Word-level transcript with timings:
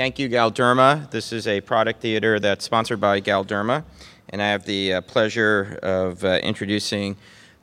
thank 0.00 0.18
you, 0.18 0.30
Galderma. 0.30 1.10
This 1.10 1.30
is 1.30 1.46
a 1.46 1.60
product 1.60 2.00
theater 2.00 2.40
that's 2.40 2.64
sponsored 2.64 3.02
by 3.02 3.20
Galderma, 3.20 3.84
and 4.30 4.40
I 4.40 4.48
have 4.48 4.64
the 4.64 4.94
uh, 4.94 5.00
pleasure 5.02 5.78
of 5.82 6.24
uh, 6.24 6.38
introducing 6.42 7.18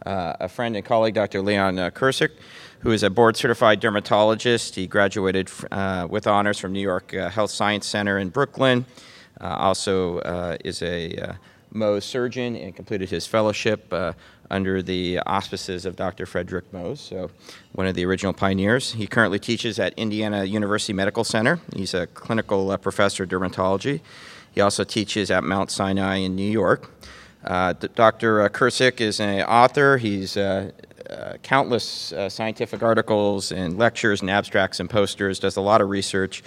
uh, 0.05 0.33
a 0.41 0.47
friend 0.47 0.75
and 0.75 0.85
colleague, 0.85 1.15
Dr. 1.15 1.41
Leon 1.41 1.79
uh, 1.79 1.89
Kircik, 1.89 2.29
who 2.81 2.91
is 2.91 3.01
a 3.01 3.09
board-certified 3.09 3.79
dermatologist. 3.79 4.75
He 4.75 4.85
graduated 4.85 5.49
uh, 5.71 6.05
with 6.07 6.27
honors 6.27 6.59
from 6.59 6.73
New 6.73 6.79
York 6.79 7.11
uh, 7.11 7.31
Health 7.31 7.49
Science 7.49 7.87
Center 7.87 8.19
in 8.19 8.29
Brooklyn. 8.29 8.85
also 9.41 10.19
is 10.63 10.83
a 10.83 11.35
Mohs 11.73 12.03
surgeon 12.03 12.55
and 12.55 12.75
completed 12.75 13.09
his 13.09 13.27
fellowship 13.27 13.93
under 14.49 14.81
the 14.81 15.19
auspices 15.19 15.85
of 15.85 15.95
Dr. 15.95 16.25
Frederick 16.25 16.71
Mohs, 16.71 16.97
so 16.97 17.29
one 17.73 17.87
of 17.87 17.95
the 17.95 18.05
original 18.05 18.33
pioneers. 18.33 18.93
He 18.93 19.07
currently 19.07 19.39
teaches 19.39 19.79
at 19.79 19.93
Indiana 19.97 20.43
University 20.45 20.93
Medical 20.93 21.23
Center. 21.23 21.59
He's 21.75 21.93
a 21.93 22.07
clinical 22.07 22.71
uh, 22.71 22.77
professor 22.77 23.23
of 23.23 23.29
dermatology. 23.29 24.01
He 24.51 24.61
also 24.61 24.83
teaches 24.83 25.29
at 25.29 25.43
Mount 25.43 25.69
Sinai 25.69 26.17
in 26.17 26.35
New 26.35 26.49
York. 26.49 26.91
Uh, 27.43 27.73
Dr. 27.73 28.41
Uh, 28.41 28.49
Kircik 28.49 28.99
is 28.99 29.19
an 29.19 29.41
author. 29.43 29.97
He's 29.97 30.35
uh, 30.37 30.71
uh 31.09 31.37
countless 31.41 32.11
uh, 32.11 32.27
scientific 32.27 32.83
articles 32.83 33.51
and 33.51 33.77
lectures 33.77 34.21
and 34.21 34.29
abstracts 34.29 34.79
and 34.79 34.89
posters, 34.89 35.39
does 35.39 35.55
a 35.55 35.61
lot 35.61 35.79
of 35.79 35.89
research, 35.89 36.43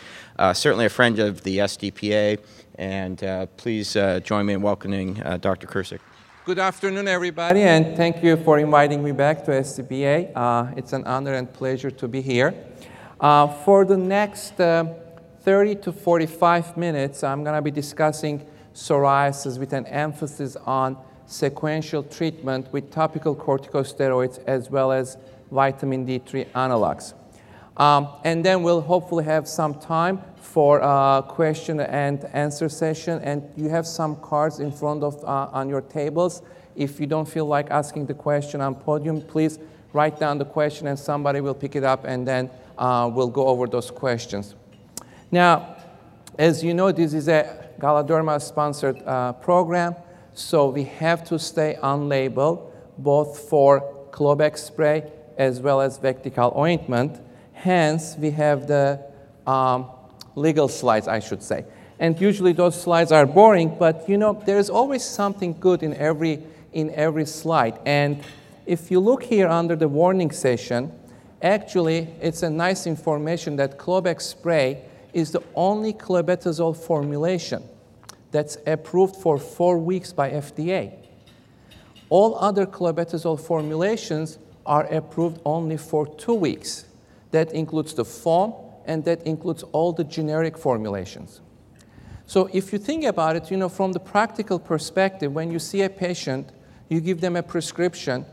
certainly 0.52 0.86
a 0.86 0.90
friend 0.90 1.18
of 1.18 1.42
the 1.42 1.58
SDPA. 1.58 2.38
And 2.80 3.18
please 3.58 3.92
join 4.24 4.46
me 4.46 4.54
in 4.54 4.62
welcoming 4.62 5.14
Dr. 5.40 5.66
Kircik. 5.66 6.00
Good 6.46 6.58
afternoon, 6.58 7.06
everybody, 7.08 7.60
and 7.60 7.94
thank 7.94 8.24
you 8.24 8.38
for 8.38 8.58
inviting 8.58 9.04
me 9.04 9.12
back 9.12 9.44
to 9.44 9.50
SDPA. 9.50 10.32
Uh, 10.34 10.72
it's 10.74 10.94
an 10.94 11.04
honor 11.04 11.34
and 11.34 11.52
pleasure 11.52 11.90
to 11.90 12.08
be 12.08 12.22
here. 12.22 12.54
Uh, 13.20 13.46
for 13.46 13.84
the 13.84 13.98
next 13.98 14.58
uh, 14.58 14.94
30 15.42 15.74
to 15.76 15.92
45 15.92 16.78
minutes, 16.78 17.22
I'm 17.22 17.44
going 17.44 17.54
to 17.54 17.60
be 17.60 17.70
discussing 17.70 18.46
psoriasis 18.72 19.58
with 19.58 19.74
an 19.74 19.84
emphasis 19.84 20.56
on 20.64 20.96
sequential 21.26 22.02
treatment 22.02 22.72
with 22.72 22.90
topical 22.90 23.36
corticosteroids 23.36 24.42
as 24.46 24.70
well 24.70 24.90
as 24.90 25.18
vitamin 25.50 26.06
D3 26.06 26.46
analogs. 26.52 27.12
Um, 27.76 28.08
and 28.24 28.44
then 28.44 28.62
we'll 28.62 28.80
hopefully 28.80 29.24
have 29.24 29.48
some 29.48 29.74
time 29.74 30.22
for 30.36 30.80
a 30.80 31.24
question 31.26 31.80
and 31.80 32.24
answer 32.32 32.68
session. 32.68 33.20
And 33.22 33.48
you 33.56 33.68
have 33.68 33.86
some 33.86 34.16
cards 34.16 34.60
in 34.60 34.72
front 34.72 35.02
of 35.02 35.22
uh, 35.24 35.48
on 35.52 35.68
your 35.68 35.80
tables. 35.80 36.42
If 36.76 37.00
you 37.00 37.06
don't 37.06 37.28
feel 37.28 37.46
like 37.46 37.70
asking 37.70 38.06
the 38.06 38.14
question 38.14 38.60
on 38.60 38.74
podium, 38.74 39.22
please 39.22 39.58
write 39.92 40.18
down 40.18 40.38
the 40.38 40.44
question 40.44 40.86
and 40.86 40.98
somebody 40.98 41.40
will 41.40 41.54
pick 41.54 41.76
it 41.76 41.84
up 41.84 42.04
and 42.04 42.26
then 42.26 42.50
uh, 42.78 43.10
we'll 43.12 43.28
go 43.28 43.46
over 43.46 43.66
those 43.66 43.90
questions. 43.90 44.54
Now, 45.30 45.76
as 46.38 46.62
you 46.64 46.74
know, 46.74 46.92
this 46.92 47.12
is 47.12 47.28
a 47.28 47.68
Galderma 47.78 48.40
sponsored 48.40 49.02
uh, 49.04 49.32
program, 49.34 49.94
so 50.32 50.68
we 50.68 50.84
have 50.84 51.24
to 51.24 51.38
stay 51.38 51.76
on 51.76 52.08
label 52.08 52.72
both 52.98 53.38
for 53.48 54.08
Clobex 54.10 54.58
spray 54.58 55.10
as 55.36 55.60
well 55.60 55.80
as 55.80 55.98
Vectical 55.98 56.56
ointment. 56.56 57.20
Hence, 57.60 58.16
we 58.16 58.30
have 58.30 58.66
the 58.66 58.98
um, 59.46 59.84
legal 60.34 60.66
slides, 60.66 61.06
I 61.06 61.18
should 61.18 61.42
say. 61.42 61.66
And 61.98 62.18
usually 62.18 62.54
those 62.54 62.80
slides 62.80 63.12
are 63.12 63.26
boring, 63.26 63.76
but 63.78 64.08
you 64.08 64.16
know, 64.16 64.42
there's 64.46 64.70
always 64.70 65.04
something 65.04 65.54
good 65.60 65.82
in 65.82 65.92
every, 65.96 66.42
in 66.72 66.88
every 66.94 67.26
slide. 67.26 67.78
And 67.84 68.22
if 68.64 68.90
you 68.90 68.98
look 68.98 69.22
here 69.22 69.46
under 69.46 69.76
the 69.76 69.88
warning 69.88 70.30
section, 70.30 70.90
actually, 71.42 72.08
it's 72.22 72.42
a 72.42 72.48
nice 72.48 72.86
information 72.86 73.56
that 73.56 73.78
Clobex 73.78 74.22
spray 74.22 74.82
is 75.12 75.30
the 75.30 75.42
only 75.54 75.92
clobetasol 75.92 76.74
formulation 76.74 77.62
that's 78.30 78.56
approved 78.66 79.16
for 79.16 79.36
four 79.36 79.76
weeks 79.76 80.14
by 80.14 80.30
FDA. 80.30 80.94
All 82.08 82.36
other 82.36 82.64
clobetasol 82.64 83.38
formulations 83.38 84.38
are 84.64 84.86
approved 84.86 85.42
only 85.44 85.76
for 85.76 86.06
two 86.06 86.32
weeks. 86.32 86.86
That 87.30 87.52
includes 87.52 87.94
the 87.94 88.04
foam, 88.04 88.54
and 88.86 89.04
that 89.04 89.22
includes 89.26 89.62
all 89.72 89.92
the 89.92 90.04
generic 90.04 90.58
formulations. 90.58 91.40
So 92.26 92.48
if 92.52 92.72
you 92.72 92.78
think 92.78 93.04
about 93.04 93.36
it, 93.36 93.50
you 93.50 93.56
know, 93.56 93.68
from 93.68 93.92
the 93.92 94.00
practical 94.00 94.58
perspective, 94.58 95.32
when 95.32 95.50
you 95.50 95.58
see 95.58 95.82
a 95.82 95.90
patient, 95.90 96.50
you 96.88 97.00
give 97.00 97.20
them 97.20 97.36
a 97.36 97.42
prescription, 97.42 98.24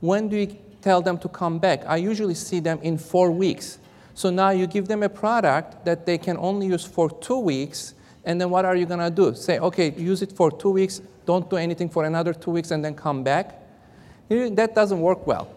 when 0.00 0.28
do 0.28 0.36
you 0.36 0.56
tell 0.80 1.00
them 1.02 1.18
to 1.18 1.28
come 1.28 1.58
back? 1.58 1.84
I 1.86 1.96
usually 1.96 2.34
see 2.34 2.60
them 2.60 2.78
in 2.82 2.98
four 2.98 3.30
weeks. 3.30 3.78
So 4.14 4.30
now 4.30 4.50
you 4.50 4.66
give 4.66 4.88
them 4.88 5.02
a 5.02 5.08
product 5.08 5.84
that 5.84 6.04
they 6.04 6.18
can 6.18 6.36
only 6.36 6.66
use 6.66 6.84
for 6.84 7.08
two 7.08 7.38
weeks, 7.38 7.94
and 8.24 8.40
then 8.40 8.50
what 8.50 8.64
are 8.64 8.76
you 8.76 8.84
gonna 8.84 9.10
do? 9.10 9.34
Say, 9.34 9.58
okay, 9.58 9.92
use 9.92 10.22
it 10.22 10.32
for 10.32 10.50
two 10.50 10.70
weeks, 10.70 11.00
don't 11.24 11.48
do 11.48 11.56
anything 11.56 11.88
for 11.88 12.04
another 12.04 12.34
two 12.34 12.50
weeks, 12.50 12.70
and 12.70 12.84
then 12.84 12.94
come 12.94 13.22
back? 13.22 13.60
That 14.28 14.74
doesn't 14.74 15.00
work 15.00 15.26
well. 15.26 15.48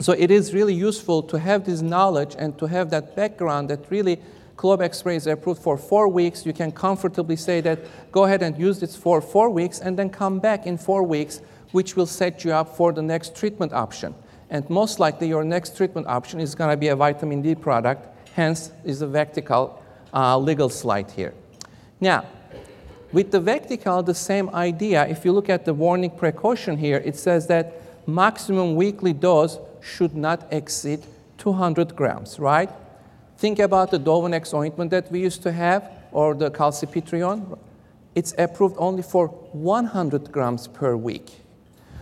So 0.00 0.12
it 0.12 0.30
is 0.30 0.54
really 0.54 0.74
useful 0.74 1.22
to 1.24 1.38
have 1.38 1.64
this 1.64 1.82
knowledge 1.82 2.36
and 2.38 2.56
to 2.58 2.66
have 2.66 2.90
that 2.90 3.16
background 3.16 3.70
that 3.70 3.90
really 3.90 4.20
Clobex 4.56 4.96
spray 4.96 5.16
is 5.16 5.26
approved 5.26 5.62
for 5.62 5.76
four 5.76 6.08
weeks. 6.08 6.46
You 6.46 6.52
can 6.52 6.72
comfortably 6.72 7.36
say 7.36 7.60
that 7.62 7.78
go 8.12 8.24
ahead 8.24 8.42
and 8.42 8.58
use 8.58 8.80
this 8.80 8.96
for 8.96 9.20
four 9.20 9.50
weeks 9.50 9.80
and 9.80 9.98
then 9.98 10.10
come 10.10 10.38
back 10.40 10.66
in 10.66 10.78
four 10.78 11.02
weeks, 11.02 11.40
which 11.72 11.96
will 11.96 12.06
set 12.06 12.44
you 12.44 12.52
up 12.52 12.76
for 12.76 12.92
the 12.92 13.02
next 13.02 13.36
treatment 13.36 13.72
option. 13.72 14.14
And 14.50 14.68
most 14.70 14.98
likely 14.98 15.28
your 15.28 15.44
next 15.44 15.76
treatment 15.76 16.06
option 16.06 16.40
is 16.40 16.54
going 16.54 16.70
to 16.70 16.76
be 16.76 16.88
a 16.88 16.96
vitamin 16.96 17.42
D 17.42 17.54
product, 17.54 18.08
hence 18.34 18.72
is 18.84 19.00
the 19.00 19.06
Vectical 19.06 19.78
uh, 20.14 20.38
legal 20.38 20.68
slide 20.68 21.10
here. 21.10 21.34
Now, 22.00 22.24
with 23.12 23.30
the 23.30 23.40
Vectical, 23.40 24.04
the 24.04 24.14
same 24.14 24.48
idea, 24.50 25.06
if 25.06 25.24
you 25.24 25.32
look 25.32 25.48
at 25.48 25.64
the 25.64 25.74
warning 25.74 26.10
precaution 26.10 26.76
here, 26.76 26.98
it 27.04 27.16
says 27.16 27.46
that 27.48 27.80
maximum 28.08 28.74
weekly 28.74 29.12
dose 29.12 29.58
should 29.80 30.14
not 30.14 30.46
exceed 30.50 31.00
200 31.38 31.94
grams, 31.96 32.38
right? 32.38 32.70
Think 33.38 33.58
about 33.58 33.90
the 33.90 33.98
Dovonex 33.98 34.52
ointment 34.52 34.90
that 34.90 35.10
we 35.12 35.20
used 35.20 35.42
to 35.42 35.52
have 35.52 35.90
or 36.12 36.34
the 36.34 36.50
calcipotriene. 36.50 37.58
It's 38.14 38.34
approved 38.36 38.74
only 38.78 39.02
for 39.02 39.28
100 39.28 40.32
grams 40.32 40.66
per 40.66 40.96
week. 40.96 41.30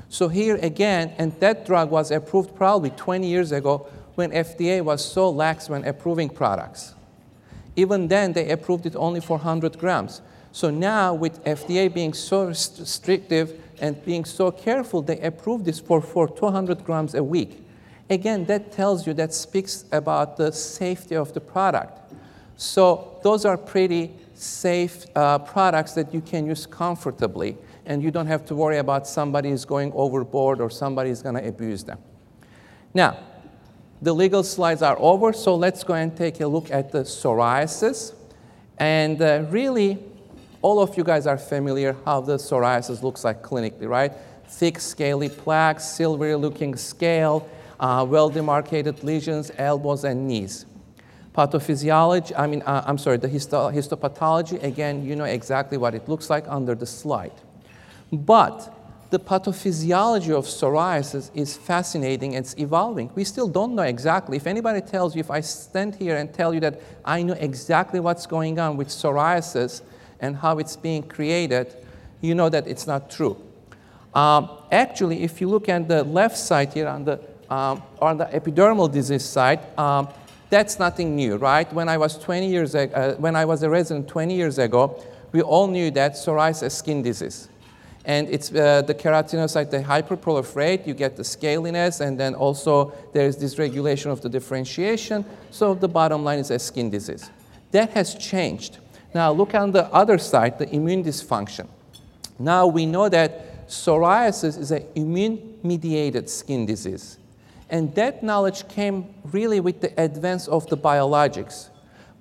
So 0.09 0.29
here 0.29 0.57
again, 0.63 1.13
and 1.19 1.39
that 1.41 1.67
drug 1.67 1.91
was 1.91 2.11
approved 2.11 2.55
probably 2.55 2.91
20 2.91 3.27
years 3.27 3.53
ago 3.53 3.87
when 4.15 4.31
FDA 4.31 4.83
was 4.83 5.05
so 5.05 5.29
lax 5.29 5.69
when 5.69 5.85
approving 5.85 6.31
products. 6.31 6.95
Even 7.75 8.09
then, 8.09 8.33
they 8.33 8.51
approved 8.51 8.87
it 8.87 8.97
only 8.97 9.21
for 9.21 9.37
100 9.37 9.79
grams. 9.79 10.23
So 10.53 10.71
now, 10.71 11.13
with 11.13 11.45
FDA 11.45 11.93
being 11.93 12.15
so 12.15 12.47
restrictive 12.47 13.61
and 13.79 14.03
being 14.07 14.25
so 14.25 14.51
careful, 14.51 15.03
they 15.03 15.21
approved 15.21 15.67
this 15.67 15.81
for, 15.81 16.01
for 16.01 16.27
200 16.27 16.83
grams 16.83 17.15
a 17.15 17.23
week. 17.23 17.66
Again, 18.09 18.45
that 18.47 18.73
tells 18.73 19.07
you, 19.07 19.15
that 19.15 19.35
speaks 19.35 19.85
about 19.91 20.37
the 20.37 20.53
safety 20.53 21.17
of 21.17 21.33
the 21.33 21.41
product. 21.41 22.13
So 22.57 23.19
those 23.23 23.45
are 23.45 23.57
pretty 23.57 24.13
safe 24.35 25.07
uh, 25.17 25.39
products 25.41 25.93
that 25.95 26.15
you 26.15 26.21
can 26.21 26.47
use 26.47 26.67
comfortably, 26.67 27.57
and 27.85 28.03
you 28.03 28.11
don't 28.11 28.27
have 28.27 28.45
to 28.47 28.55
worry 28.55 28.79
about 28.79 29.07
somebody 29.07 29.51
is 29.51 29.65
going 29.65 29.93
overboard 29.95 30.61
or 30.61 30.71
somebody 30.71 31.11
is 31.11 31.23
going 31.23 31.35
to 31.35 31.47
abuse 31.47 31.85
them. 31.85 31.99
Now, 32.95 33.19
the 34.01 34.13
legal 34.13 34.43
slides 34.43 34.83
are 34.83 34.97
over, 34.99 35.33
so 35.33 35.55
let's 35.55 35.83
go 35.83 35.95
and 35.95 36.15
take 36.17 36.41
a 36.41 36.47
look 36.47 36.71
at 36.71 36.93
the 36.93 37.01
psoriasis. 37.01 38.13
And 38.79 39.21
uh, 39.21 39.47
really, 39.49 39.99
all 40.63 40.81
of 40.81 40.97
you 40.97 41.05
guys 41.05 41.27
are 41.27 41.39
familiar 41.39 41.97
how 42.05 42.21
the 42.21 42.37
psoriasis 42.37 43.03
looks 43.03 43.25
like 43.25 43.43
clinically, 43.43 43.89
right? 43.89 44.13
Thick, 44.49 44.79
scaly 44.81 45.29
plaques, 45.29 45.85
silvery 45.85 46.35
looking 46.37 46.77
scale, 46.77 47.49
uh, 47.81 48.07
well 48.09 48.29
demarcated 48.29 49.03
lesions, 49.05 49.51
elbows, 49.59 50.05
and 50.05 50.27
knees. 50.27 50.67
Pathophysiology, 51.37 52.33
I 52.37 52.47
mean, 52.47 52.63
uh, 52.63 52.83
I'm 52.87 52.99
sorry, 52.99 53.19
the 53.19 53.29
histo 53.29 53.73
histopathology, 53.73 54.63
again, 54.63 55.05
you 55.05 55.17
know 55.17 55.25
exactly 55.25 55.77
what 55.77 55.95
it 55.95 56.09
looks 56.09 56.31
like 56.31 56.45
under 56.49 56.75
the 56.75 56.87
slide. 56.87 57.33
But 58.11 58.73
the 59.11 59.19
pathophysiology 59.19 60.31
of 60.31 60.47
psoriasis 60.47 61.31
is 61.35 61.57
fascinating, 61.57 62.33
it's 62.33 62.57
evolving. 62.59 63.11
We 63.15 63.25
still 63.25 63.49
don't 63.49 63.75
know 63.75 63.83
exactly. 63.83 64.37
If 64.37 64.47
anybody 64.47 64.81
tells 64.81 65.15
you, 65.15 65.21
if 65.21 65.31
I 65.31 65.41
stand 65.41 65.95
here 65.95 66.17
and 66.17 66.33
tell 66.33 66.53
you 66.55 66.61
that 66.61 66.81
I 67.05 67.23
know 67.23 67.35
exactly 67.35 68.01
what's 68.01 68.27
going 68.27 68.59
on 68.59 68.77
with 68.77 68.89
psoriasis 68.89 69.83
and 70.21 70.37
how 70.37 70.59
it's 70.59 70.75
being 70.75 71.03
created, 71.03 71.77
you 72.21 72.35
know 72.35 72.49
that 72.49 72.67
it's 72.67 72.87
not 72.87 73.11
true. 73.11 73.37
Um, 74.15 74.51
actually, 74.73 75.23
if 75.23 75.41
you 75.41 75.49
look 75.49 75.69
at 75.69 75.87
the 75.89 76.03
left 76.03 76.39
side 76.39 76.73
here 76.73 76.89
on 76.89 77.05
the 77.05 77.21
um, 77.51 77.83
on 78.01 78.19
the 78.19 78.27
epidermal 78.27 78.91
disease 78.91 79.25
side, 79.25 79.61
um, 79.79 80.09
that's 80.51 80.79
nothing 80.79 81.17
new, 81.17 81.37
right? 81.37 81.71
When 81.73 81.89
I 81.89 81.97
was 81.97 82.19
20 82.19 82.49
years 82.49 82.75
uh, 82.75 83.17
when 83.19 83.35
I 83.35 83.45
was 83.45 83.63
a 83.63 83.71
resident 83.71 84.09
20 84.09 84.35
years 84.35 84.59
ago, 84.59 85.03
we 85.33 85.43
all 85.43 85.67
knew 85.67 85.91
that 85.93 86.13
psoriasis 86.13 86.57
is 86.57 86.63
a 86.63 86.71
skin 86.71 87.03
disease. 87.03 87.49
And 88.05 88.29
it's 88.29 88.55
uh, 88.55 88.83
the 88.83 88.95
keratinocyte, 88.95 89.71
they 89.71 89.83
hyperproliferate, 89.83 90.87
you 90.87 90.95
get 90.95 91.17
the 91.17 91.25
scaliness, 91.25 92.01
and 92.01 92.19
then 92.19 92.37
also 92.37 92.93
there 93.13 93.27
is 93.27 93.37
dysregulation 93.37 94.13
of 94.13 94.21
the 94.21 94.29
differentiation. 94.29 95.25
So 95.51 95.75
the 95.75 95.89
bottom 95.89 96.23
line 96.23 96.39
is 96.39 96.53
a 96.53 96.59
skin 96.61 96.89
disease. 96.89 97.29
That 97.73 97.91
has 97.91 98.15
changed. 98.15 98.79
Now 99.13 99.33
look 99.33 99.55
on 99.55 99.73
the 99.73 99.93
other 99.93 100.19
side, 100.19 100.57
the 100.59 100.73
immune 100.73 101.03
dysfunction. 101.03 101.67
Now 102.39 102.69
we 102.69 102.87
know 102.87 103.09
that 103.09 103.67
psoriasis 103.67 104.57
is 104.57 104.71
an 104.71 104.85
immune-mediated 104.95 106.31
skin 106.31 106.65
disease. 106.65 107.19
And 107.69 107.95
that 107.97 108.23
knowledge 108.23 108.69
came 108.69 109.15
really 109.25 109.61
with 109.61 109.81
the 109.81 109.93
advance 110.01 110.47
of 110.49 110.67
the 110.69 110.77
biologics 110.77 111.71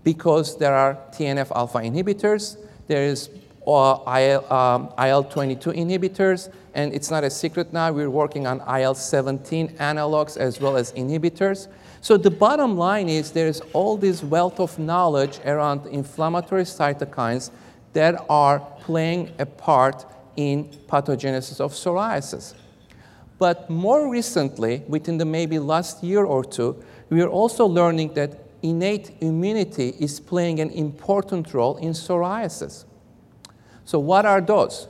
because 0.04 0.58
there 0.58 0.74
are 0.74 0.98
TNF 1.12 1.52
alpha 1.56 1.80
inhibitors, 1.80 2.58
there 2.88 3.04
is 3.04 3.30
uh, 3.68 3.98
IL, 4.08 4.54
um, 4.54 4.94
IL-22 5.00 5.76
inhibitors, 5.76 6.54
and 6.76 6.94
it's 6.94 7.10
not 7.10 7.24
a 7.24 7.30
secret 7.30 7.74
now, 7.74 7.92
we're 7.92 8.10
working 8.10 8.46
on 8.46 8.60
IL-17 8.60 9.76
analogs 9.78 10.38
as 10.38 10.60
well 10.62 10.78
as 10.78 10.92
inhibitors. 10.94 11.68
So 12.02 12.18
the 12.18 12.30
bottom 12.30 12.78
line 12.78 13.10
is 13.10 13.32
there's 13.32 13.62
all 13.74 13.98
this 13.98 14.24
wealth 14.24 14.60
of 14.60 14.78
knowledge 14.78 15.40
around 15.44 15.88
inflammatory 15.88 16.64
cytokines 16.64 17.50
that 17.94 18.24
are 18.30 18.60
playing 18.82 19.32
a 19.40 19.46
part 19.46 20.06
in 20.36 20.66
pathogenesis 20.88 21.60
of 21.60 21.72
psoriasis. 21.72 22.54
But 23.38 23.70
more 23.70 24.10
recently, 24.10 24.84
within 24.88 25.18
the 25.18 25.26
maybe 25.26 25.60
last 25.60 26.04
year 26.04 26.24
or 26.24 26.44
two, 26.44 26.82
we 27.10 27.22
are 27.22 27.30
also 27.30 27.66
learning 27.66 28.14
that 28.14 28.40
innate 28.62 29.12
immunity 29.22 29.94
is 30.00 30.20
playing 30.20 30.60
an 30.60 30.72
important 30.72 31.54
role 31.54 31.78
in 31.78 31.92
psoriasis. 31.92 32.86
So 33.84 34.00
what 34.00 34.26
are 34.26 34.42
those? 34.42 34.88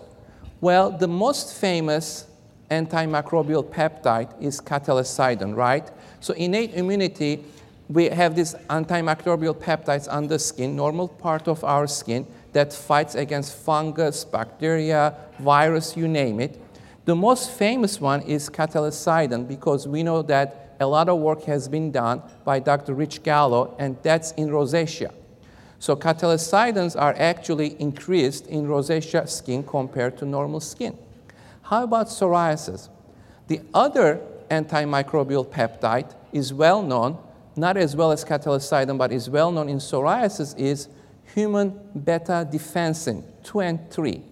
Well, 0.62 0.92
the 0.92 1.08
most 1.08 1.56
famous 1.56 2.28
antimicrobial 2.72 3.64
peptide 3.64 4.30
is 4.42 4.62
cathelicidin, 4.62 5.56
right? 5.56 5.90
So 6.20 6.34
innate 6.34 6.74
immunity, 6.74 7.44
we 7.90 8.06
have 8.06 8.36
these 8.36 8.56
antimicrobial 8.70 9.56
peptides 9.56 10.12
on 10.12 10.28
the 10.28 10.40
skin, 10.40 10.76
normal 10.76 11.08
part 11.08 11.48
of 11.48 11.64
our 11.64 11.88
skin, 11.88 12.26
that 12.54 12.74
fights 12.74 13.16
against 13.16 13.56
fungus, 13.56 14.24
bacteria, 14.24 15.16
virus, 15.40 15.98
you 15.98 16.08
name 16.08 16.40
it. 16.40 16.60
The 17.06 17.16
most 17.16 17.52
famous 17.52 18.02
one 18.02 18.24
is 18.24 18.50
cathelicidin 18.50 19.48
because 19.48 19.88
we 19.88 20.02
know 20.02 20.24
that 20.24 20.76
a 20.80 20.88
lot 20.88 21.08
of 21.08 21.20
work 21.20 21.44
has 21.44 21.68
been 21.68 21.92
done 21.92 22.24
by 22.44 22.60
Dr. 22.60 22.96
Rich 22.96 23.22
Gallo, 23.22 23.76
and 23.78 23.96
that's 24.02 24.32
in 24.32 24.50
rosacea. 24.50 25.14
So 25.78 25.96
cathelicidins 25.96 27.00
are 27.00 27.14
actually 27.16 27.80
increased 27.80 28.48
in 28.48 28.66
rosacea 28.66 29.30
skin 29.30 29.64
compared 29.64 30.18
to 30.18 30.26
normal 30.26 30.60
skin. 30.60 30.98
How 31.62 31.84
about 31.84 32.08
psoriasis? 32.08 32.90
The 33.50 33.62
other 33.72 34.20
antimicrobial 34.50 35.46
peptide 35.46 36.12
is 36.34 36.54
well 36.54 36.82
known, 36.82 37.20
not 37.56 37.78
as 37.78 37.96
well 37.96 38.12
as 38.12 38.26
cathelicidin, 38.26 38.98
but 38.98 39.12
is 39.12 39.30
well 39.30 39.52
known 39.52 39.70
in 39.70 39.78
psoriasis, 39.78 40.58
is 40.58 40.90
human 41.36 41.80
beta 42.04 42.48
defensin 42.52 43.24
2 43.44 43.60
and 43.60 43.92
3. 43.92 44.24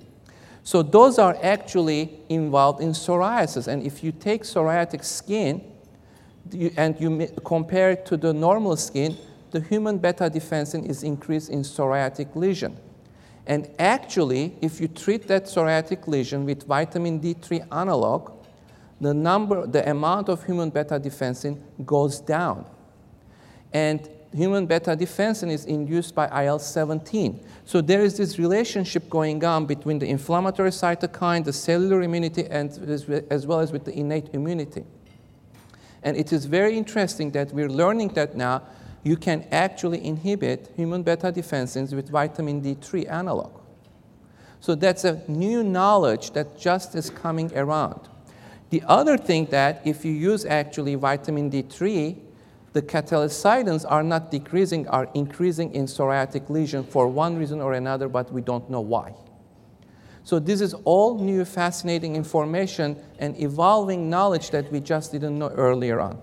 So 0.64 0.82
those 0.82 1.20
are 1.20 1.38
actually 1.44 2.20
involved 2.30 2.82
in 2.82 2.92
psoriasis. 2.92 3.68
And 3.68 3.84
if 3.84 4.04
you 4.04 4.12
take 4.14 4.44
psoriatic 4.44 5.04
skin 5.04 5.62
and 6.78 7.00
you 7.00 7.28
compare 7.44 7.92
it 7.92 8.06
to 8.08 8.18
the 8.18 8.34
normal 8.34 8.78
skin, 8.78 9.18
the 9.52 9.60
human 9.60 9.98
beta 9.98 10.30
defensin 10.30 10.90
is 10.90 11.04
increased 11.04 11.50
in 11.50 11.62
psoriatic 11.62 12.36
lesion. 12.36 12.78
And 13.46 13.70
actually, 13.78 14.56
if 14.62 14.80
you 14.80 14.88
treat 14.88 15.28
that 15.28 15.46
psoriatic 15.46 16.08
lesion 16.08 16.46
with 16.46 16.64
vitamin 16.64 17.20
D3 17.20 17.68
analog, 17.72 18.32
the 19.02 19.14
number, 19.14 19.68
the 19.68 19.88
amount 19.90 20.30
of 20.30 20.46
human 20.46 20.70
beta 20.70 20.98
defensin 20.98 21.62
goes 21.86 22.22
down. 22.22 22.66
And 23.74 24.10
human 24.34 24.66
beta 24.66 24.96
defensin 24.96 25.52
is 25.52 25.66
induced 25.66 26.16
by 26.16 26.26
IL-17. 26.46 27.44
So 27.66 27.82
there 27.82 28.02
is 28.02 28.18
this 28.18 28.40
relationship 28.40 29.10
going 29.10 29.44
on 29.44 29.66
between 29.66 30.00
the 30.00 30.08
inflammatory 30.08 30.72
cytokine, 30.72 31.44
the 31.44 31.54
cellular 31.54 32.02
immunity, 32.02 32.48
and 32.48 32.70
as 33.30 33.46
well 33.48 33.60
as 33.60 33.72
with 33.72 33.86
the 33.86 33.94
innate 33.98 34.30
immunity. 34.34 34.84
And 36.02 36.18
it 36.18 36.34
is 36.34 36.46
very 36.46 36.78
interesting 36.78 37.32
that 37.32 37.54
we're 37.54 37.70
learning 37.70 38.10
that 38.10 38.36
now 38.36 38.64
you 39.04 39.16
can 39.18 39.46
actually 39.52 40.04
inhibit 40.04 40.72
human 40.76 41.04
beta 41.04 41.32
defensins 41.32 41.94
with 41.94 42.10
vitamin 42.10 42.62
D3 42.62 43.10
analog. 43.12 43.52
So 44.60 44.76
that's 44.76 45.04
a 45.04 45.22
new 45.28 45.64
knowledge 45.64 46.32
that 46.32 46.58
just 46.58 46.96
is 46.96 47.10
coming 47.10 47.52
around. 47.56 48.00
The 48.70 48.82
other 48.88 49.18
thing 49.18 49.46
that 49.48 49.82
if 49.86 50.04
you 50.04 50.14
use 50.14 50.46
actually 50.46 50.96
vitamin 50.96 51.52
D3, 51.52 52.18
the 52.74 52.82
cathelicidins 52.82 53.86
are 53.88 54.04
not 54.04 54.32
decreasing, 54.32 54.88
are 54.88 55.08
increasing 55.14 55.74
in 55.74 55.86
psoriatic 55.86 56.50
lesion 56.50 56.84
for 56.84 57.08
one 57.08 57.38
reason 57.38 57.62
or 57.62 57.74
another, 57.74 58.10
but 58.10 58.32
we 58.34 58.42
don't 58.42 58.70
know 58.70 58.82
why. 58.82 59.14
So 60.24 60.40
this 60.40 60.60
is 60.62 60.74
all 60.86 61.20
new 61.20 61.46
fascinating 61.46 62.16
information 62.16 62.98
and 63.20 63.40
evolving 63.40 64.10
knowledge 64.10 64.50
that 64.52 64.72
we 64.72 64.80
just 64.80 65.12
didn't 65.12 65.38
know 65.38 65.50
earlier 65.50 66.00
on. 66.00 66.20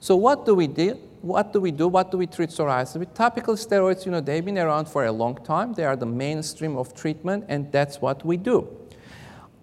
So 0.00 0.16
what 0.16 0.44
do 0.44 0.54
we 0.54 0.66
do? 0.66 0.98
What 1.20 1.52
do 1.52 1.60
we 1.60 1.70
do? 1.70 1.88
What 1.88 2.10
do 2.10 2.18
we 2.18 2.26
treat 2.26 2.50
psoriasis 2.50 2.96
with? 2.96 3.14
Topical 3.14 3.54
steroids, 3.54 4.06
you 4.06 4.12
know, 4.12 4.20
they've 4.20 4.44
been 4.44 4.58
around 4.58 4.88
for 4.88 5.04
a 5.04 5.12
long 5.12 5.36
time. 5.44 5.74
They 5.74 5.84
are 5.84 5.96
the 5.96 6.06
mainstream 6.06 6.76
of 6.76 6.94
treatment, 6.94 7.44
and 7.48 7.70
that's 7.70 8.00
what 8.00 8.24
we 8.24 8.36
do. 8.36 8.68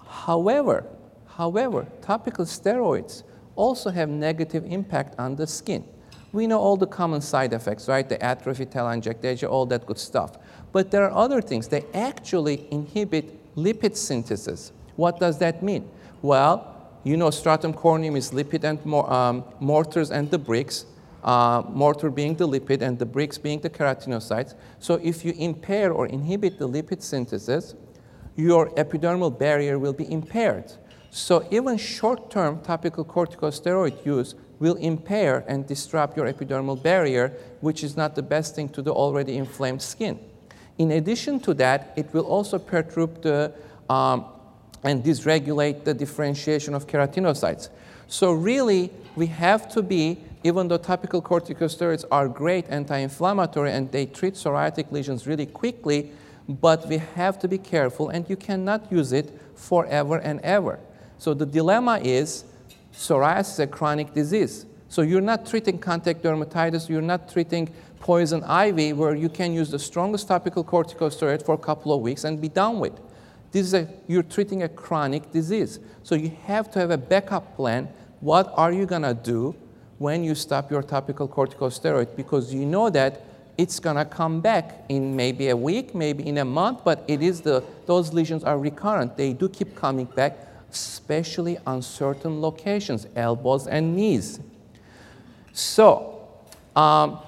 However, 0.06 0.86
however, 1.28 1.88
topical 2.02 2.46
steroids 2.46 3.24
also 3.56 3.90
have 3.90 4.10
negative 4.10 4.66
impact 4.66 5.16
on 5.20 5.36
the 5.36 5.48
skin. 5.48 5.84
We 6.32 6.48
know 6.48 6.60
all 6.60 6.76
the 6.76 6.88
common 6.88 7.22
side 7.22 7.54
effects, 7.54 7.88
right? 7.88 8.08
The 8.08 8.22
atrophy, 8.24 8.66
telangiectasia, 8.66 9.50
all 9.50 9.66
that 9.68 9.86
good 9.86 9.98
stuff. 9.98 10.38
But 10.72 10.92
there 10.92 11.04
are 11.10 11.12
other 11.12 11.42
things. 11.42 11.70
They 11.70 11.86
actually 11.94 12.68
inhibit 12.72 13.56
lipid 13.56 13.96
synthesis. 13.96 14.74
What 14.98 15.20
does 15.20 15.38
that 15.40 15.64
mean? 15.64 15.90
Well, 16.22 16.76
you 17.06 17.18
know 17.18 17.30
stratum 17.30 17.74
corneum 17.74 18.18
is 18.18 18.32
lipid 18.32 18.64
and 18.64 18.80
um, 18.94 19.44
mortars 19.60 20.12
and 20.12 20.30
the 20.30 20.40
bricks, 20.40 20.86
uh, 21.24 21.64
mortar 21.70 22.10
being 22.10 22.36
the 22.36 22.48
lipid 22.48 22.82
and 22.82 23.00
the 23.00 23.06
bricks 23.06 23.38
being 23.38 23.60
the 23.62 23.70
keratinocytes. 23.70 24.56
So 24.80 24.96
if 25.04 25.24
you 25.24 25.34
impair 25.38 25.92
or 25.92 26.08
inhibit 26.08 26.60
the 26.60 26.68
lipid 26.68 27.02
synthesis, 27.02 27.76
your 28.36 28.70
epidermal 28.72 29.38
barrier 29.38 29.80
will 29.80 29.94
be 29.94 30.12
impaired. 30.12 30.74
So 31.16 31.48
even 31.50 31.78
short-term 31.78 32.60
topical 32.60 33.06
corticosteroid 33.06 34.06
use 34.06 34.36
will 34.60 34.76
impair 34.76 35.46
and 35.48 35.66
disrupt 35.66 36.18
your 36.18 36.26
epidermal 36.26 36.84
barrier, 36.84 37.32
which 37.62 37.86
is 37.86 37.96
not 37.96 38.16
the 38.16 38.22
best 38.22 38.54
thing 38.54 38.68
to 38.76 38.82
the 38.82 38.92
already 38.92 39.38
inflamed 39.38 39.82
skin. 39.82 40.20
In 40.78 40.92
addition 40.92 41.40
to 41.40 41.54
that, 41.54 41.94
it 41.96 42.14
will 42.14 42.26
also 42.26 42.60
perturb 42.60 43.22
the 43.22 43.54
um, 43.90 44.26
and 44.84 45.06
dysregulate 45.06 45.86
the 45.86 45.94
differentiation 45.94 46.74
of 46.74 46.86
keratinocytes. 46.86 47.70
So 48.10 48.34
really, 48.34 48.92
we 49.16 49.28
have 49.28 49.70
to 49.70 49.82
be, 49.82 50.18
even 50.44 50.68
though 50.68 50.78
topical 50.78 51.22
corticosteroids 51.22 52.04
are 52.12 52.28
great 52.28 52.66
anti-inflammatory 52.68 53.72
and 53.72 53.90
they 53.90 54.06
treat 54.06 54.34
psoriatic 54.34 54.92
lesions 54.92 55.26
really 55.26 55.46
quickly, 55.46 56.12
but 56.50 56.86
we 56.90 56.98
have 56.98 57.40
to 57.40 57.48
be 57.48 57.58
careful 57.58 58.10
and 58.10 58.30
you 58.30 58.36
cannot 58.36 58.92
use 58.92 59.14
it 59.14 59.32
forever 59.56 60.18
and 60.18 60.42
ever. 60.42 60.78
So 61.18 61.34
the 61.34 61.46
dilemma 61.46 62.00
is 62.04 62.46
psoriasis 62.94 63.54
is 63.54 63.60
a 63.60 63.68
chronic 63.68 64.14
disease. 64.14 64.66
So 64.90 65.02
you're 65.02 65.22
not 65.22 65.46
treating 65.46 65.78
contact 65.78 66.24
dermatitis, 66.24 66.88
you're 66.88 67.02
not 67.02 67.32
treating 67.32 67.74
poison 68.00 68.44
ivy 68.44 68.94
where 68.94 69.16
you 69.16 69.30
can 69.30 69.54
use 69.54 69.72
the 69.72 69.80
strongest 69.80 70.28
topical 70.28 70.64
corticosteroid 70.64 71.44
for 71.44 71.56
a 71.56 71.58
couple 71.58 71.92
of 71.92 72.02
weeks 72.02 72.24
and 72.24 72.40
be 72.40 72.50
done 72.50 72.80
with. 72.80 72.94
This 73.52 73.68
is 73.68 73.74
a, 73.74 73.90
you're 74.08 74.24
treating 74.24 74.64
a 74.64 74.70
chronic 74.70 75.32
disease. 75.32 75.80
So 76.04 76.16
you 76.16 76.32
have 76.46 76.70
to 76.72 76.80
have 76.80 76.92
a 76.92 76.98
backup 76.98 77.56
plan. 77.56 77.90
What 78.20 78.54
are 78.56 78.72
you 78.72 78.86
gonna 78.86 79.14
do 79.14 79.56
when 79.98 80.24
you 80.24 80.36
stop 80.36 80.70
your 80.70 80.84
topical 80.84 81.28
corticosteroid? 81.28 82.16
Because 82.16 82.54
you 82.54 82.66
know 82.66 82.90
that 82.90 83.24
it's 83.58 83.80
gonna 83.80 84.06
come 84.06 84.42
back 84.42 84.84
in 84.90 85.16
maybe 85.16 85.50
a 85.50 85.58
week, 85.58 85.96
maybe 85.96 86.28
in 86.28 86.38
a 86.38 86.46
month, 86.46 86.82
but 86.84 87.04
it 87.08 87.22
is 87.22 87.42
the, 87.42 87.64
those 87.86 88.14
lesions 88.14 88.44
are 88.44 88.60
recurrent. 88.60 89.18
They 89.18 89.34
do 89.34 89.50
keep 89.50 89.76
coming 89.76 90.06
back 90.06 90.45
especially 90.76 91.58
on 91.66 91.82
certain 91.82 92.42
locations, 92.42 93.08
elbows 93.16 93.68
and 93.68 93.96
knees. 93.96 94.40
So, 95.54 96.28
um, 96.76 97.20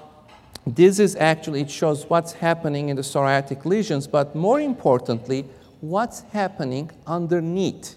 this 0.66 0.98
is 0.98 1.16
actually, 1.16 1.62
it 1.62 1.70
shows 1.70 2.04
what's 2.10 2.32
happening 2.32 2.90
in 2.90 2.96
the 2.96 3.02
psoriatic 3.02 3.64
lesions, 3.64 4.06
but 4.06 4.34
more 4.34 4.60
importantly, 4.60 5.46
what's 5.80 6.20
happening 6.32 6.90
underneath, 7.06 7.96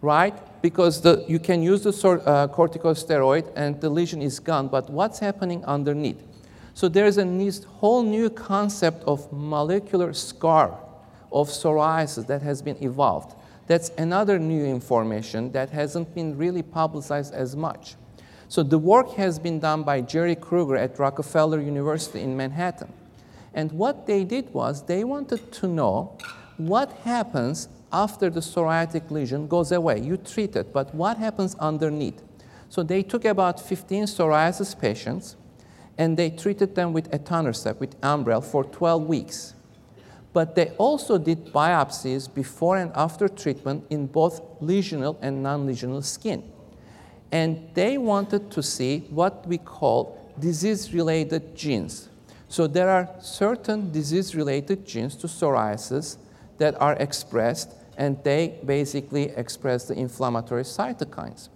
right? 0.00 0.34
Because 0.62 1.00
the, 1.00 1.24
you 1.28 1.38
can 1.38 1.62
use 1.62 1.82
the 1.82 1.90
uh, 1.90 2.48
corticosteroid 2.48 3.52
and 3.54 3.80
the 3.80 3.88
lesion 3.88 4.20
is 4.20 4.40
gone, 4.40 4.68
but 4.68 4.90
what's 4.90 5.20
happening 5.20 5.64
underneath? 5.64 6.20
So 6.74 6.88
there's 6.88 7.18
a 7.18 7.50
whole 7.78 8.02
new 8.02 8.28
concept 8.30 9.04
of 9.04 9.32
molecular 9.32 10.12
scar 10.12 10.76
of 11.30 11.48
psoriasis 11.48 12.26
that 12.26 12.42
has 12.42 12.62
been 12.62 12.76
evolved. 12.82 13.36
That's 13.66 13.90
another 13.96 14.38
new 14.38 14.64
information 14.64 15.52
that 15.52 15.70
hasn't 15.70 16.14
been 16.14 16.36
really 16.36 16.62
publicized 16.62 17.32
as 17.32 17.56
much. 17.56 17.96
So 18.48 18.62
the 18.62 18.78
work 18.78 19.14
has 19.14 19.38
been 19.38 19.58
done 19.58 19.82
by 19.82 20.02
Jerry 20.02 20.34
Krueger 20.36 20.76
at 20.76 20.98
Rockefeller 20.98 21.60
University 21.60 22.20
in 22.20 22.36
Manhattan. 22.36 22.92
And 23.54 23.72
what 23.72 24.06
they 24.06 24.24
did 24.24 24.52
was 24.52 24.84
they 24.84 25.04
wanted 25.04 25.50
to 25.52 25.68
know 25.68 26.16
what 26.56 26.92
happens 27.04 27.68
after 27.92 28.28
the 28.28 28.40
psoriatic 28.40 29.10
lesion 29.10 29.46
goes 29.46 29.72
away. 29.72 30.00
You 30.00 30.16
treat 30.16 30.56
it, 30.56 30.72
but 30.72 30.94
what 30.94 31.16
happens 31.16 31.54
underneath? 31.56 32.22
So 32.68 32.82
they 32.82 33.02
took 33.02 33.24
about 33.24 33.60
15 33.60 34.04
psoriasis 34.04 34.78
patients 34.78 35.36
and 35.96 36.16
they 36.16 36.30
treated 36.30 36.74
them 36.74 36.92
with 36.92 37.10
etanercept, 37.12 37.78
with 37.78 37.98
Enbrel, 38.00 38.44
for 38.44 38.64
12 38.64 39.06
weeks. 39.06 39.53
But 40.34 40.56
they 40.56 40.70
also 40.78 41.16
did 41.16 41.46
biopsies 41.46 42.32
before 42.32 42.76
and 42.76 42.90
after 42.94 43.28
treatment 43.28 43.86
in 43.88 44.06
both 44.06 44.42
lesional 44.60 45.16
and 45.22 45.42
non-lesional 45.42 46.04
skin. 46.04 46.42
And 47.32 47.70
they 47.74 47.96
wanted 47.96 48.50
to 48.50 48.62
see 48.62 49.06
what 49.10 49.46
we 49.46 49.58
call 49.58 50.18
disease-related 50.38 51.56
genes. 51.56 52.08
So 52.48 52.66
there 52.66 52.90
are 52.90 53.08
certain 53.20 53.90
disease-related 53.92 54.84
genes 54.84 55.16
to 55.16 55.28
psoriasis 55.28 56.18
that 56.58 56.80
are 56.80 56.94
expressed, 56.94 57.72
and 57.96 58.22
they 58.24 58.58
basically 58.64 59.30
express 59.36 59.86
the 59.86 59.94
inflammatory 59.94 60.64
cytokines. 60.64 61.48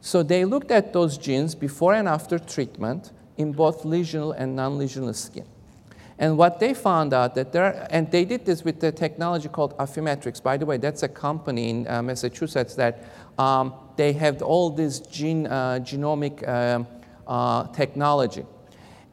So 0.00 0.22
they 0.24 0.44
looked 0.44 0.72
at 0.72 0.92
those 0.92 1.16
genes 1.16 1.54
before 1.54 1.94
and 1.94 2.08
after 2.08 2.38
treatment 2.38 3.12
in 3.36 3.52
both 3.52 3.84
lesional 3.84 4.34
and 4.36 4.56
non-lesional 4.56 5.14
skin. 5.14 5.46
And 6.20 6.36
what 6.36 6.60
they 6.60 6.74
found 6.74 7.14
out 7.14 7.34
that 7.36 7.50
there, 7.50 7.88
and 7.90 8.10
they 8.10 8.26
did 8.26 8.44
this 8.44 8.62
with 8.62 8.78
the 8.78 8.92
technology 8.92 9.48
called 9.48 9.74
Affymetrix. 9.78 10.42
By 10.42 10.58
the 10.58 10.66
way, 10.66 10.76
that's 10.76 11.02
a 11.02 11.08
company 11.08 11.70
in 11.70 11.88
uh, 11.88 12.02
Massachusetts 12.02 12.74
that 12.74 13.04
um, 13.38 13.72
they 13.96 14.12
have 14.12 14.42
all 14.42 14.68
this 14.68 15.00
gene, 15.00 15.46
uh, 15.46 15.78
genomic 15.82 16.46
um, 16.46 16.86
uh, 17.26 17.68
technology. 17.68 18.44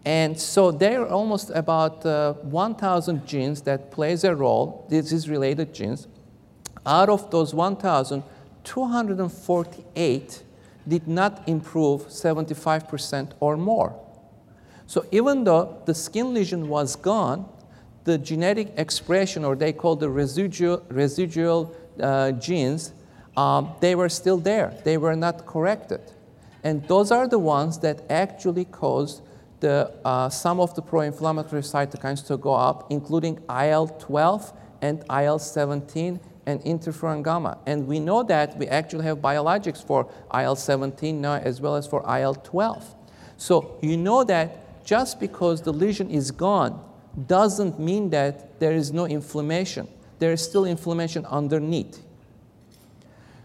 And 0.04 0.38
so 0.38 0.70
there 0.70 1.04
are 1.04 1.08
almost 1.08 1.50
about 1.52 2.06
uh, 2.06 2.34
1,000 2.34 3.26
genes 3.26 3.62
that 3.62 3.90
plays 3.90 4.26
a 4.26 4.36
role, 4.36 4.86
disease-related 4.90 5.74
genes. 5.74 6.10
Out 6.86 7.08
of 7.08 7.32
those 7.32 7.54
1,000, 7.54 8.22
248 8.66 10.44
did 10.86 11.08
not 11.08 11.48
improve 11.48 12.08
75% 12.08 13.32
or 13.40 13.56
more. 13.56 13.98
So 14.88 15.06
even 15.12 15.44
though 15.44 15.82
the 15.86 15.94
skin 15.94 16.34
lesion 16.34 16.70
was 16.70 16.96
gone, 16.96 17.48
the 18.06 18.18
genetic 18.18 18.74
expression, 18.78 19.44
or 19.44 19.56
they 19.56 19.74
call 19.74 19.98
the 19.98 20.10
residual, 20.10 20.82
residual 20.90 21.76
uh, 22.02 22.32
genes, 22.32 22.94
um, 23.36 23.74
they 23.82 23.96
were 23.96 24.08
still 24.08 24.38
there. 24.38 24.74
They 24.86 24.98
were 24.98 25.16
not 25.16 25.46
corrected. 25.46 26.00
And 26.64 26.88
those 26.88 27.12
are 27.12 27.28
the 27.28 27.38
ones 27.38 27.80
that 27.80 28.10
actually 28.10 28.66
caused 28.66 29.22
the, 29.60 29.92
uh, 30.06 30.30
some 30.30 30.60
of 30.60 30.74
the 30.76 30.82
pro-inflammatory 30.82 31.64
cytokines 31.64 32.26
to 32.28 32.38
go 32.38 32.54
up, 32.54 32.90
including 32.90 33.38
IL-12 33.50 34.56
and 34.82 35.00
IL-17 35.10 36.20
and 36.46 36.62
interferon 36.62 37.24
gamma. 37.24 37.58
And 37.66 37.88
we 37.88 38.00
know 38.00 38.24
that 38.24 38.58
we 38.58 38.68
actually 38.68 39.04
have 39.04 39.18
biologics 39.18 39.84
for 39.84 40.10
IL-17 40.34 41.16
now 41.16 41.34
as 41.34 41.60
well 41.60 41.76
as 41.76 41.86
for 41.86 42.02
IL-12. 42.04 42.84
So 43.36 43.78
you 43.82 43.98
know 43.98 44.24
that 44.24 44.67
just 44.88 45.20
because 45.20 45.62
the 45.64 45.74
lesion 45.74 46.10
is 46.10 46.32
gone 46.32 46.82
doesn't 47.28 47.78
mean 47.78 48.10
that 48.10 48.58
there 48.58 48.72
is 48.72 48.94
no 48.94 49.06
inflammation. 49.06 49.86
There 50.20 50.32
is 50.32 50.42
still 50.42 50.64
inflammation 50.64 51.26
underneath. 51.26 52.02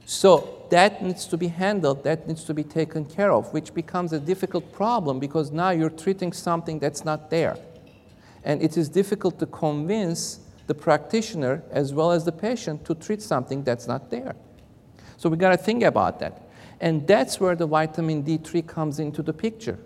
So 0.05 0.67
that 0.71 1.03
needs 1.03 1.27
to 1.27 1.37
be 1.37 1.49
handled, 1.49 2.05
that 2.05 2.29
needs 2.29 2.45
to 2.45 2.55
be 2.55 2.63
taken 2.63 3.05
care 3.05 3.33
of, 3.33 3.53
which 3.53 3.75
becomes 3.75 4.13
a 4.13 4.21
difficult 4.21 4.73
problem 4.73 5.19
because 5.19 5.51
now 5.51 5.71
you're 5.71 5.91
treating 5.91 6.33
something 6.33 6.79
that's 6.79 7.05
not 7.05 7.29
there. 7.29 7.57
And 8.45 8.63
it 8.63 8.77
is 8.77 8.89
difficult 8.89 9.41
to 9.41 9.47
convince 9.47 10.39
the 10.69 10.75
practitioner 10.75 11.65
as 11.73 11.93
well 11.93 12.13
as 12.13 12.25
the 12.25 12.33
patient 12.33 12.85
to 12.85 12.95
treat 12.95 13.21
something 13.21 13.65
that's 13.65 13.89
not 13.89 14.11
there. 14.11 14.37
So 15.17 15.29
we 15.29 15.37
got 15.37 15.51
to 15.51 15.57
think 15.57 15.83
about 15.83 16.21
that. 16.21 16.41
And 16.81 17.05
that's 17.05 17.41
where 17.41 17.57
the 17.57 17.67
vitamin 17.67 18.23
D3 18.23 18.65
comes 18.65 19.01
into 19.01 19.25
the 19.25 19.33
picture 19.33 19.79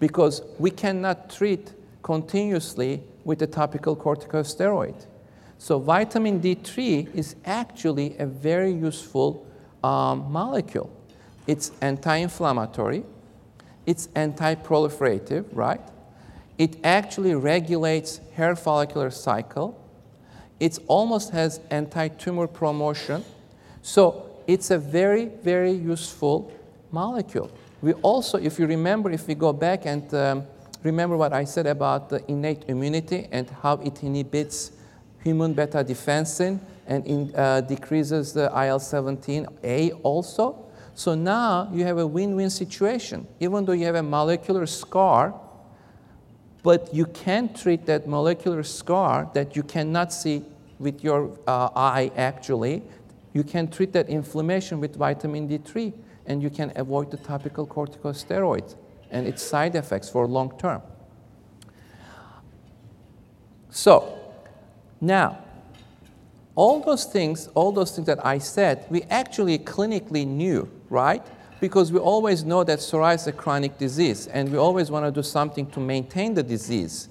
because 0.00 0.42
we 0.58 0.70
cannot 0.70 1.30
treat 1.30 1.72
continuously 2.02 3.02
with 3.24 3.40
a 3.42 3.46
topical 3.46 3.94
corticosteroid. 3.94 5.06
So 5.58 5.78
vitamin 5.78 6.40
D3 6.40 7.14
is 7.14 7.36
actually 7.44 8.16
a 8.18 8.26
very 8.26 8.72
useful 8.72 9.46
um, 9.84 10.32
molecule. 10.32 10.90
It's 11.46 11.70
anti-inflammatory, 11.82 13.04
it's 13.86 14.08
anti-proliferative, 14.14 15.44
right? 15.52 15.80
It 16.56 16.76
actually 16.84 17.34
regulates 17.34 18.20
hair 18.34 18.56
follicular 18.56 19.10
cycle. 19.10 19.76
It 20.58 20.78
almost 20.86 21.30
has 21.30 21.60
anti-tumor 21.70 22.46
promotion. 22.46 23.24
So 23.82 24.26
it's 24.46 24.70
a 24.70 24.78
very, 24.78 25.26
very 25.26 25.72
useful 25.72 26.52
molecule. 26.90 27.50
We 27.82 27.94
also, 27.94 28.38
if 28.38 28.58
you 28.58 28.66
remember, 28.66 29.10
if 29.10 29.26
we 29.26 29.34
go 29.34 29.52
back 29.52 29.86
and 29.86 30.12
um, 30.12 30.46
remember 30.82 31.16
what 31.16 31.32
I 31.32 31.44
said 31.44 31.66
about 31.66 32.10
the 32.10 32.22
innate 32.30 32.64
immunity 32.68 33.26
and 33.32 33.48
how 33.62 33.74
it 33.76 34.02
inhibits 34.02 34.72
human 35.22 35.54
beta 35.54 35.82
defensin 35.82 36.60
and 36.86 37.06
in, 37.06 37.34
uh, 37.34 37.62
decreases 37.62 38.32
the 38.34 38.44
IL-17A 38.44 39.98
also. 40.02 40.66
So 40.94 41.14
now 41.14 41.70
you 41.72 41.84
have 41.84 41.98
a 41.98 42.06
win-win 42.06 42.50
situation. 42.50 43.26
Even 43.38 43.64
though 43.64 43.72
you 43.72 43.86
have 43.86 43.94
a 43.94 44.02
molecular 44.02 44.66
scar, 44.66 45.34
but 46.62 46.92
you 46.92 47.06
can 47.06 47.54
treat 47.54 47.86
that 47.86 48.06
molecular 48.06 48.62
scar 48.62 49.30
that 49.32 49.56
you 49.56 49.62
cannot 49.62 50.12
see 50.12 50.44
with 50.78 51.02
your 51.02 51.38
uh, 51.46 51.70
eye 51.74 52.10
actually, 52.16 52.82
you 53.32 53.42
can 53.42 53.68
treat 53.68 53.92
that 53.94 54.08
inflammation 54.10 54.80
with 54.80 54.96
vitamin 54.96 55.48
D3 55.48 55.94
and 56.26 56.42
you 56.42 56.50
can 56.50 56.72
avoid 56.76 57.10
the 57.10 57.16
topical 57.16 57.66
corticosteroids 57.66 58.76
and 59.10 59.26
its 59.26 59.42
side 59.42 59.74
effects 59.74 60.08
for 60.08 60.26
long 60.26 60.56
term. 60.58 60.82
So, 63.70 64.18
now, 65.00 65.44
all 66.54 66.80
those 66.80 67.04
things, 67.04 67.48
all 67.54 67.72
those 67.72 67.92
things 67.94 68.06
that 68.06 68.24
I 68.24 68.38
said, 68.38 68.84
we 68.90 69.02
actually 69.04 69.58
clinically 69.58 70.26
knew, 70.26 70.70
right? 70.88 71.22
Because 71.60 71.92
we 71.92 71.98
always 71.98 72.44
know 72.44 72.64
that 72.64 72.78
psoriasis 72.80 73.14
is 73.14 73.26
a 73.28 73.32
chronic 73.32 73.78
disease, 73.78 74.26
and 74.26 74.50
we 74.50 74.58
always 74.58 74.90
want 74.90 75.06
to 75.06 75.12
do 75.12 75.22
something 75.22 75.70
to 75.70 75.80
maintain 75.80 76.34
the 76.34 76.42
disease 76.42 77.08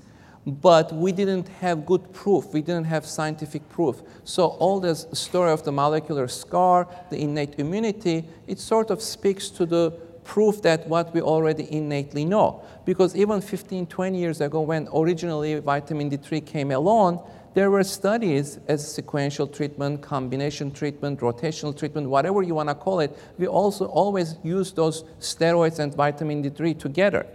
but 0.52 0.94
we 0.94 1.12
didn't 1.12 1.48
have 1.60 1.86
good 1.86 2.14
proof. 2.14 2.54
We 2.54 2.62
didn't 2.62 2.86
have 2.86 3.06
scientific 3.06 3.68
proof. 3.70 4.02
So 4.24 4.48
all 4.48 4.80
this 4.80 5.06
story 5.14 5.52
of 5.52 5.64
the 5.64 5.72
molecular 5.72 6.28
scar, 6.28 6.88
the 7.10 7.22
innate 7.22 7.60
immunity, 7.60 8.26
it 8.48 8.60
sort 8.60 8.90
of 8.90 9.02
speaks 9.02 9.50
to 9.50 9.66
the 9.66 9.92
proof 10.24 10.62
that 10.62 10.88
what 10.88 11.14
we 11.14 11.22
already 11.22 11.72
innately 11.72 12.24
know. 12.24 12.62
Because 12.86 13.16
even 13.16 13.42
15, 13.42 13.88
20 13.88 14.18
years 14.18 14.42
ago, 14.42 14.62
when 14.62 14.88
originally 14.94 15.60
vitamin 15.60 16.10
D3 16.10 16.46
came 16.46 16.72
along, 16.72 17.22
there 17.56 17.72
were 17.72 17.84
studies 17.84 18.60
as 18.68 18.94
sequential 18.94 19.48
treatment, 19.48 20.02
combination 20.02 20.72
treatment, 20.72 21.20
rotational 21.20 21.76
treatment, 21.78 22.08
whatever 22.08 22.44
you 22.44 22.54
want 22.54 22.70
to 22.70 22.76
call 22.76 23.00
it. 23.00 23.18
We 23.40 23.48
also 23.48 23.86
always 23.86 24.36
use 24.44 24.72
those 24.72 25.04
steroids 25.20 25.80
and 25.80 25.94
vitamin 25.94 26.44
D3 26.44 26.78
together. 26.78 27.26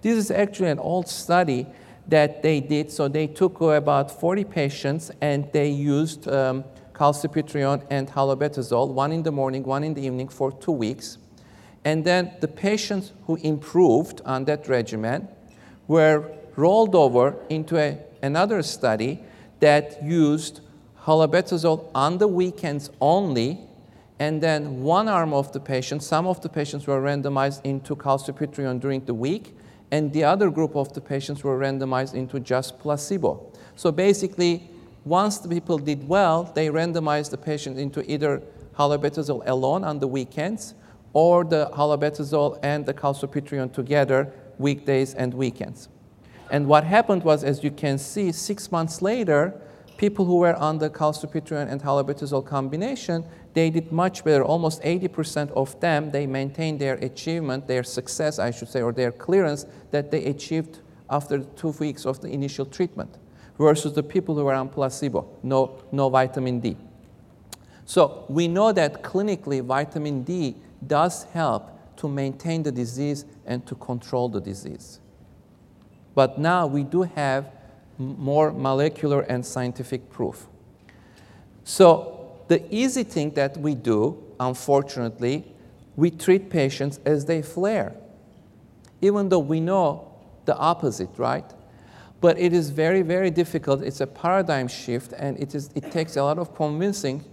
This 0.00 0.16
is 0.16 0.30
actually 0.30 0.70
an 0.70 0.78
old 0.78 1.08
study 1.08 1.66
that 2.08 2.42
they 2.42 2.60
did. 2.60 2.90
So 2.90 3.08
they 3.08 3.26
took 3.26 3.60
about 3.60 4.10
40 4.10 4.44
patients 4.44 5.10
and 5.20 5.50
they 5.52 5.70
used 5.70 6.28
um, 6.28 6.64
and 7.00 8.08
halobetasol, 8.08 8.88
one 8.92 9.12
in 9.12 9.22
the 9.22 9.32
morning, 9.32 9.64
one 9.64 9.84
in 9.84 9.94
the 9.94 10.02
evening 10.02 10.28
for 10.28 10.52
two 10.52 10.72
weeks. 10.72 11.18
And 11.84 12.04
then 12.04 12.32
the 12.40 12.48
patients 12.48 13.12
who 13.26 13.36
improved 13.36 14.20
on 14.24 14.44
that 14.46 14.68
regimen 14.68 15.28
were 15.86 16.30
rolled 16.56 16.94
over 16.94 17.36
into 17.48 17.76
a, 17.76 17.98
another 18.22 18.62
study 18.62 19.22
that 19.60 20.02
used 20.02 20.60
halobetasol 21.04 21.90
on 21.94 22.18
the 22.18 22.28
weekends 22.28 22.90
only, 23.00 23.60
and 24.18 24.42
then 24.42 24.82
one 24.82 25.08
arm 25.08 25.34
of 25.34 25.52
the 25.52 25.60
patients, 25.60 26.06
some 26.06 26.26
of 26.26 26.40
the 26.40 26.48
patients 26.48 26.86
were 26.86 27.00
randomized 27.00 27.60
into 27.64 27.94
calcipotrione 27.96 28.80
during 28.80 29.04
the 29.04 29.14
week, 29.14 29.54
and 29.90 30.12
the 30.12 30.24
other 30.24 30.50
group 30.50 30.74
of 30.76 30.92
the 30.92 31.00
patients 31.00 31.44
were 31.44 31.58
randomized 31.58 32.14
into 32.14 32.40
just 32.40 32.78
placebo. 32.78 33.52
So 33.76 33.92
basically, 33.92 34.68
once 35.04 35.38
the 35.38 35.48
people 35.48 35.78
did 35.78 36.08
well, 36.08 36.44
they 36.54 36.68
randomized 36.68 37.30
the 37.30 37.38
patient 37.38 37.78
into 37.78 38.10
either 38.10 38.42
halobetasol 38.78 39.42
alone 39.46 39.84
on 39.84 39.98
the 39.98 40.08
weekends 40.08 40.74
or 41.12 41.44
the 41.44 41.70
halobetasol 41.74 42.58
and 42.62 42.84
the 42.86 42.94
calcipotrione 42.94 43.72
together 43.72 44.32
weekdays 44.58 45.14
and 45.14 45.32
weekends. 45.34 45.88
And 46.50 46.66
what 46.66 46.84
happened 46.84 47.22
was, 47.24 47.44
as 47.44 47.64
you 47.64 47.70
can 47.70 47.98
see, 47.98 48.32
six 48.32 48.70
months 48.70 49.00
later, 49.02 49.60
people 49.96 50.24
who 50.24 50.36
were 50.38 50.54
on 50.54 50.78
the 50.78 50.90
calcipotrione 50.90 51.70
and 51.70 51.80
halobetasol 51.80 52.44
combination, 52.44 53.24
they 53.54 53.70
did 53.70 53.90
much 53.92 54.24
better. 54.24 54.44
Almost 54.44 54.82
80% 54.82 55.50
of 55.52 55.78
them, 55.80 56.10
they 56.10 56.26
maintained 56.26 56.80
their 56.80 56.94
achievement, 56.94 57.66
their 57.66 57.84
success, 57.84 58.38
I 58.38 58.50
should 58.50 58.68
say, 58.68 58.82
or 58.82 58.92
their 58.92 59.12
clearance 59.12 59.66
that 59.92 60.10
they 60.10 60.24
achieved 60.26 60.80
after 61.08 61.38
two 61.38 61.70
weeks 61.70 62.04
of 62.04 62.20
the 62.20 62.28
initial 62.28 62.66
treatment 62.66 63.16
versus 63.58 63.94
the 63.94 64.02
people 64.02 64.34
who 64.34 64.44
were 64.44 64.54
on 64.54 64.68
placebo, 64.68 65.28
no, 65.42 65.78
no 65.92 66.08
vitamin 66.08 66.60
D. 66.60 66.76
So 67.84 68.24
we 68.28 68.48
know 68.48 68.72
that 68.72 69.02
clinically 69.02 69.62
vitamin 69.62 70.24
D 70.24 70.56
does 70.86 71.24
help 71.24 71.70
to 71.98 72.08
maintain 72.08 72.62
the 72.62 72.72
disease 72.72 73.24
and 73.46 73.64
to 73.66 73.74
control 73.76 74.28
the 74.28 74.40
disease. 74.40 75.00
But 76.14 76.38
now 76.38 76.66
we 76.66 76.82
do 76.82 77.02
have 77.02 77.52
more 77.98 78.52
molecular 78.52 79.20
and 79.22 79.44
scientific 79.44 80.10
proof. 80.10 80.46
So 81.62 82.13
the 82.48 82.62
easy 82.74 83.04
thing 83.04 83.30
that 83.32 83.56
we 83.56 83.74
do, 83.74 84.22
unfortunately, 84.38 85.44
we 85.96 86.10
treat 86.10 86.50
patients 86.50 87.00
as 87.04 87.24
they 87.24 87.42
flare, 87.42 87.94
even 89.00 89.28
though 89.28 89.38
we 89.38 89.60
know 89.60 90.12
the 90.44 90.56
opposite, 90.56 91.10
right? 91.16 91.44
But 92.20 92.38
it 92.38 92.52
is 92.52 92.70
very, 92.70 93.02
very 93.02 93.30
difficult. 93.30 93.82
It's 93.82 94.00
a 94.00 94.06
paradigm 94.06 94.68
shift, 94.68 95.12
and 95.12 95.38
it, 95.38 95.54
is, 95.54 95.70
it 95.74 95.90
takes 95.90 96.16
a 96.16 96.22
lot 96.22 96.38
of 96.38 96.54
convincing 96.54 97.24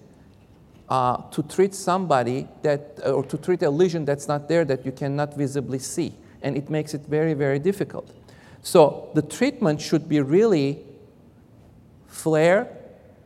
uh, 0.89 1.17
to 1.31 1.41
treat 1.43 1.73
somebody 1.73 2.47
that, 2.61 2.99
uh, 3.05 3.11
or 3.11 3.23
to 3.23 3.37
treat 3.37 3.63
a 3.63 3.69
lesion 3.69 4.03
that's 4.03 4.27
not 4.27 4.49
there 4.49 4.65
that 4.65 4.85
you 4.85 4.91
cannot 4.91 5.35
visibly 5.35 5.79
see. 5.79 6.13
And 6.41 6.57
it 6.57 6.69
makes 6.69 6.93
it 6.93 7.01
very, 7.01 7.33
very 7.33 7.59
difficult. 7.59 8.11
So 8.61 9.09
the 9.13 9.21
treatment 9.21 9.79
should 9.79 10.09
be 10.09 10.19
really 10.19 10.83
flare, 12.07 12.67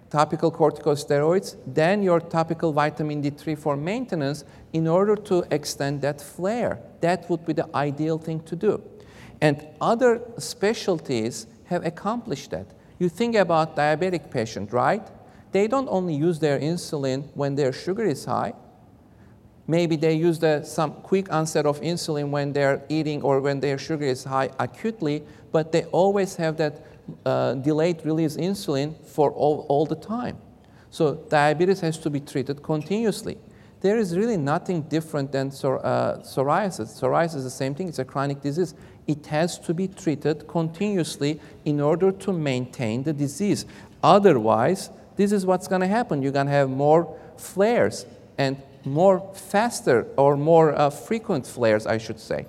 topical 0.09 0.51
corticosteroids, 0.51 1.57
then 1.65 2.03
your 2.03 2.19
topical 2.19 2.71
vitamin 2.71 3.21
D3 3.21 3.57
for 3.57 3.75
maintenance 3.75 4.45
in 4.73 4.87
order 4.87 5.15
to 5.15 5.43
extend 5.51 6.01
that 6.01 6.21
flare. 6.21 6.79
That 7.01 7.29
would 7.29 7.45
be 7.45 7.53
the 7.53 7.67
ideal 7.75 8.17
thing 8.17 8.41
to 8.43 8.55
do. 8.55 8.83
And 9.41 9.67
other 9.81 10.21
specialties 10.37 11.47
have 11.65 11.85
accomplished 11.85 12.51
that. 12.51 12.67
You 12.99 13.09
think 13.09 13.35
about 13.35 13.75
diabetic 13.75 14.31
patient, 14.31 14.71
right? 14.71 15.05
they 15.55 15.67
don't 15.67 15.87
only 15.89 16.13
use 16.13 16.39
their 16.39 16.59
insulin 16.59 17.23
when 17.33 17.55
their 17.55 17.71
sugar 17.71 18.03
is 18.03 18.25
high. 18.25 18.51
Maybe 19.67 19.95
they 19.95 20.13
use 20.13 20.37
the, 20.37 20.63
some 20.63 20.91
quick 20.95 21.31
onset 21.31 21.65
of 21.65 21.79
insulin 21.79 22.29
when 22.29 22.51
they're 22.51 22.83
eating 22.89 23.21
or 23.21 23.39
when 23.39 23.61
their 23.61 23.77
sugar 23.77 24.03
is 24.03 24.25
high 24.25 24.49
acutely, 24.59 25.23
but 25.53 25.71
they 25.71 25.85
always 25.85 26.35
have 26.35 26.57
that 26.57 26.94
uh, 27.25 27.53
delayed 27.55 28.05
release 28.05 28.37
insulin 28.37 28.95
for 29.05 29.31
all, 29.31 29.65
all 29.69 29.85
the 29.85 29.95
time. 29.95 30.37
So 30.89 31.15
diabetes 31.29 31.81
has 31.81 31.97
to 31.99 32.09
be 32.09 32.19
treated 32.19 32.63
continuously. 32.63 33.37
There 33.81 33.97
is 33.97 34.17
really 34.17 34.37
nothing 34.37 34.83
different 34.83 35.31
than 35.31 35.51
psor 35.51 35.79
uh, 35.83 36.17
psoriasis. 36.19 36.99
Psoriasis 36.99 37.35
is 37.35 37.43
the 37.43 37.49
same 37.49 37.75
thing, 37.75 37.89
it's 37.89 37.99
a 37.99 38.05
chronic 38.05 38.41
disease. 38.41 38.73
It 39.05 39.25
has 39.27 39.59
to 39.59 39.73
be 39.73 39.87
treated 39.87 40.47
continuously 40.47 41.39
in 41.65 41.79
order 41.79 42.11
to 42.11 42.33
maintain 42.33 43.03
the 43.03 43.13
disease. 43.13 43.65
Otherwise, 44.01 44.89
this 45.15 45.31
is 45.31 45.45
what's 45.45 45.67
going 45.67 45.81
to 45.81 45.87
happen. 45.87 46.21
You're 46.21 46.31
going 46.31 46.47
to 46.47 46.51
have 46.51 46.69
more 46.69 47.15
flares 47.37 48.05
and 48.37 48.61
more 48.83 49.31
faster 49.33 50.07
or 50.17 50.37
more 50.37 50.73
uh, 50.73 50.89
frequent 50.89 51.45
flares, 51.45 51.85
I 51.85 51.97
should 51.97 52.19
say. 52.19 52.45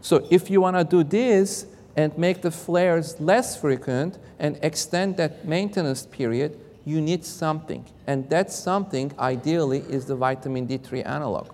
So 0.00 0.26
if 0.30 0.50
you 0.50 0.60
want 0.60 0.76
to 0.76 0.84
do 0.84 1.02
this 1.04 1.66
and 1.96 2.16
make 2.16 2.42
the 2.42 2.50
flares 2.50 3.18
less 3.20 3.58
frequent 3.60 4.18
and 4.38 4.58
extend 4.62 5.16
that 5.16 5.46
maintenance 5.46 6.06
period, 6.06 6.58
you 6.84 7.00
need 7.00 7.24
something. 7.24 7.84
And 8.06 8.28
that 8.30 8.52
something, 8.52 9.12
ideally, 9.18 9.80
is 9.88 10.04
the 10.04 10.14
vitamin 10.14 10.68
D3 10.68 11.06
analog. 11.06 11.48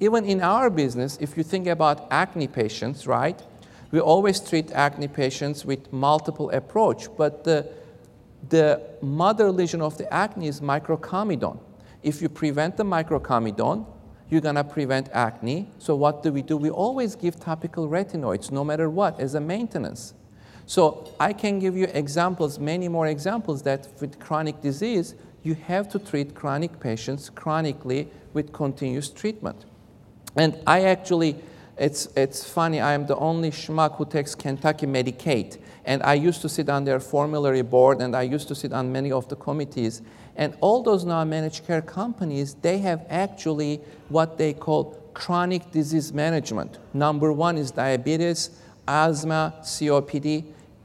Even 0.00 0.24
in 0.24 0.40
our 0.40 0.70
business, 0.70 1.18
if 1.20 1.36
you 1.36 1.42
think 1.42 1.66
about 1.66 2.06
acne 2.10 2.48
patients, 2.48 3.06
right, 3.06 3.40
we 3.90 4.00
always 4.00 4.40
treat 4.40 4.72
acne 4.72 5.08
patients 5.08 5.64
with 5.64 5.92
multiple 5.92 6.50
approach, 6.50 7.08
but 7.16 7.44
the 7.44 7.68
the 8.48 8.80
mother 9.00 9.50
lesion 9.50 9.80
of 9.80 9.96
the 9.98 10.12
acne 10.12 10.48
is 10.48 10.60
microcomedone. 10.60 11.58
If 12.02 12.20
you 12.20 12.28
prevent 12.28 12.76
the 12.76 12.84
microcomedone, 12.84 13.86
you're 14.32 14.40
going 14.40 14.54
to 14.54 14.64
prevent 14.64 15.10
acne. 15.12 15.68
So 15.78 15.94
what 15.94 16.22
do 16.22 16.32
we 16.32 16.40
do? 16.40 16.56
We 16.56 16.70
always 16.70 17.14
give 17.14 17.38
topical 17.38 17.86
retinoids, 17.86 18.50
no 18.50 18.64
matter 18.64 18.88
what, 18.88 19.20
as 19.20 19.34
a 19.34 19.40
maintenance. 19.40 20.14
So 20.64 21.12
I 21.20 21.34
can 21.34 21.58
give 21.58 21.76
you 21.76 21.86
examples, 21.92 22.58
many 22.58 22.88
more 22.88 23.08
examples, 23.08 23.62
that 23.64 23.88
with 24.00 24.18
chronic 24.18 24.62
disease, 24.62 25.14
you 25.42 25.52
have 25.54 25.86
to 25.90 25.98
treat 25.98 26.34
chronic 26.34 26.80
patients 26.80 27.28
chronically 27.28 28.08
with 28.32 28.54
continuous 28.54 29.10
treatment. 29.10 29.66
And 30.34 30.58
I 30.66 30.84
actually, 30.84 31.36
it's, 31.76 32.06
it's 32.16 32.42
funny, 32.42 32.80
I 32.80 32.94
am 32.94 33.04
the 33.04 33.16
only 33.16 33.50
schmuck 33.50 33.96
who 33.96 34.06
takes 34.06 34.34
Kentucky 34.34 34.86
Medicaid. 34.86 35.58
And 35.84 36.02
I 36.02 36.14
used 36.14 36.40
to 36.40 36.48
sit 36.48 36.70
on 36.70 36.84
their 36.84 37.00
formulary 37.00 37.60
board 37.60 38.00
and 38.00 38.16
I 38.16 38.22
used 38.22 38.48
to 38.48 38.54
sit 38.54 38.72
on 38.72 38.90
many 38.90 39.12
of 39.12 39.28
the 39.28 39.36
committees. 39.36 40.00
And 40.36 40.56
all 40.60 40.82
those 40.82 41.04
non-managed 41.04 41.66
care 41.66 41.82
companies, 41.82 42.54
they 42.62 42.78
have 42.78 43.04
actually 43.08 43.80
what 44.08 44.38
they 44.38 44.52
call 44.52 44.98
chronic 45.14 45.70
disease 45.70 46.12
management. 46.12 46.78
Number 46.94 47.32
one 47.32 47.58
is 47.58 47.70
diabetes, 47.70 48.50
asthma, 48.88 49.54
COPD. 49.62 50.44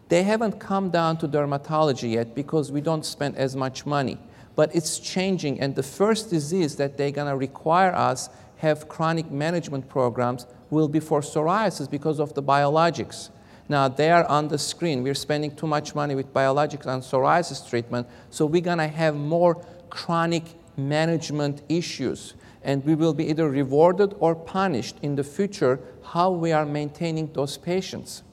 They 0.09 0.23
haven't 0.23 0.59
come 0.59 0.89
down 0.89 1.17
to 1.17 1.27
dermatology 1.27 2.13
yet 2.13 2.35
because 2.35 2.71
we 2.71 2.81
don't 2.81 3.05
spend 3.05 3.35
as 3.37 3.55
much 3.55 3.85
money. 3.85 4.17
But 4.55 4.75
it's 4.75 4.99
changing, 4.99 5.59
and 5.59 5.75
the 5.75 5.83
first 5.83 6.29
disease 6.29 6.75
that 6.77 6.97
they're 6.97 7.11
gonna 7.11 7.37
require 7.37 7.93
us 7.93 8.29
have 8.57 8.89
chronic 8.89 9.29
management 9.31 9.87
programs 9.87 10.45
will 10.69 10.87
be 10.87 10.99
for 10.99 11.21
psoriasis 11.21 11.89
because 11.89 12.19
of 12.19 12.33
the 12.33 12.43
biologics. 12.43 13.29
Now, 13.69 13.87
they 13.87 14.11
are 14.11 14.25
on 14.25 14.47
the 14.47 14.57
screen. 14.57 15.03
We're 15.03 15.13
spending 15.13 15.55
too 15.55 15.67
much 15.67 15.93
money 15.93 16.15
with 16.15 16.33
biologics 16.33 16.85
and 16.85 17.03
psoriasis 17.03 17.69
treatment, 17.69 18.07
so 18.29 18.45
we're 18.45 18.61
to 18.61 18.87
have 18.87 19.15
more 19.15 19.55
chronic 19.89 20.43
management 20.77 21.61
issues. 21.67 22.35
And 22.63 22.85
we 22.85 22.95
will 22.95 23.13
be 23.13 23.29
either 23.29 23.49
rewarded 23.49 24.15
or 24.19 24.35
punished 24.35 24.97
in 25.01 25.15
the 25.15 25.23
future 25.23 25.79
how 26.03 26.31
we 26.31 26.51
are 26.51 26.65
maintaining 26.65 27.31
those 27.33 27.57
patients 27.57 28.23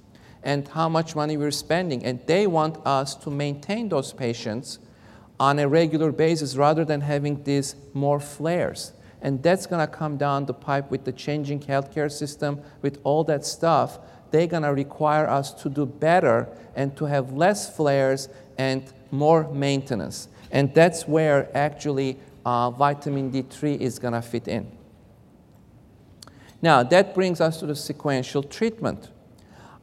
and 0.42 0.68
how 0.68 0.88
much 0.88 1.16
money 1.16 1.36
we're 1.36 1.50
spending. 1.50 2.04
And 2.04 2.20
they 2.26 2.46
want 2.46 2.78
us 2.86 3.14
to 3.16 3.30
maintain 3.30 3.88
those 3.88 4.12
patients 4.12 4.78
on 5.40 5.58
a 5.58 5.68
regular 5.68 6.12
basis 6.12 6.56
rather 6.56 6.84
than 6.84 7.00
having 7.00 7.42
these 7.44 7.74
more 7.92 8.20
flares. 8.20 8.92
And 9.22 9.42
that's 9.42 9.66
going 9.66 9.80
to 9.80 9.92
come 9.92 10.16
down 10.16 10.46
the 10.46 10.54
pipe 10.54 10.90
with 10.90 11.04
the 11.04 11.12
changing 11.12 11.60
healthcare 11.60 12.12
system, 12.12 12.60
with 12.82 13.00
all 13.04 13.24
that 13.24 13.46
stuff 13.46 13.98
they're 14.34 14.48
going 14.48 14.64
to 14.64 14.74
require 14.74 15.28
us 15.28 15.52
to 15.52 15.68
do 15.68 15.86
better 15.86 16.48
and 16.74 16.96
to 16.96 17.04
have 17.04 17.32
less 17.34 17.72
flares 17.76 18.28
and 18.58 18.82
more 19.12 19.48
maintenance. 19.52 20.26
And 20.50 20.74
that's 20.74 21.06
where 21.06 21.56
actually 21.56 22.18
uh, 22.44 22.72
vitamin 22.72 23.30
D3 23.30 23.78
is 23.78 24.00
going 24.00 24.14
to 24.14 24.22
fit 24.22 24.48
in. 24.48 24.72
Now, 26.60 26.82
that 26.82 27.14
brings 27.14 27.40
us 27.40 27.60
to 27.60 27.66
the 27.66 27.76
sequential 27.76 28.42
treatment. 28.42 29.08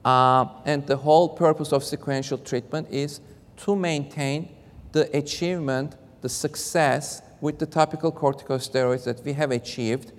Uh, 0.03 0.47
and 0.65 0.85
the 0.85 0.97
whole 0.97 1.29
purpose 1.29 1.71
of 1.71 1.81
sequential 1.81 2.37
treatment 2.37 2.89
is 2.91 3.21
to 3.63 3.73
maintain 3.73 4.53
the 4.91 5.15
achievement, 5.15 5.95
the 6.19 6.27
success 6.27 7.21
with 7.39 7.57
the 7.57 7.65
topical 7.65 8.11
corticosteroids 8.11 9.05
that 9.05 9.23
we 9.23 9.31
have 9.31 9.51
achieved 9.51 10.11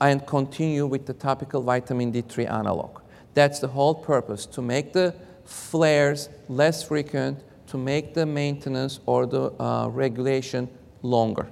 and 0.00 0.26
continue 0.26 0.86
with 0.86 1.04
the 1.04 1.12
topical 1.12 1.60
vitamin 1.60 2.10
D3 2.10 2.50
analog. 2.50 3.00
That's 3.34 3.60
the 3.60 3.68
whole 3.68 3.94
purpose, 3.94 4.46
to 4.46 4.62
make 4.62 4.92
the 4.92 5.14
flares 5.44 6.28
less 6.48 6.82
frequent, 6.82 7.38
to 7.68 7.78
make 7.78 8.14
the 8.14 8.26
maintenance 8.26 9.00
or 9.06 9.26
the 9.26 9.52
uh, 9.62 9.88
regulation 9.88 10.68
longer. 11.02 11.48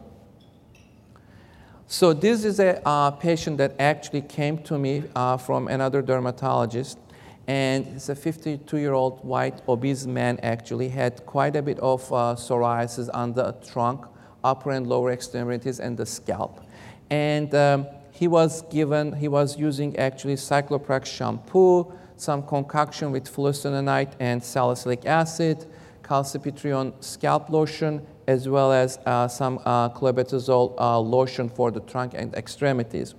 So 1.87 2.13
this 2.13 2.45
is 2.45 2.61
a 2.61 2.87
uh, 2.87 3.13
patient 3.13 3.57
that 3.59 3.75
actually 3.79 4.23
came 4.23 4.59
to 4.65 4.79
me 4.79 5.05
uh, 5.17 5.39
from 5.39 5.69
another 5.69 6.03
dermatologist, 6.03 6.99
and 7.47 7.87
it's 7.87 8.11
a 8.11 8.15
52-year-old 8.15 9.25
white 9.25 9.63
obese 9.67 10.05
man 10.05 10.39
actually, 10.43 10.91
had 10.91 11.25
quite 11.25 11.57
a 11.57 11.63
bit 11.63 11.79
of 11.79 12.03
uh, 12.13 12.35
psoriasis 12.35 13.09
on 13.15 13.33
the 13.33 13.53
trunk, 13.67 14.05
upper 14.45 14.73
and 14.73 14.87
lower 14.87 15.11
extremities, 15.11 15.81
and 15.81 15.97
the 15.97 16.05
scalp. 16.05 16.61
And 17.09 17.55
um, 17.55 17.87
he 18.19 18.27
was 18.27 18.63
given, 18.63 19.13
he 19.13 19.29
was 19.29 19.57
using 19.57 19.97
actually 19.97 20.35
ciclopirox 20.35 21.07
shampoo, 21.07 21.93
some 22.17 22.43
concoction 22.43 23.13
with 23.13 23.33
fluocinolone 23.33 24.13
and 24.19 24.43
salicylic 24.43 25.07
acid, 25.07 25.67
calcipotrione 26.03 26.93
scalp 27.01 27.49
lotion, 27.49 28.05
as 28.27 28.49
well 28.49 28.73
as 28.73 28.99
uh, 29.07 29.29
some 29.29 29.61
uh, 29.65 29.89
clobetasol 29.91 30.75
uh, 30.79 30.99
lotion 30.99 31.49
for 31.49 31.71
the 31.71 31.81
trunk 31.81 32.13
and 32.17 32.35
extremities. 32.35 33.15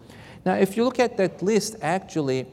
Now, 0.46 0.56
if 0.56 0.76
you 0.76 0.84
look 0.84 1.00
at 1.00 1.16
that 1.16 1.42
list, 1.42 1.78
actually, 1.82 2.46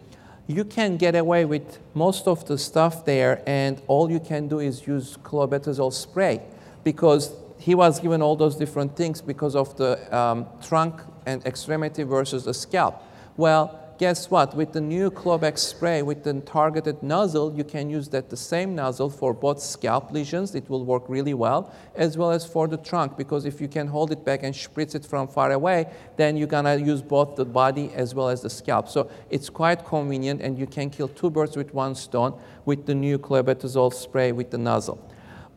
you 0.47 0.65
can 0.65 0.97
get 0.97 1.17
away 1.17 1.45
with 1.45 1.81
most 1.95 2.29
of 2.29 2.47
the 2.47 2.59
stuff 2.59 3.05
there, 3.05 3.43
and 3.45 3.83
all 3.89 4.09
you 4.09 4.21
can 4.21 4.47
do 4.47 4.61
is 4.61 4.87
use 4.87 5.17
clobetasol 5.25 5.93
spray. 5.93 6.41
because 6.87 7.35
he 7.59 7.75
was 7.75 7.99
given 7.99 8.23
all 8.23 8.37
those 8.37 8.55
different 8.55 8.95
things 8.95 9.21
because 9.21 9.57
of 9.57 9.77
the 9.77 10.17
um, 10.17 10.47
trunk 10.63 11.03
and 11.27 11.45
extremity 11.45 12.05
versus 12.05 12.45
the 12.45 12.55
scalp. 12.55 13.03
Well, 13.37 13.79
guess 13.99 14.31
what? 14.31 14.55
With 14.55 14.73
the 14.73 14.81
new 14.81 15.11
Clobex 15.11 15.59
spray 15.59 16.03
with 16.03 16.23
the 16.23 16.41
targeted 16.41 17.03
nozzle, 17.03 17.55
you 17.55 17.65
can 17.65 17.91
use 17.91 18.09
that 18.09 18.31
the 18.31 18.37
same 18.37 18.75
nozzle 18.75 19.11
for 19.11 19.33
both 19.35 19.61
scalp 19.61 20.13
lesions. 20.13 20.55
It 20.55 20.69
will 20.71 20.85
work 20.85 21.05
really 21.09 21.35
well, 21.35 21.73
as 21.95 22.17
well 22.17 22.31
as 22.31 22.45
for 22.47 22.69
the 22.69 22.77
trunk, 22.77 23.17
because 23.17 23.45
if 23.45 23.61
you 23.61 23.69
can 23.69 23.87
hold 23.87 24.13
it 24.13 24.25
back 24.25 24.43
and 24.43 24.55
spritz 24.55 24.95
it 24.95 25.05
from 25.05 25.29
far 25.29 25.53
away, 25.53 25.87
then 26.17 26.37
you're 26.37 26.47
gonna 26.47 26.77
use 26.77 27.03
both 27.03 27.37
the 27.37 27.45
body 27.45 27.91
as 27.95 28.15
well 28.15 28.29
as 28.29 28.43
the 28.43 28.51
scalp. 28.51 28.89
So 28.89 29.11
it's 29.31 29.51
quite 29.51 29.85
convenient, 29.85 30.41
and 30.41 30.59
you 30.59 30.67
can 30.67 30.91
kill 30.91 31.09
two 31.09 31.31
birds 31.31 31.57
with 31.57 31.75
one 31.75 31.95
stone 31.95 32.39
with 32.65 32.87
the 32.87 32.95
new 32.95 33.19
clobetasol 33.19 33.93
spray 33.93 34.33
with 34.33 34.51
the 34.51 34.59
nozzle. 34.59 34.99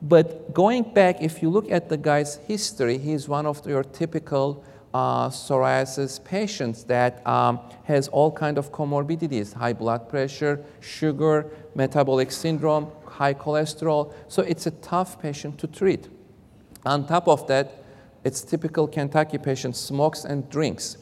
But 0.02 0.54
going 0.54 0.94
back, 0.94 1.22
if 1.22 1.42
you 1.42 1.50
look 1.50 1.70
at 1.70 1.90
the 1.90 1.98
guy's 1.98 2.38
history, 2.48 2.98
he's 2.98 3.28
one 3.28 3.46
of 3.46 3.66
your 3.68 3.84
typical 3.84 4.64
uh, 4.94 5.30
psoriasis 5.30 6.24
patients 6.24 6.84
that 6.86 7.26
um, 7.28 7.60
has 7.84 8.08
all 8.08 8.32
kind 8.32 8.58
of 8.58 8.72
comorbidities, 8.72 9.54
high 9.54 9.74
blood 9.74 10.10
pressure, 10.10 10.64
sugar, 10.80 11.46
metabolic 11.76 12.32
syndrome, 12.32 12.92
high 13.06 13.34
cholesterol. 13.34 14.14
So 14.28 14.42
it's 14.42 14.66
a 14.66 14.72
tough 14.72 15.22
patient 15.22 15.60
to 15.60 15.68
treat. 15.68 16.08
On 16.86 17.06
top 17.06 17.28
of 17.28 17.48
that, 17.48 17.84
it's 18.24 18.42
typical 18.42 18.88
Kentucky 18.88 19.38
patient 19.38 19.76
smokes 19.76 20.26
and 20.26 20.50
drinks. 20.50 20.98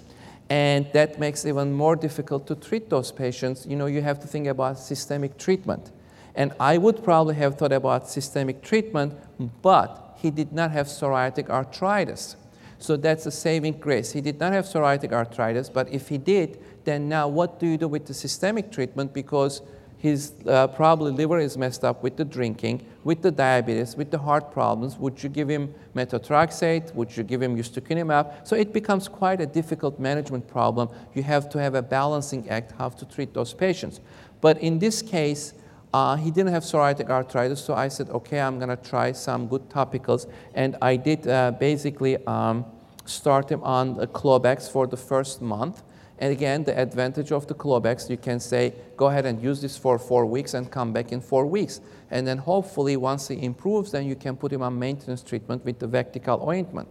And 0.50 0.88
that 0.93 1.19
makes 1.19 1.45
even 1.45 1.73
more 1.73 1.95
difficult 1.95 2.47
to 2.47 2.56
treat 2.56 2.89
those 2.89 3.12
patients. 3.12 3.65
You 3.65 3.76
know, 3.76 3.86
you 3.86 4.02
have 4.02 4.19
to 4.21 4.28
think 4.28 4.47
about 4.47 4.80
systemic 4.80 5.38
treatment. 5.38 5.91
And 6.36 6.54
I 6.60 6.78
would 6.78 7.04
probably 7.04 7.36
have 7.36 7.58
thought 7.58 7.73
about 7.73 8.10
systemic 8.10 8.62
treatment, 8.62 9.13
but 9.62 10.17
he 10.17 10.30
did 10.30 10.54
not 10.54 10.71
have 10.71 10.88
psoriatic 10.88 11.50
arthritis. 11.50 12.36
So 12.79 12.95
that's 12.95 13.25
a 13.25 13.31
saving 13.31 13.79
grace. 13.79 14.11
He 14.11 14.21
did 14.21 14.39
not 14.39 14.53
have 14.53 14.65
psoriatic 14.65 15.11
arthritis, 15.11 15.69
but 15.69 15.91
if 15.91 16.09
he 16.09 16.17
did, 16.17 16.59
then 16.83 17.09
now 17.09 17.27
what 17.27 17.59
do 17.59 17.67
you 17.67 17.77
do 17.77 17.87
with 17.87 18.05
the 18.05 18.13
systemic 18.13 18.71
treatment? 18.71 19.13
Because 19.13 19.61
his 19.97 20.33
uh, 20.45 20.67
probably 20.67 21.11
liver 21.11 21.39
is 21.39 21.57
messed 21.57 21.83
up 21.83 22.03
with 22.03 22.17
the 22.17 22.25
drinking, 22.25 22.85
with 23.03 23.23
the 23.23 23.31
diabetes, 23.31 23.95
with 23.95 24.11
the 24.11 24.19
heart 24.19 24.51
problems. 24.51 24.95
Would 24.97 25.23
you 25.23 25.29
give 25.29 25.49
him 25.49 25.73
methotrexate? 25.95 26.93
Would 26.93 27.17
you 27.17 27.23
give 27.23 27.41
him 27.41 27.57
ustekinumab? 27.57 28.47
So 28.47 28.55
it 28.55 28.73
becomes 28.73 29.07
quite 29.07 29.41
a 29.41 29.47
difficult 29.47 29.99
management 29.99 30.47
problem. 30.47 30.89
You 31.15 31.23
have 31.23 31.49
to 31.49 31.59
have 31.59 31.73
a 31.73 31.81
balancing 31.81 32.47
act 32.47 32.73
how 32.77 32.89
to 32.89 33.05
treat 33.05 33.33
those 33.33 33.53
patients. 33.55 33.99
But 34.39 34.59
in 34.59 34.77
this 34.77 35.01
case, 35.01 35.55
uh, 35.93 36.15
he 36.15 36.32
didn't 36.32 36.52
have 36.52 36.63
psoriatic 36.63 37.10
arthritis, 37.10 37.63
so 37.63 37.73
I 37.73 37.88
said, 37.88 38.10
okay, 38.10 38.39
I'm 38.39 38.60
going 38.60 38.69
to 38.69 38.76
try 38.76 39.12
some 39.13 39.47
good 39.47 39.69
topicals. 39.69 40.30
And 40.54 40.76
I 40.82 40.95
did 40.97 41.28
uh, 41.28 41.52
basically 41.52 42.17
um, 42.28 42.65
start 43.06 43.50
him 43.50 43.63
on 43.63 43.95
the 43.95 44.08
Clobex 44.08 44.69
for 44.69 44.86
the 44.86 44.97
first 44.97 45.41
month. 45.41 45.84
And 46.19 46.32
again, 46.32 46.63
the 46.63 46.78
advantage 46.78 47.32
of 47.32 47.47
the 47.47 47.54
Clobex, 47.54 48.10
you 48.10 48.17
can 48.17 48.39
say, 48.39 48.73
go 48.97 49.08
ahead 49.08 49.26
and 49.26 49.41
use 49.41 49.62
this 49.62 49.78
for 49.78 50.00
four 50.00 50.26
weeks 50.26 50.56
and 50.56 50.69
come 50.69 50.91
back 50.91 51.12
in 51.12 51.21
four 51.21 51.45
weeks. 51.45 51.80
And 52.10 52.26
then 52.26 52.39
hopefully, 52.39 52.97
once 52.97 53.28
he 53.28 53.43
improves, 53.43 53.91
then 53.91 54.06
you 54.06 54.15
can 54.15 54.36
put 54.36 54.52
him 54.52 54.63
on 54.63 54.78
maintenance 54.78 55.21
treatment 55.21 55.63
with 55.63 55.80
the 55.80 55.88
Vectical 55.88 56.45
ointment. 56.45 56.89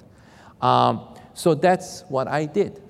Um, 0.61 1.15
so 1.35 1.55
that's 1.55 2.05
what 2.09 2.29
I 2.29 2.47
did. 2.47 2.81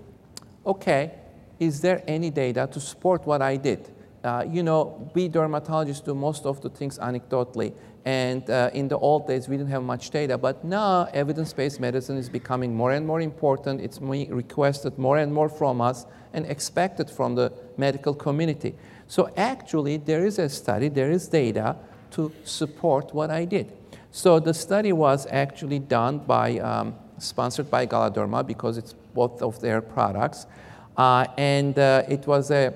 Okay, 0.64 1.12
is 1.58 1.80
there 1.80 2.02
any 2.06 2.30
data 2.30 2.68
to 2.70 2.80
support 2.80 3.26
what 3.26 3.40
I 3.40 3.56
did? 3.56 3.90
Uh, 4.26 4.44
you 4.50 4.64
know, 4.64 5.08
we 5.14 5.28
dermatologists 5.28 6.04
do 6.04 6.12
most 6.12 6.46
of 6.46 6.60
the 6.60 6.68
things 6.68 6.98
anecdotally. 6.98 7.72
And 8.04 8.48
uh, 8.50 8.70
in 8.74 8.88
the 8.88 8.98
old 8.98 9.28
days, 9.28 9.48
we 9.48 9.56
didn't 9.56 9.70
have 9.70 9.84
much 9.84 10.10
data. 10.10 10.36
But 10.36 10.64
now, 10.64 11.08
evidence-based 11.12 11.78
medicine 11.78 12.16
is 12.16 12.28
becoming 12.28 12.74
more 12.74 12.90
and 12.90 13.06
more 13.06 13.20
important. 13.20 13.80
It's 13.80 14.00
requested 14.00 14.98
more 14.98 15.18
and 15.18 15.32
more 15.32 15.48
from 15.48 15.80
us 15.80 16.06
and 16.32 16.44
expected 16.46 17.08
from 17.08 17.36
the 17.36 17.52
medical 17.76 18.14
community. 18.14 18.74
So 19.06 19.30
actually, 19.36 19.98
there 19.98 20.26
is 20.26 20.40
a 20.40 20.48
study, 20.48 20.88
there 20.88 21.12
is 21.12 21.28
data 21.28 21.76
to 22.12 22.32
support 22.42 23.14
what 23.14 23.30
I 23.30 23.44
did. 23.44 23.72
So 24.10 24.40
the 24.40 24.54
study 24.54 24.92
was 24.92 25.28
actually 25.30 25.78
done 25.78 26.18
by, 26.18 26.58
um, 26.58 26.96
sponsored 27.18 27.70
by 27.70 27.86
Galderma 27.86 28.44
because 28.44 28.76
it's 28.76 28.94
both 29.14 29.40
of 29.40 29.60
their 29.60 29.80
products. 29.80 30.46
Uh, 30.96 31.26
and 31.36 31.78
uh, 31.78 32.02
it 32.08 32.26
was 32.26 32.50
a 32.50 32.74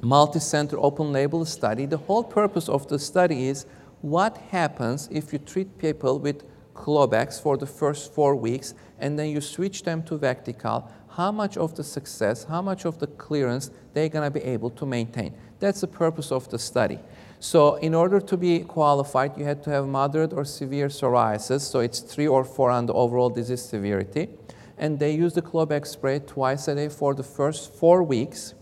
multi-center 0.00 0.76
open 0.78 1.12
label 1.12 1.44
study. 1.44 1.86
The 1.86 1.96
whole 1.96 2.24
purpose 2.24 2.68
of 2.68 2.86
the 2.88 2.98
study 2.98 3.48
is 3.48 3.66
what 4.00 4.36
happens 4.50 5.08
if 5.10 5.32
you 5.32 5.38
treat 5.38 5.78
people 5.78 6.18
with 6.18 6.44
Clobex 6.74 7.40
for 7.42 7.56
the 7.56 7.66
first 7.66 8.14
four 8.14 8.36
weeks 8.36 8.74
and 9.00 9.18
then 9.18 9.30
you 9.30 9.40
switch 9.40 9.82
them 9.82 10.02
to 10.04 10.16
Vectical, 10.16 10.88
how 11.10 11.32
much 11.32 11.56
of 11.56 11.74
the 11.74 11.82
success, 11.82 12.44
how 12.44 12.62
much 12.62 12.84
of 12.84 12.98
the 12.98 13.08
clearance 13.08 13.70
they're 13.92 14.08
gonna 14.08 14.30
be 14.30 14.40
able 14.40 14.70
to 14.70 14.86
maintain. 14.86 15.34
That's 15.58 15.80
the 15.80 15.88
purpose 15.88 16.30
of 16.30 16.48
the 16.48 16.58
study. 16.58 17.00
So 17.40 17.76
in 17.76 17.94
order 17.94 18.20
to 18.20 18.36
be 18.36 18.60
qualified, 18.60 19.36
you 19.36 19.44
had 19.44 19.62
to 19.64 19.70
have 19.70 19.86
moderate 19.86 20.32
or 20.32 20.44
severe 20.44 20.88
psoriasis, 20.88 21.62
so 21.62 21.80
it's 21.80 22.00
three 22.00 22.26
or 22.26 22.44
four 22.44 22.70
on 22.70 22.86
the 22.86 22.94
overall 22.94 23.30
disease 23.30 23.62
severity. 23.62 24.28
And 24.76 24.98
they 24.98 25.12
use 25.12 25.34
the 25.34 25.42
Clobex 25.42 25.88
spray 25.88 26.20
twice 26.20 26.68
a 26.68 26.74
day 26.76 26.88
for 26.88 27.14
the 27.14 27.24
first 27.24 27.74
four 27.74 28.04
weeks. 28.04 28.54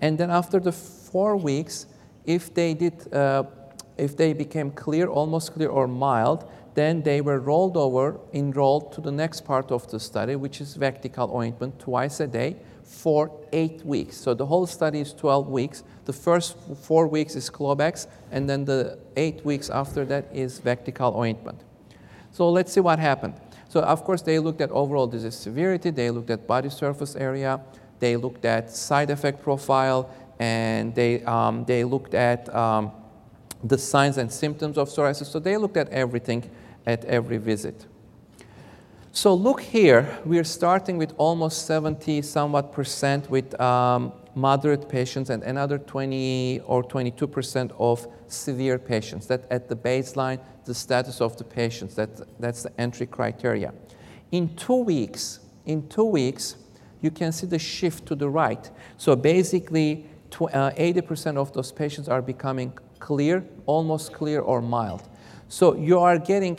And 0.00 0.18
then 0.18 0.30
after 0.30 0.60
the 0.60 0.72
four 0.72 1.36
weeks, 1.36 1.86
if 2.24 2.52
they 2.54 2.74
did, 2.74 3.12
uh, 3.12 3.44
if 3.96 4.16
they 4.16 4.32
became 4.32 4.70
clear, 4.70 5.06
almost 5.06 5.52
clear 5.54 5.68
or 5.68 5.86
mild, 5.86 6.48
then 6.74 7.02
they 7.02 7.20
were 7.20 7.38
rolled 7.38 7.76
over, 7.76 8.18
enrolled 8.32 8.92
to 8.92 9.00
the 9.00 9.12
next 9.12 9.44
part 9.44 9.70
of 9.70 9.88
the 9.90 10.00
study, 10.00 10.36
which 10.36 10.60
is 10.60 10.76
Vectical 10.76 11.32
ointment 11.32 11.78
twice 11.78 12.20
a 12.20 12.26
day 12.26 12.56
for 12.82 13.30
eight 13.52 13.84
weeks. 13.84 14.16
So 14.16 14.34
the 14.34 14.46
whole 14.46 14.66
study 14.66 15.00
is 15.00 15.12
12 15.12 15.48
weeks. 15.48 15.84
The 16.04 16.12
first 16.12 16.56
four 16.82 17.06
weeks 17.06 17.34
is 17.36 17.48
Clobex, 17.48 18.06
and 18.30 18.48
then 18.48 18.64
the 18.64 18.98
eight 19.16 19.44
weeks 19.44 19.70
after 19.70 20.04
that 20.06 20.28
is 20.32 20.60
Vectical 20.60 21.14
ointment. 21.14 21.60
So 22.32 22.50
let's 22.50 22.72
see 22.72 22.80
what 22.80 22.98
happened. 22.98 23.34
So 23.68 23.80
of 23.80 24.04
course 24.04 24.22
they 24.22 24.38
looked 24.38 24.60
at 24.60 24.70
overall 24.70 25.06
disease 25.06 25.34
severity, 25.34 25.90
they 25.90 26.10
looked 26.10 26.30
at 26.30 26.46
body 26.46 26.68
surface 26.68 27.16
area, 27.16 27.60
they 27.98 28.16
looked 28.16 28.44
at 28.44 28.70
side 28.70 29.10
effect 29.10 29.42
profile, 29.42 30.10
and 30.38 30.94
they, 30.94 31.22
um, 31.24 31.64
they 31.64 31.84
looked 31.84 32.14
at 32.14 32.52
um, 32.54 32.92
the 33.62 33.78
signs 33.78 34.18
and 34.18 34.30
symptoms 34.30 34.76
of 34.76 34.88
psoriasis. 34.88 35.26
So 35.26 35.38
they 35.38 35.56
looked 35.56 35.76
at 35.76 35.88
everything 35.88 36.50
at 36.86 37.04
every 37.04 37.38
visit. 37.38 37.86
So 39.12 39.32
look 39.32 39.60
here, 39.60 40.18
we're 40.24 40.44
starting 40.44 40.98
with 40.98 41.14
almost 41.18 41.66
70 41.66 42.20
somewhat 42.22 42.72
percent 42.72 43.30
with 43.30 43.58
um, 43.60 44.12
moderate 44.34 44.88
patients 44.88 45.30
and 45.30 45.42
another 45.44 45.78
20 45.78 46.60
or 46.66 46.82
22 46.82 47.28
percent 47.28 47.70
of 47.78 48.08
severe 48.26 48.76
patients. 48.76 49.26
That 49.28 49.44
at 49.52 49.68
the 49.68 49.76
baseline, 49.76 50.40
the 50.64 50.74
status 50.74 51.20
of 51.20 51.36
the 51.36 51.44
patients, 51.44 51.94
that, 51.94 52.10
that's 52.40 52.64
the 52.64 52.80
entry 52.80 53.06
criteria. 53.06 53.72
In 54.32 54.54
two 54.56 54.82
weeks, 54.82 55.38
in 55.64 55.88
two 55.88 56.04
weeks, 56.06 56.56
you 57.04 57.10
can 57.10 57.32
see 57.32 57.46
the 57.46 57.58
shift 57.58 58.06
to 58.06 58.14
the 58.14 58.28
right. 58.30 58.70
So 58.96 59.14
basically, 59.14 60.06
80% 60.30 61.36
uh, 61.36 61.40
of 61.40 61.52
those 61.52 61.70
patients 61.70 62.08
are 62.08 62.22
becoming 62.22 62.72
clear, 62.98 63.44
almost 63.66 64.14
clear, 64.14 64.40
or 64.40 64.62
mild. 64.62 65.02
So 65.48 65.76
you 65.76 65.98
are 65.98 66.18
getting 66.18 66.58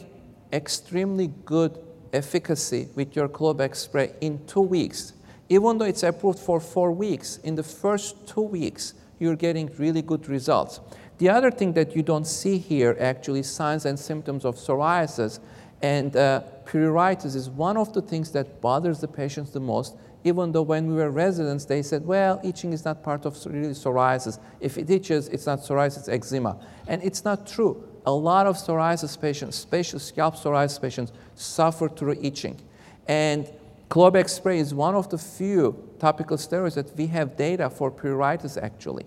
extremely 0.53 1.33
good 1.45 1.79
efficacy 2.13 2.89
with 2.93 3.15
your 3.15 3.27
Clobex 3.27 3.77
spray 3.77 4.13
in 4.21 4.45
two 4.45 4.61
weeks. 4.61 5.13
Even 5.49 5.79
though 5.79 5.85
it's 5.85 6.03
approved 6.03 6.37
for 6.37 6.59
four 6.59 6.91
weeks, 6.91 7.37
in 7.37 7.55
the 7.55 7.63
first 7.63 8.27
two 8.27 8.41
weeks, 8.41 8.93
you're 9.17 9.35
getting 9.35 9.71
really 9.79 10.03
good 10.03 10.29
results. 10.29 10.79
The 11.17 11.29
other 11.29 11.49
thing 11.49 11.73
that 11.73 11.95
you 11.95 12.03
don't 12.03 12.27
see 12.27 12.59
here, 12.59 12.95
actually, 12.99 13.41
signs 13.43 13.85
and 13.85 13.97
symptoms 13.97 14.45
of 14.45 14.57
psoriasis 14.57 15.39
and 15.81 16.15
uh, 16.15 16.41
pruritus 16.65 17.35
is 17.35 17.49
one 17.49 17.77
of 17.77 17.93
the 17.93 18.01
things 18.01 18.31
that 18.31 18.61
bothers 18.61 18.99
the 18.99 19.07
patients 19.07 19.51
the 19.51 19.59
most 19.59 19.95
even 20.25 20.51
though 20.51 20.63
when 20.63 20.87
we 20.87 20.95
were 20.95 21.11
residents, 21.11 21.65
they 21.65 21.83
said, 21.83 22.03
well, 22.03 22.41
itching 22.43 22.73
is 22.73 22.83
not 22.83 23.03
part 23.03 23.25
of 23.25 23.37
really 23.45 23.69
psoriasis. 23.69 24.39
If 24.59 24.75
it 24.77 24.89
itches, 24.89 25.27
it's 25.27 25.45
not 25.45 25.59
psoriasis, 25.59 25.99
it's 25.99 26.09
eczema. 26.09 26.59
And 26.87 27.03
it's 27.03 27.23
not 27.23 27.45
true. 27.45 27.87
A 28.07 28.11
lot 28.11 28.47
of 28.47 28.57
psoriasis 28.57 29.21
patients, 29.21 29.55
especially 29.55 29.99
scalp 29.99 30.35
psoriasis 30.35 30.81
patients, 30.81 31.11
suffer 31.35 31.87
through 31.87 32.17
itching. 32.23 32.59
And 33.07 33.47
Clobex 33.89 34.31
spray 34.31 34.57
is 34.57 34.73
one 34.73 34.95
of 34.95 35.09
the 35.09 35.19
few 35.19 35.91
topical 35.99 36.37
steroids 36.37 36.73
that 36.73 36.97
we 36.97 37.05
have 37.07 37.37
data 37.37 37.69
for 37.69 37.91
pruritus 37.91 38.61
actually. 38.61 39.05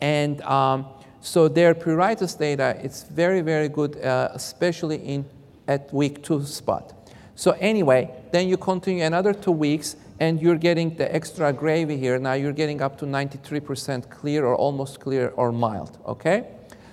And 0.00 0.40
um, 0.42 0.86
so 1.20 1.48
their 1.48 1.74
pruritus 1.74 2.38
data, 2.38 2.78
it's 2.80 3.02
very, 3.02 3.40
very 3.40 3.68
good, 3.68 3.96
uh, 3.98 4.28
especially 4.34 4.98
in 4.98 5.24
at 5.66 5.92
week 5.92 6.22
two 6.22 6.44
spot. 6.44 6.92
So 7.34 7.52
anyway, 7.52 8.10
then 8.30 8.48
you 8.48 8.56
continue 8.56 9.02
another 9.02 9.32
two 9.32 9.52
weeks 9.52 9.96
and 10.20 10.40
you're 10.40 10.58
getting 10.58 10.94
the 10.96 11.12
extra 11.12 11.52
gravy 11.52 11.96
here. 11.96 12.18
Now 12.18 12.34
you're 12.34 12.52
getting 12.52 12.82
up 12.82 12.98
to 12.98 13.06
93% 13.06 14.10
clear 14.10 14.44
or 14.44 14.54
almost 14.54 15.00
clear 15.00 15.32
or 15.36 15.50
mild, 15.50 15.98
okay? 16.06 16.46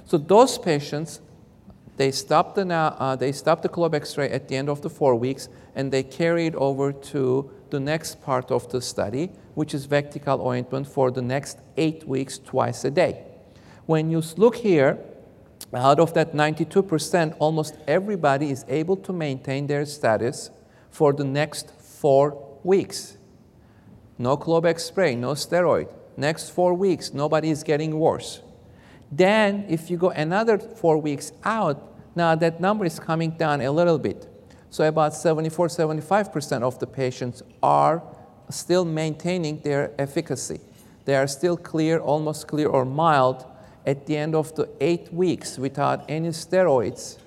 So 0.05 0.17
those 0.17 0.57
patients, 0.57 1.21
They 1.97 2.11
stopped 2.11 2.53
the, 2.55 2.71
uh, 2.71 3.15
they 3.15 3.31
stopped 3.31 3.63
the 3.63 3.69
Clobex 3.69 4.07
spray 4.07 4.29
at 4.29 4.47
the 4.47 4.55
end 4.55 4.69
of 4.69 4.81
the 4.81 4.89
four 4.89 5.15
weeks, 5.15 5.49
and 5.75 5.91
they 5.91 6.03
carried 6.03 6.55
over 6.55 6.91
to 6.91 7.49
the 7.71 7.79
next 7.79 8.21
part 8.21 8.51
of 8.51 8.69
the 8.69 8.81
study, 8.81 9.31
which 9.55 9.73
is 9.73 9.87
Vectical 9.87 10.39
ointment 10.45 10.87
for 10.87 11.09
the 11.09 11.23
next 11.23 11.57
eight 11.75 12.07
weeks, 12.07 12.37
twice 12.37 12.85
a 12.85 12.91
day. 12.91 13.23
When 13.87 14.11
you 14.11 14.21
look 14.37 14.57
here, 14.57 14.99
out 15.73 15.99
of 15.99 16.13
that 16.13 16.33
92%, 16.33 17.35
almost 17.39 17.75
everybody 17.87 18.51
is 18.51 18.63
able 18.67 18.97
to 18.97 19.11
maintain 19.11 19.65
their 19.65 19.85
status 19.85 20.51
for 20.91 21.13
the 21.13 21.23
next 21.23 21.71
four 21.71 22.59
weeks. 22.63 23.16
No 24.17 24.37
Clobex 24.37 24.81
spray, 24.81 25.15
no 25.15 25.31
steroid. 25.31 25.89
Next 26.15 26.49
four 26.49 26.73
weeks, 26.73 27.13
nobody 27.13 27.49
is 27.49 27.63
getting 27.63 27.99
worse. 27.99 28.41
Then, 29.11 29.65
if 29.69 29.89
you 29.89 29.97
go 29.97 30.09
another 30.09 30.57
four 30.57 30.97
weeks 30.97 31.31
out, 31.43 31.95
now 32.15 32.35
that 32.35 32.59
number 32.59 32.85
is 32.85 32.99
coming 32.99 33.31
down 33.31 33.61
a 33.61 33.71
little 33.71 33.99
bit. 33.99 34.27
So 34.69 34.87
about 34.87 35.13
74, 35.13 35.67
75% 35.67 36.63
of 36.63 36.79
the 36.79 36.87
patients 36.87 37.43
are 37.63 38.03
still 38.49 38.85
maintaining 38.85 39.61
their 39.61 39.91
efficacy. 39.99 40.59
They 41.05 41.15
are 41.15 41.27
still 41.27 41.55
clear, 41.55 41.99
almost 41.99 42.47
clear 42.47 42.67
or 42.67 42.83
mild 42.83 43.45
at 43.85 44.05
the 44.07 44.17
end 44.17 44.35
of 44.35 44.53
the 44.55 44.67
eight 44.81 45.13
weeks 45.13 45.57
without 45.57 46.03
any 46.09 46.29
steroids. 46.29 47.17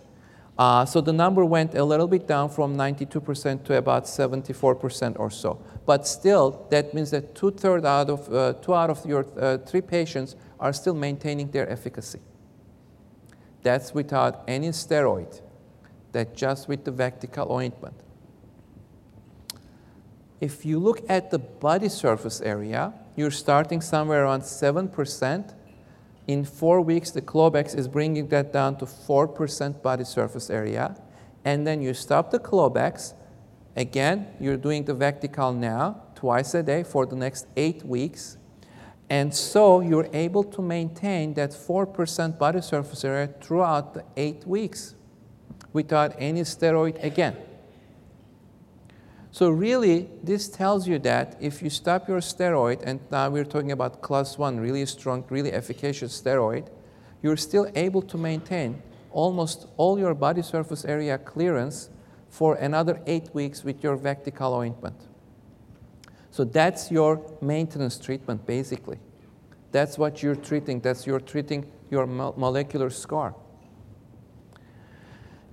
Uh, 0.59 0.85
so 0.85 1.01
the 1.01 1.13
number 1.13 1.43
went 1.43 1.75
a 1.75 1.83
little 1.83 2.07
bit 2.07 2.27
down 2.27 2.51
from 2.51 2.77
92% 2.77 3.65
to 3.65 3.79
about 3.79 4.05
74% 4.05 5.19
or 5.19 5.31
so. 5.31 5.59
But 5.91 6.07
still, 6.07 6.69
that 6.71 6.95
means 6.95 7.11
that 7.11 7.35
two-thirds 7.35 7.85
out 7.85 8.11
of, 8.11 8.33
uh, 8.33 8.53
two 8.63 8.73
out 8.73 8.91
of 8.91 9.05
your 9.05 9.27
uh, 9.37 9.59
three 9.59 9.81
patients 9.81 10.37
are 10.61 10.73
still 10.73 10.95
maintaining 10.95 11.51
their 11.51 11.69
efficacy. 11.69 12.21
That's 13.65 13.93
without 13.93 14.45
any 14.47 14.69
steroid. 14.69 15.41
That's 16.13 16.39
just 16.39 16.69
with 16.69 16.85
the 16.85 16.93
Vectical 16.93 17.51
ointment. 17.51 17.97
If 20.41 20.65
you 20.65 20.79
look 20.79 21.03
at 21.11 21.33
the 21.33 21.41
body 21.41 21.89
surface 21.89 22.41
area, 22.41 22.95
you're 23.17 23.33
starting 23.33 23.81
somewhere 23.81 24.27
around 24.27 24.43
7%. 24.43 25.55
In 26.29 26.45
four 26.45 26.81
weeks, 26.83 27.11
the 27.11 27.21
Clobex 27.21 27.77
is 27.77 27.89
bringing 27.89 28.29
that 28.29 28.53
down 28.53 28.77
to 28.77 28.85
4% 28.85 29.83
body 29.83 30.05
surface 30.05 30.51
area. 30.51 30.95
And 31.45 31.67
then 31.67 31.83
you 31.83 31.95
stop 31.95 32.31
the 32.31 32.39
Clobex. 32.39 33.15
Again, 33.77 34.27
you're 34.41 34.57
doing 34.57 34.85
the 34.85 34.95
Vectical 34.95 35.57
now, 35.57 36.03
twice 36.15 36.55
a 36.55 36.63
day 36.63 36.83
for 36.83 37.07
the 37.07 37.17
next 37.17 37.47
eight 37.57 37.85
weeks. 37.85 38.37
And 39.09 39.35
so 39.35 39.81
you're 39.81 40.09
able 40.13 40.45
to 40.45 40.63
maintain 40.63 41.35
that 41.35 41.51
4% 41.51 42.39
body 42.39 42.61
surface 42.61 43.05
area 43.05 43.29
throughout 43.41 43.95
the 43.95 44.05
eight 44.17 44.47
weeks 44.47 44.95
without 45.73 46.15
any 46.19 46.43
steroid 46.43 47.03
again. 47.03 47.37
So 49.33 49.51
really, 49.51 50.09
this 50.23 50.49
tells 50.49 50.89
you 50.89 50.99
that 51.01 51.37
if 51.41 51.63
you 51.63 51.71
stop 51.71 52.09
your 52.09 52.19
steroid, 52.19 52.83
and 52.85 52.99
now 53.11 53.31
we're 53.31 53.45
talking 53.45 53.71
about 53.71 54.03
class 54.03 54.37
one, 54.37 54.59
really 54.59 54.85
strong, 54.87 55.25
really 55.31 55.53
efficacious 55.53 56.21
steroid, 56.21 56.67
you're 57.23 57.37
still 57.37 57.71
able 57.77 58.03
to 58.03 58.19
maintain 58.19 58.83
almost 59.13 59.67
all 59.77 59.99
your 59.99 60.15
body 60.15 60.43
surface 60.43 60.85
area 60.85 61.17
clearance 61.19 61.91
for 62.31 62.55
another 62.55 63.03
eight 63.07 63.35
weeks 63.35 63.65
with 63.65 63.83
your 63.83 63.99
Vectical 63.99 64.57
ointment. 64.57 64.97
So 66.31 66.45
that's 66.45 66.91
your 66.91 67.21
maintenance 67.43 67.99
treatment, 67.99 68.47
basically. 68.47 68.99
That's 69.73 69.99
what 69.99 70.23
you're 70.23 70.37
treating. 70.37 70.81
That's 70.81 71.07
you're 71.07 71.21
treating 71.21 71.71
your 71.91 72.07
molecular 72.07 72.89
scar. 72.89 73.35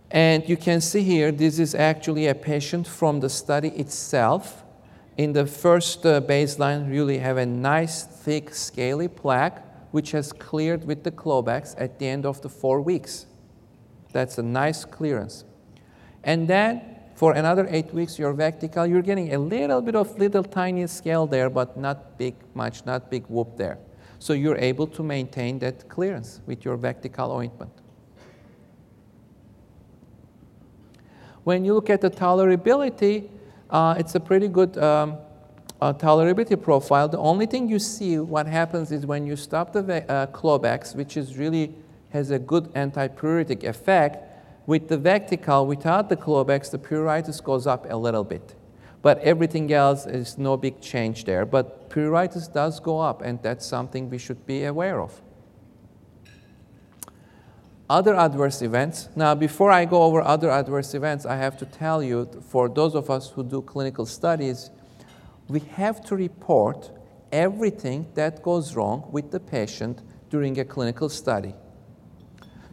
And 0.09 0.47
you 0.47 0.55
can 0.55 0.79
see 0.79 1.03
here, 1.03 1.31
this 1.31 1.59
is 1.59 1.75
actually 1.75 2.27
a 2.27 2.35
patient 2.35 2.87
from 2.87 3.19
the 3.19 3.29
study 3.29 3.69
itself. 3.69 4.63
In 5.17 5.33
the 5.33 5.45
first 5.47 6.05
uh, 6.05 6.21
baseline, 6.21 6.89
really 6.89 7.17
have 7.17 7.37
a 7.37 7.45
nice, 7.45 8.03
thick, 8.03 8.53
scaly 8.53 9.07
plaque, 9.07 9.63
which 9.91 10.11
has 10.11 10.31
cleared 10.31 10.85
with 10.85 11.03
the 11.03 11.11
Clobex 11.11 11.75
at 11.77 11.97
the 11.97 12.07
end 12.07 12.25
of 12.25 12.41
the 12.41 12.49
four 12.49 12.81
weeks. 12.81 13.25
That's 14.13 14.37
a 14.37 14.43
nice 14.43 14.85
clearance. 14.85 15.43
And 16.23 16.47
then 16.47 16.81
for 17.15 17.33
another 17.33 17.67
eight 17.69 17.93
weeks, 17.93 18.19
your 18.19 18.33
Vectical, 18.33 18.87
you're 18.87 19.01
getting 19.01 19.33
a 19.33 19.39
little 19.39 19.81
bit 19.81 19.95
of 19.95 20.17
little 20.19 20.43
tiny 20.43 20.85
scale 20.87 21.25
there, 21.25 21.49
but 21.49 21.77
not 21.77 22.17
big 22.17 22.35
much, 22.53 22.85
not 22.85 23.09
big 23.09 23.25
whoop 23.27 23.57
there. 23.57 23.79
So 24.19 24.33
you're 24.33 24.57
able 24.57 24.87
to 24.87 25.03
maintain 25.03 25.59
that 25.59 25.89
clearance 25.89 26.41
with 26.45 26.65
your 26.65 26.77
Vectical 26.77 27.29
ointment. 27.29 27.71
When 31.43 31.63
you 31.63 31.73
look 31.73 31.89
at 31.89 32.01
the 32.01 32.09
tolerability, 32.09 33.29
uh, 33.69 33.95
it's 33.97 34.15
a 34.15 34.19
pretty 34.19 34.47
good 34.47 34.77
um, 34.77 35.17
uh, 35.81 35.93
tolerability 35.93 36.61
profile. 36.61 37.07
The 37.07 37.19
only 37.19 37.45
thing 37.45 37.69
you 37.69 37.79
see 37.79 38.19
what 38.19 38.47
happens 38.47 38.91
is 38.91 39.05
when 39.05 39.25
you 39.25 39.35
stop 39.35 39.71
the 39.73 40.11
uh, 40.11 40.27
which 40.93 41.17
is 41.17 41.37
really 41.37 41.73
has 42.09 42.31
a 42.31 42.39
good 42.39 42.65
antipruritic 42.73 43.63
effect, 43.63 44.26
with 44.67 44.89
the 44.89 44.97
Vectical, 44.97 45.65
without 45.65 46.09
the 46.09 46.17
Clobex, 46.17 46.69
the 46.69 46.77
pruritus 46.77 47.41
goes 47.43 47.65
up 47.65 47.87
a 47.89 47.95
little 47.95 48.25
bit. 48.25 48.53
But 49.01 49.19
everything 49.19 49.71
else 49.71 50.05
is 50.05 50.37
no 50.37 50.57
big 50.57 50.81
change 50.81 51.23
there. 51.23 51.45
But 51.45 51.89
pruritus 51.89 52.51
does 52.53 52.79
go 52.81 52.99
up, 52.99 53.21
and 53.21 53.41
that's 53.41 53.65
something 53.65 54.09
we 54.09 54.17
should 54.17 54.45
be 54.45 54.65
aware 54.65 54.99
of. 54.99 55.21
Other 57.89 58.13
adverse 58.13 58.61
events. 58.61 59.07
Now, 59.15 59.33
before 59.33 59.71
I 59.71 59.85
go 59.85 60.03
over 60.03 60.21
other 60.21 60.51
adverse 60.51 60.93
events, 60.93 61.25
I 61.25 61.37
have 61.37 61.57
to 61.59 61.65
tell 61.65 62.03
you, 62.03 62.29
for 62.49 62.67
those 62.67 62.93
of 62.93 63.09
us 63.09 63.29
who 63.29 63.45
do 63.45 63.61
clinical 63.61 64.05
studies, 64.05 64.69
we 65.47 65.61
have 65.61 66.03
to 66.07 66.17
report 66.17 66.91
everything 67.31 68.07
that 68.15 68.43
goes 68.43 68.75
wrong 68.75 69.07
with 69.11 69.31
the 69.31 69.39
patient 69.39 70.01
during 70.29 70.59
a 70.59 70.65
clinical 70.65 71.07
study. 71.07 71.55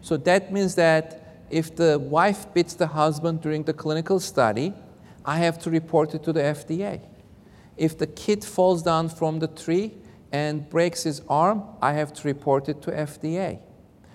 So 0.01 0.17
that 0.17 0.53
means 0.53 0.75
that 0.75 1.24
if 1.51 1.75
the 1.77 1.99
wife 1.99 2.53
beats 2.55 2.75
the 2.75 2.87
husband 2.89 3.41
during 3.41 3.65
the 3.65 3.73
clinical 3.73 4.21
study, 4.21 4.75
I 5.25 5.39
have 5.39 5.59
to 5.61 5.71
report 5.71 6.15
it 6.15 6.23
to 6.25 6.33
the 6.33 6.41
FDA. 6.41 7.01
If 7.77 7.99
the 7.99 8.07
kid 8.07 8.45
falls 8.45 8.83
down 8.83 9.09
from 9.09 9.39
the 9.39 9.49
tree 9.49 9.95
and 10.33 10.69
breaks 10.69 11.05
his 11.05 11.23
arm, 11.29 11.63
I 11.81 11.93
have 11.93 12.13
to 12.15 12.29
report 12.29 12.69
it 12.69 12.83
to 12.83 12.91
FDA. 12.91 13.61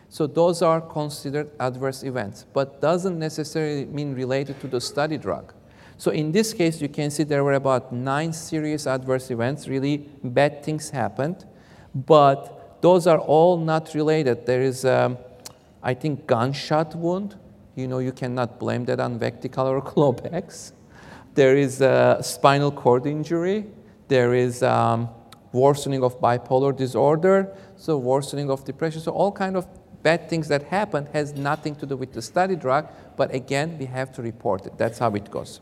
So 0.09 0.25
those 0.25 0.61
are 0.61 0.81
considered 0.81 1.49
adverse 1.59 2.03
events, 2.03 2.45
but 2.53 2.81
doesn't 2.81 3.17
necessarily 3.19 3.85
mean 3.85 4.15
related 4.15 4.59
to 4.61 4.67
the 4.67 4.81
study 4.81 5.17
drug. 5.17 5.53
So 5.97 6.11
in 6.11 6.31
this 6.31 6.53
case, 6.53 6.81
you 6.81 6.89
can 6.89 7.11
see 7.11 7.23
there 7.23 7.43
were 7.43 7.53
about 7.53 7.93
nine 7.93 8.33
serious 8.33 8.87
adverse 8.87 9.29
events, 9.29 9.67
really 9.67 9.97
bad 10.23 10.63
things 10.63 10.89
happened, 10.89 11.45
but 11.93 12.81
those 12.81 13.05
are 13.05 13.19
all 13.19 13.57
not 13.57 13.93
related. 13.93 14.45
There 14.45 14.61
is, 14.61 14.85
um, 14.85 15.17
I 15.81 15.93
think, 15.93 16.27
gunshot 16.27 16.95
wound. 16.95 17.37
You 17.75 17.87
know, 17.87 17.99
you 17.99 18.11
cannot 18.11 18.59
blame 18.59 18.85
that 18.85 18.99
on 18.99 19.19
Vectical 19.19 19.65
or 19.65 19.81
Clobex. 19.91 20.73
There 21.35 21.55
is 21.55 21.81
a 21.81 22.19
spinal 22.21 22.71
cord 22.71 23.05
injury. 23.05 23.65
There 24.07 24.33
is 24.33 24.63
um, 24.63 25.09
worsening 25.51 26.03
of 26.03 26.19
bipolar 26.19 26.75
disorder, 26.75 27.55
so 27.75 27.97
worsening 27.97 28.49
of 28.49 28.65
depression. 28.65 29.01
So 29.01 29.11
all 29.11 29.31
kind 29.31 29.55
of 29.55 29.67
bad 30.03 30.29
things 30.29 30.47
that 30.47 30.63
happen 30.63 31.07
has 31.13 31.33
nothing 31.33 31.75
to 31.75 31.85
do 31.85 31.97
with 31.97 32.13
the 32.13 32.21
study 32.21 32.55
drug, 32.55 32.87
but 33.17 33.33
again, 33.33 33.77
we 33.77 33.85
have 33.85 34.11
to 34.13 34.21
report 34.21 34.65
it. 34.65 34.77
That's 34.77 34.99
how 34.99 35.13
it 35.15 35.29
goes. 35.29 35.61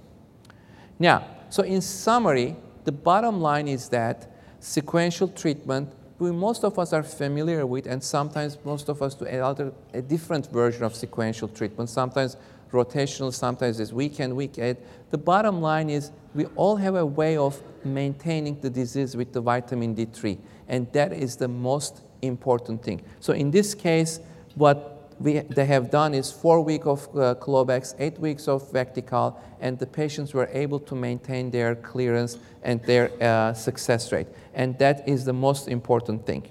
Now, 1.00 1.28
so 1.50 1.64
in 1.64 1.82
summary, 1.82 2.56
the 2.84 2.92
bottom 2.92 3.42
line 3.42 3.68
is 3.68 3.90
that 3.90 4.32
sequential 4.60 5.28
treatment, 5.28 5.92
we, 6.20 6.32
most 6.32 6.64
of 6.64 6.80
us 6.80 6.94
are 6.94 7.04
familiar 7.04 7.66
with, 7.66 7.86
and 7.86 8.04
sometimes 8.04 8.58
most 8.66 8.90
of 8.90 9.02
us 9.02 9.14
do 9.14 9.26
a, 9.26 9.72
a 9.94 10.02
different 10.02 10.52
version 10.52 10.84
of 10.84 10.96
sequential 10.96 11.48
treatment. 11.48 11.90
Sometimes 11.90 12.38
rotational, 12.72 13.34
sometimes 13.34 13.80
it's 13.80 13.94
weekend, 13.94 14.36
weekend. 14.36 14.78
The 15.12 15.18
bottom 15.18 15.62
line 15.62 15.90
is 15.90 16.12
we 16.34 16.46
all 16.56 16.76
have 16.76 16.96
a 16.96 17.06
way 17.06 17.38
of 17.38 17.62
maintaining 17.86 18.60
the 18.60 18.70
disease 18.70 19.16
with 19.16 19.32
the 19.32 19.42
vitamin 19.42 19.96
D3, 19.96 20.38
and 20.68 20.92
that 20.94 21.14
is 21.14 21.36
the 21.36 21.48
most 21.48 22.02
important 22.22 22.84
thing. 22.84 23.02
So 23.20 23.34
in 23.34 23.52
this 23.52 23.76
case, 23.76 24.20
what 24.56 24.97
we, 25.20 25.40
they 25.40 25.66
have 25.66 25.90
done 25.90 26.14
is 26.14 26.32
four 26.32 26.62
weeks 26.62 26.86
of 26.86 27.08
uh, 27.10 27.36
Clobex, 27.36 27.96
eight 28.00 28.20
weeks 28.20 28.48
of 28.48 28.72
Vectical, 28.72 29.36
and 29.60 29.80
the 29.80 29.86
patients 29.86 30.34
were 30.34 30.50
able 30.52 30.80
to 30.80 30.96
maintain 30.96 31.50
their 31.50 31.76
clearance 31.76 32.38
and 32.64 32.82
their 32.84 33.12
uh, 33.22 33.54
success 33.54 34.12
rate. 34.12 34.28
And 34.54 34.78
that 34.80 35.08
is 35.08 35.26
the 35.26 35.34
most 35.34 35.68
important 35.68 36.26
thing. 36.26 36.48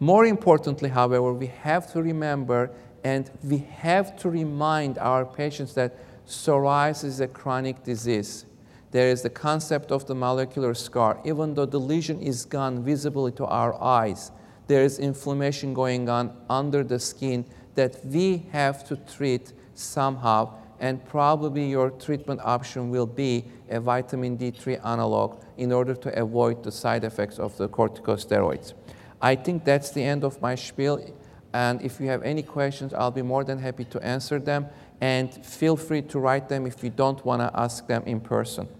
More 0.00 0.26
importantly, 0.26 0.88
however, 0.88 1.32
we 1.32 1.46
have 1.46 1.90
to 1.92 2.02
remember 2.02 2.70
and 3.04 3.30
we 3.42 3.58
have 3.58 4.16
to 4.18 4.30
remind 4.30 4.98
our 4.98 5.24
patients 5.24 5.74
that 5.74 5.96
psoriasis 6.26 7.04
is 7.04 7.20
a 7.20 7.28
chronic 7.28 7.82
disease. 7.82 8.46
There 8.92 9.08
is 9.08 9.22
the 9.22 9.30
concept 9.30 9.90
of 9.90 10.06
the 10.06 10.14
molecular 10.14 10.74
scar. 10.74 11.20
Even 11.24 11.54
though 11.54 11.66
the 11.66 11.80
lesion 11.80 12.20
is 12.20 12.44
gone 12.44 12.84
visibly 12.84 13.32
to 13.32 13.46
our 13.46 13.80
eyes, 13.82 14.30
there 14.66 14.84
is 14.84 14.98
inflammation 14.98 15.74
going 15.74 16.08
on 16.08 16.36
under 16.48 16.84
the 16.84 16.98
skin 16.98 17.44
that 17.74 18.04
we 18.04 18.46
have 18.52 18.86
to 18.88 18.96
treat 18.96 19.52
somehow, 19.74 20.54
and 20.80 21.04
probably 21.04 21.68
your 21.70 21.90
treatment 21.90 22.40
option 22.44 22.90
will 22.90 23.06
be 23.06 23.44
a 23.70 23.80
vitamin 23.80 24.36
D3 24.36 24.84
analog 24.84 25.42
in 25.56 25.72
order 25.72 25.94
to 25.94 26.20
avoid 26.20 26.62
the 26.62 26.72
side 26.72 27.04
effects 27.04 27.38
of 27.38 27.56
the 27.56 27.68
corticosteroids. 27.68 28.74
I 29.20 29.36
think 29.36 29.64
that's 29.64 29.90
the 29.90 30.02
end 30.02 30.24
of 30.24 30.40
my 30.42 30.56
spiel. 30.56 31.00
And 31.54 31.80
if 31.82 32.00
you 32.00 32.08
have 32.08 32.22
any 32.22 32.42
questions, 32.42 32.92
I'll 32.92 33.10
be 33.10 33.22
more 33.22 33.44
than 33.44 33.58
happy 33.58 33.84
to 33.84 34.00
answer 34.04 34.38
them. 34.38 34.66
And 35.00 35.32
feel 35.44 35.76
free 35.76 36.02
to 36.02 36.18
write 36.18 36.48
them 36.48 36.66
if 36.66 36.82
you 36.82 36.90
don't 36.90 37.24
want 37.24 37.42
to 37.42 37.50
ask 37.58 37.86
them 37.86 38.02
in 38.06 38.20
person. 38.20 38.68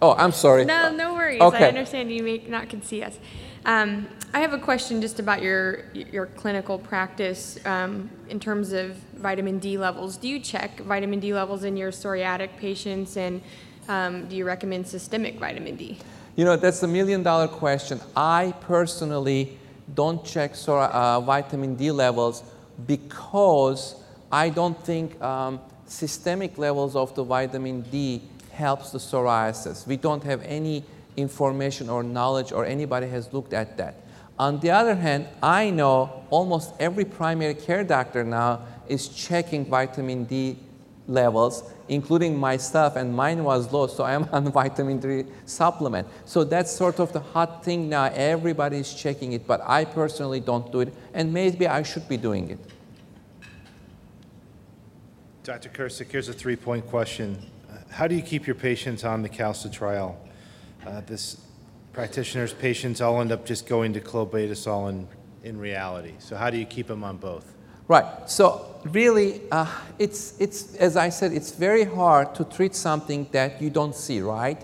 Oh, 0.00 0.14
I'm 0.14 0.30
sorry. 0.30 0.64
No, 0.64 0.92
no 0.94 1.14
worries. 1.14 1.40
Okay. 1.40 1.64
I 1.64 1.68
understand 1.68 2.12
you 2.12 2.22
may 2.22 2.38
not 2.46 2.68
can 2.68 2.82
see 2.82 3.02
us. 3.02 3.18
Um, 3.64 4.08
I 4.34 4.40
have 4.40 4.54
a 4.54 4.58
question 4.58 5.00
just 5.00 5.20
about 5.20 5.42
your 5.42 5.84
your 5.94 6.26
clinical 6.26 6.78
practice 6.78 7.58
um, 7.64 8.10
in 8.28 8.40
terms 8.40 8.72
of 8.72 8.96
vitamin 9.14 9.58
D 9.58 9.78
levels. 9.78 10.16
Do 10.16 10.28
you 10.28 10.40
check 10.40 10.80
vitamin 10.80 11.20
D 11.20 11.32
levels 11.32 11.62
in 11.64 11.76
your 11.76 11.92
psoriatic 11.92 12.56
patients, 12.56 13.16
and 13.16 13.40
um, 13.88 14.26
do 14.26 14.34
you 14.36 14.44
recommend 14.44 14.86
systemic 14.86 15.38
vitamin 15.38 15.76
D? 15.76 15.98
You 16.34 16.44
know, 16.44 16.56
that's 16.56 16.82
a 16.82 16.88
million 16.88 17.22
dollar 17.22 17.46
question. 17.46 18.00
I 18.16 18.54
personally 18.62 19.58
don't 19.94 20.24
check 20.24 20.54
uh, 20.66 21.20
vitamin 21.20 21.76
D 21.76 21.90
levels 21.90 22.42
because 22.86 23.96
I 24.32 24.48
don't 24.48 24.82
think 24.82 25.20
um, 25.20 25.60
systemic 25.86 26.58
levels 26.58 26.96
of 26.96 27.14
the 27.14 27.22
vitamin 27.22 27.82
D 27.82 28.22
helps 28.50 28.90
the 28.90 28.98
psoriasis. 28.98 29.86
We 29.86 29.96
don't 29.98 30.24
have 30.24 30.42
any 30.42 30.84
information 31.16 31.88
or 31.88 32.02
knowledge 32.02 32.52
or 32.52 32.64
anybody 32.64 33.06
has 33.08 33.32
looked 33.32 33.52
at 33.52 33.76
that. 33.76 33.96
On 34.38 34.58
the 34.60 34.70
other 34.70 34.94
hand, 34.94 35.28
I 35.42 35.70
know 35.70 36.24
almost 36.30 36.74
every 36.80 37.04
primary 37.04 37.54
care 37.54 37.84
doctor 37.84 38.24
now 38.24 38.62
is 38.88 39.08
checking 39.08 39.64
vitamin 39.66 40.24
D 40.24 40.58
levels, 41.06 41.70
including 41.88 42.36
myself, 42.36 42.96
and 42.96 43.14
mine 43.14 43.44
was 43.44 43.72
low, 43.72 43.86
so 43.86 44.04
I'm 44.04 44.24
on 44.32 44.50
vitamin 44.60 44.98
D 44.98 45.24
supplement. 45.44 46.08
So 46.24 46.44
that's 46.44 46.72
sort 46.72 46.98
of 46.98 47.12
the 47.12 47.20
hot 47.20 47.64
thing 47.64 47.88
now. 47.88 48.04
Everybody 48.04 48.78
is 48.78 48.94
checking 48.94 49.32
it, 49.32 49.46
but 49.46 49.60
I 49.64 49.84
personally 49.84 50.40
don't 50.40 50.70
do 50.72 50.80
it, 50.80 50.94
and 51.12 51.32
maybe 51.32 51.66
I 51.66 51.82
should 51.82 52.08
be 52.08 52.16
doing 52.16 52.50
it. 52.50 52.58
Dr. 55.44 55.68
Kircik, 55.68 56.10
here's 56.10 56.28
a 56.28 56.32
three-point 56.32 56.86
question. 56.86 57.36
How 57.90 58.06
do 58.06 58.14
you 58.14 58.22
keep 58.22 58.46
your 58.46 58.54
patients 58.54 59.04
on 59.04 59.22
the 59.22 59.28
calcitriol? 59.28 60.14
Uh, 60.86 61.00
This 61.06 61.36
practitioner's 61.92 62.52
patients 62.52 63.00
all 63.00 63.20
end 63.20 63.32
up 63.32 63.44
just 63.44 63.66
going 63.66 63.92
to 63.92 64.00
clobetasol 64.00 64.90
in, 64.90 65.08
in 65.44 65.58
reality. 65.58 66.14
So 66.18 66.36
how 66.36 66.50
do 66.50 66.56
you 66.56 66.64
keep 66.64 66.86
them 66.86 67.04
on 67.04 67.18
both? 67.18 67.54
Right. 67.88 68.06
So 68.26 68.80
really, 68.84 69.42
uh, 69.50 69.66
it's 69.98 70.34
it's 70.40 70.74
as 70.76 70.96
I 70.96 71.10
said, 71.10 71.32
it's 71.32 71.52
very 71.52 71.84
hard 71.84 72.34
to 72.36 72.44
treat 72.44 72.74
something 72.74 73.28
that 73.32 73.60
you 73.60 73.70
don't 73.70 73.94
see, 73.94 74.20
right? 74.20 74.60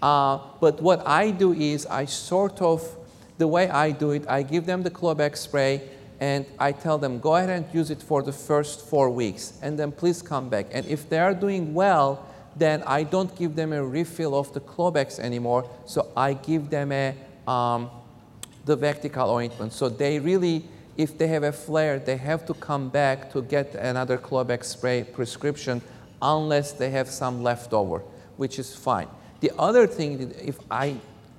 Uh, 0.00 0.38
but 0.60 0.80
what 0.80 1.06
I 1.06 1.32
do 1.32 1.52
is 1.52 1.86
I 1.86 2.04
sort 2.06 2.62
of 2.62 2.82
the 3.38 3.48
way 3.48 3.68
I 3.68 3.90
do 3.90 4.12
it, 4.12 4.24
I 4.28 4.42
give 4.42 4.66
them 4.66 4.82
the 4.82 4.90
Clobex 4.90 5.38
spray 5.38 5.82
and 6.20 6.44
I 6.58 6.72
tell 6.72 6.98
them 6.98 7.20
go 7.20 7.36
ahead 7.36 7.50
and 7.50 7.64
use 7.72 7.90
it 7.90 8.02
for 8.02 8.22
the 8.22 8.32
first 8.32 8.86
four 8.88 9.08
weeks, 9.10 9.58
and 9.62 9.78
then 9.78 9.92
please 9.92 10.20
come 10.22 10.48
back. 10.48 10.66
And 10.72 10.84
if 10.86 11.08
they 11.08 11.18
are 11.18 11.34
doing 11.34 11.74
well, 11.74 12.26
then 12.58 12.82
I 12.86 13.04
don't 13.04 13.34
give 13.36 13.54
them 13.54 13.72
a 13.72 13.84
refill 13.84 14.34
of 14.38 14.52
the 14.52 14.60
Clobex 14.60 15.18
anymore. 15.18 15.68
So 15.86 16.10
I 16.16 16.34
give 16.34 16.70
them 16.70 16.92
a 16.92 17.14
um, 17.46 17.90
the 18.68 18.76
Vectical 18.76 19.28
ointment. 19.28 19.72
So 19.72 19.88
they 19.88 20.18
really, 20.18 20.64
if 20.96 21.16
they 21.16 21.26
have 21.28 21.42
a 21.42 21.52
flare, 21.52 21.98
they 21.98 22.18
have 22.18 22.44
to 22.46 22.54
come 22.54 22.90
back 22.90 23.32
to 23.32 23.42
get 23.42 23.74
another 23.74 24.18
Clobex 24.18 24.64
spray 24.64 25.04
prescription 25.04 25.80
unless 26.20 26.72
they 26.72 26.90
have 26.90 27.08
some 27.08 27.42
leftover, 27.42 28.00
which 28.36 28.58
is 28.58 28.76
fine. 28.76 29.08
The 29.40 29.52
other 29.58 29.86
thing, 29.86 30.34
if 30.42 30.58
I 30.70 30.96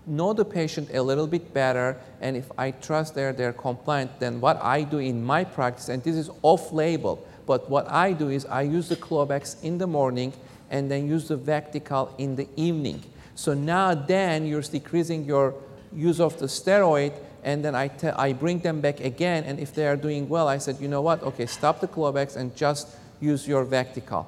know 0.08 0.34
the 0.34 0.45
patient 0.45 0.89
a 0.91 1.03
little 1.03 1.27
bit 1.27 1.53
better 1.53 1.97
and 2.19 2.36
if 2.36 2.49
I 2.58 2.71
trust 2.71 3.13
they're, 3.13 3.34
they're 3.34 3.53
compliant, 3.53 4.19
then 4.19 4.41
what 4.41 4.58
I 4.63 4.82
do 4.82 4.97
in 4.97 5.23
my 5.23 5.43
practice, 5.43 5.89
and 5.89 6.01
this 6.01 6.15
is 6.15 6.32
off-label, 6.41 7.23
but 7.45 7.69
what 7.69 7.88
I 7.91 8.13
do 8.13 8.29
is 8.29 8.45
I 8.45 8.63
use 8.63 8.89
the 8.89 8.95
Clobex 8.95 9.62
in 9.63 9.77
the 9.77 9.88
morning 9.88 10.34
and 10.69 10.89
then 10.89 11.08
use 11.08 11.27
the 11.27 11.38
Vectical 11.38 12.12
in 12.17 12.36
the 12.36 12.47
evening. 12.55 13.03
So 13.36 13.53
now 13.53 13.93
then 13.93 14.45
you're 14.45 14.62
decreasing 14.62 15.25
your 15.25 15.55
use 15.93 16.19
of 16.19 16.38
the 16.39 16.45
steroid 16.45 17.13
and 17.43 17.63
then 17.63 17.73
I, 17.73 17.89
I 18.15 18.34
bring 18.34 18.60
them 18.60 18.82
back 18.82 18.99
again 18.99 19.43
and 19.45 19.60
if 19.60 19.73
they 19.73 19.88
are 19.88 19.95
doing 19.95 20.27
well, 20.27 20.47
I 20.47 20.58
said, 20.58 20.77
you 20.79 20.88
know 20.88 21.01
what, 21.01 21.23
okay, 21.23 21.45
stop 21.45 21.79
the 21.79 21.88
Clobex 21.88 22.36
and 22.36 22.55
just 22.55 22.88
use 23.21 23.47
your 23.47 23.65
Vectical. 23.65 24.25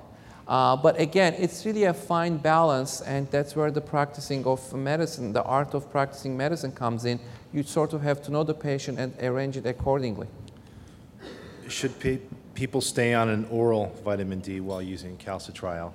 Uh, 0.48 0.76
but 0.76 1.00
again, 1.00 1.34
it's 1.38 1.66
really 1.66 1.86
a 1.86 1.94
fine 1.94 2.38
balance 2.38 3.02
and 3.02 3.30
that's 3.32 3.56
where 3.56 3.72
the 3.72 3.82
practicing 3.82 4.46
of 4.46 4.74
medicine, 4.74 5.34
the 5.34 5.44
art 5.44 5.74
of 5.74 5.90
practicing 5.92 6.36
medicine 6.36 6.72
comes 6.72 7.06
in. 7.06 7.20
You 7.54 7.64
sort 7.64 7.94
of 7.94 8.02
have 8.02 8.22
to 8.24 8.32
know 8.32 8.44
the 8.44 8.54
patient 8.54 8.98
and 9.00 9.14
arrange 9.22 9.58
it 9.58 9.66
accordingly. 9.66 10.28
Should 11.68 11.98
pe- 12.00 12.20
people 12.54 12.82
stay 12.82 13.14
on 13.14 13.30
an 13.30 13.46
oral 13.50 13.96
vitamin 14.04 14.40
D 14.40 14.60
while 14.60 14.82
using 14.82 15.18
calcitriol? 15.18 15.92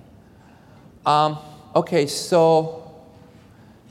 Um, 1.07 1.39
okay, 1.77 2.09
so 2.09 2.93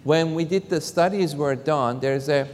when 0.04 0.36
we 0.36 0.44
did 0.44 0.70
the 0.70 0.82
studies 0.82 1.34
were 1.34 1.56
done, 1.56 2.02
there's 2.02 2.28
a 2.28 2.46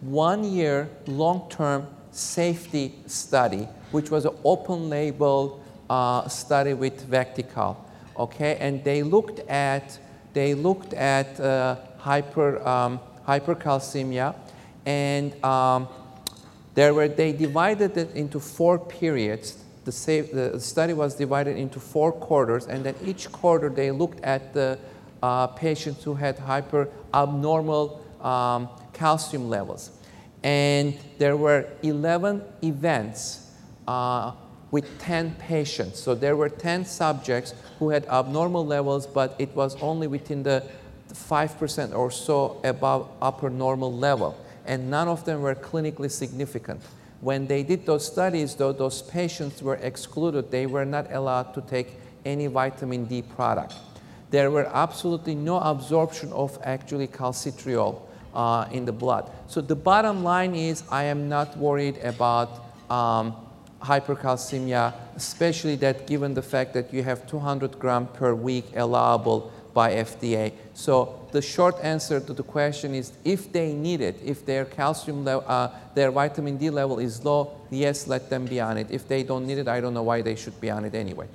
one-year 0.00 0.88
long-term 1.08 1.88
safety 2.12 2.94
study, 3.06 3.66
which 3.90 4.12
was 4.12 4.24
an 4.24 4.36
open-label 4.44 5.60
uh, 5.90 6.28
study 6.28 6.74
with 6.74 7.10
Vectical. 7.10 7.76
Okay, 8.16 8.56
and 8.60 8.84
they 8.84 9.02
looked 9.02 9.40
at 9.48 9.98
they 10.32 10.54
looked 10.54 10.94
at 10.94 11.38
uh, 11.40 11.76
hyper 11.98 12.66
um, 12.66 13.00
hypercalcemia, 13.26 14.34
and 14.86 15.44
um, 15.44 15.88
there 16.74 16.94
were 16.94 17.08
they 17.08 17.32
divided 17.32 17.96
it 17.96 18.14
into 18.14 18.38
four 18.38 18.78
periods. 18.78 19.58
The, 19.84 19.92
safe, 19.92 20.32
the 20.32 20.58
study 20.60 20.94
was 20.94 21.14
divided 21.14 21.56
into 21.56 21.78
four 21.78 22.10
quarters, 22.10 22.66
and 22.66 22.84
then 22.84 22.94
each 23.04 23.30
quarter 23.30 23.68
they 23.68 23.90
looked 23.90 24.22
at 24.24 24.54
the 24.54 24.78
uh, 25.22 25.48
patients 25.48 26.04
who 26.04 26.14
had 26.14 26.38
hyper 26.38 26.88
abnormal 27.12 28.04
um, 28.20 28.68
calcium 28.92 29.48
levels, 29.48 29.90
and 30.42 30.96
there 31.18 31.36
were 31.36 31.66
11 31.82 32.42
events 32.62 33.50
uh, 33.86 34.32
with 34.70 34.98
10 34.98 35.36
patients. 35.36 36.00
So 36.00 36.14
there 36.14 36.36
were 36.36 36.48
10 36.48 36.84
subjects 36.84 37.54
who 37.78 37.90
had 37.90 38.06
abnormal 38.06 38.66
levels, 38.66 39.06
but 39.06 39.36
it 39.38 39.54
was 39.54 39.80
only 39.82 40.06
within 40.06 40.42
the 40.42 40.64
5% 41.12 41.94
or 41.94 42.10
so 42.10 42.60
above 42.64 43.08
upper 43.20 43.50
normal 43.50 43.92
level, 43.92 44.36
and 44.66 44.90
none 44.90 45.08
of 45.08 45.24
them 45.24 45.42
were 45.42 45.54
clinically 45.54 46.10
significant. 46.10 46.80
When 47.24 47.46
they 47.46 47.62
did 47.62 47.86
those 47.86 48.04
studies, 48.04 48.54
though, 48.54 48.74
those 48.74 49.00
patients 49.00 49.62
were 49.62 49.76
excluded. 49.76 50.50
They 50.50 50.66
were 50.66 50.84
not 50.84 51.10
allowed 51.10 51.54
to 51.54 51.62
take 51.62 51.98
any 52.26 52.48
vitamin 52.48 53.06
D 53.06 53.22
product. 53.22 53.72
There 54.28 54.50
were 54.50 54.66
absolutely 54.66 55.34
no 55.34 55.58
absorption 55.58 56.30
of 56.34 56.58
actually 56.62 57.08
calcitriol 57.08 58.02
uh, 58.34 58.68
in 58.70 58.84
the 58.84 58.92
blood. 58.92 59.30
So 59.46 59.62
the 59.62 59.74
bottom 59.74 60.22
line 60.22 60.54
is 60.54 60.82
I 60.90 61.04
am 61.04 61.30
not 61.30 61.56
worried 61.56 61.96
about 62.04 62.66
um, 62.90 63.34
hypercalcemia, 63.80 64.92
especially 65.16 65.76
that 65.76 66.06
given 66.06 66.34
the 66.34 66.42
fact 66.42 66.74
that 66.74 66.92
you 66.92 67.02
have 67.04 67.26
200 67.26 67.78
gram 67.78 68.06
per 68.06 68.34
week 68.34 68.66
allowable 68.76 69.50
by 69.74 69.94
FDA. 69.94 70.52
So 70.72 71.26
the 71.32 71.42
short 71.42 71.76
answer 71.82 72.20
to 72.20 72.32
the 72.32 72.44
question 72.44 72.94
is 72.94 73.12
if 73.24 73.52
they 73.52 73.74
need 73.74 74.00
it, 74.00 74.18
if 74.24 74.46
their 74.46 74.64
calcium 74.64 75.24
level, 75.24 75.44
uh, 75.46 75.68
their 75.94 76.12
vitamin 76.12 76.56
D 76.56 76.70
level 76.70 77.00
is 77.00 77.24
low, 77.24 77.60
yes, 77.70 78.06
let 78.06 78.30
them 78.30 78.46
be 78.46 78.60
on 78.60 78.78
it. 78.78 78.86
If 78.90 79.08
they 79.08 79.24
don't 79.24 79.46
need 79.46 79.58
it, 79.58 79.68
I 79.68 79.80
don't 79.80 79.92
know 79.92 80.04
why 80.04 80.22
they 80.22 80.36
should 80.36 80.58
be 80.60 80.70
on 80.70 80.84
it 80.84 80.94
anyway. 80.94 81.26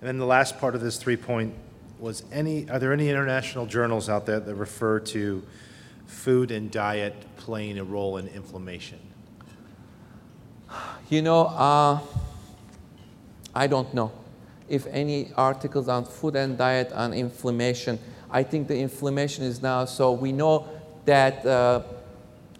And 0.00 0.08
then 0.08 0.18
the 0.18 0.26
last 0.26 0.58
part 0.58 0.74
of 0.74 0.82
this 0.82 0.98
three-point 0.98 1.54
was 1.98 2.22
any, 2.30 2.68
are 2.68 2.78
there 2.78 2.92
any 2.92 3.08
international 3.08 3.64
journals 3.64 4.10
out 4.10 4.26
there 4.26 4.38
that 4.38 4.54
refer 4.54 5.00
to 5.00 5.42
food 6.06 6.50
and 6.50 6.70
diet 6.70 7.14
playing 7.38 7.78
a 7.78 7.84
role 7.84 8.18
in 8.18 8.28
inflammation? 8.28 8.98
You 11.08 11.22
know, 11.22 11.46
uh, 11.46 12.00
I 13.54 13.68
don't 13.68 13.94
know 13.94 14.12
if 14.68 14.86
any 14.88 15.32
articles 15.36 15.88
on 15.88 16.04
food 16.04 16.36
and 16.36 16.58
diet 16.58 16.92
on 16.92 17.12
inflammation. 17.12 17.98
I 18.30 18.42
think 18.42 18.68
the 18.68 18.78
inflammation 18.78 19.44
is 19.44 19.62
now, 19.62 19.84
so 19.84 20.12
we 20.12 20.32
know 20.32 20.66
that, 21.04 21.46
uh, 21.46 21.82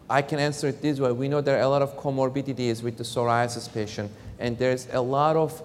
I 0.08 0.22
can 0.22 0.38
answer 0.38 0.68
it 0.68 0.80
this 0.80 1.00
way. 1.00 1.10
We 1.10 1.28
know 1.28 1.40
there 1.40 1.58
are 1.58 1.62
a 1.62 1.68
lot 1.68 1.82
of 1.82 1.96
comorbidities 1.96 2.82
with 2.82 2.96
the 2.96 3.02
psoriasis 3.02 3.72
patient, 3.72 4.10
and 4.38 4.56
there's 4.56 4.86
a 4.92 5.00
lot 5.00 5.36
of 5.36 5.62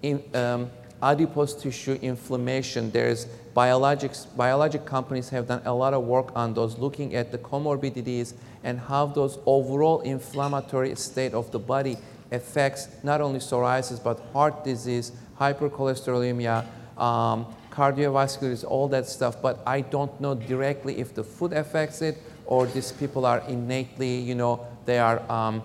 in, 0.00 0.22
um, 0.34 0.70
adipose 1.02 1.54
tissue 1.54 1.98
inflammation. 2.00 2.90
There's 2.90 3.26
biologics, 3.54 4.26
biologic 4.36 4.86
companies 4.86 5.28
have 5.30 5.48
done 5.48 5.62
a 5.64 5.74
lot 5.74 5.94
of 5.94 6.04
work 6.04 6.34
on 6.34 6.54
those, 6.54 6.78
looking 6.78 7.14
at 7.14 7.32
the 7.32 7.38
comorbidities 7.38 8.34
and 8.64 8.78
how 8.78 9.06
those 9.06 9.38
overall 9.44 10.00
inflammatory 10.00 10.94
state 10.94 11.34
of 11.34 11.50
the 11.50 11.58
body 11.58 11.98
affects 12.30 12.88
not 13.02 13.20
only 13.20 13.40
psoriasis 13.40 14.02
but 14.02 14.20
heart 14.32 14.64
disease, 14.64 15.12
hypercholesterolemia, 15.38 16.64
um, 16.98 17.46
cardiovascular 17.70 18.50
disease, 18.50 18.64
all 18.64 18.88
that 18.88 19.06
stuff. 19.06 19.40
But 19.40 19.60
I 19.66 19.80
don't 19.80 20.20
know 20.20 20.34
directly 20.34 20.98
if 20.98 21.14
the 21.14 21.24
food 21.24 21.52
affects 21.52 22.02
it 22.02 22.18
or 22.46 22.66
these 22.66 22.92
people 22.92 23.24
are 23.24 23.40
innately, 23.48 24.18
you 24.18 24.34
know, 24.34 24.66
they 24.84 24.98
are, 24.98 25.20
um, 25.30 25.62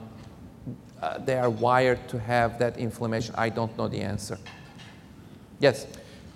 uh, 1.02 1.18
they 1.20 1.38
are 1.38 1.50
wired 1.50 2.08
to 2.10 2.20
have 2.20 2.60
that 2.60 2.78
inflammation. 2.78 3.36
I 3.38 3.50
don't 3.50 3.76
know 3.78 3.88
the 3.88 4.02
answer. 4.02 4.38
Yes. 5.60 5.88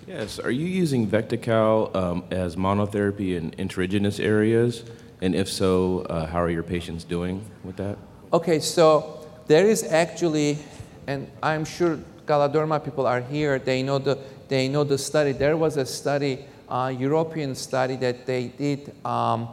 Yes. 0.06 0.38
Are 0.38 0.50
you 0.50 0.66
using 0.66 1.06
Vectical 1.06 1.94
um, 1.94 2.24
as 2.30 2.56
monotherapy 2.56 3.36
in 3.36 3.52
intertriginous 3.52 4.18
areas? 4.22 4.84
And 5.20 5.34
if 5.36 5.48
so, 5.48 6.00
uh, 6.10 6.26
how 6.26 6.42
are 6.42 6.50
your 6.50 6.64
patients 6.64 7.04
doing 7.04 7.44
with 7.62 7.76
that? 7.76 7.96
Okay, 8.32 8.58
so 8.58 9.28
there 9.46 9.66
is 9.66 9.84
actually, 9.84 10.58
and 11.06 11.30
I'm 11.42 11.64
sure 11.64 12.00
Galderma 12.26 12.82
people 12.84 13.06
are 13.06 13.20
here, 13.20 13.58
they 13.58 13.82
know 13.82 13.98
the, 13.98 14.18
they 14.48 14.68
know 14.68 14.84
the 14.84 14.98
study. 14.98 15.32
There 15.32 15.56
was 15.56 15.76
a 15.76 15.86
study, 15.86 16.44
uh, 16.68 16.92
European 16.96 17.54
study 17.54 17.96
that 17.96 18.26
they 18.26 18.48
did, 18.48 18.92
um, 19.04 19.48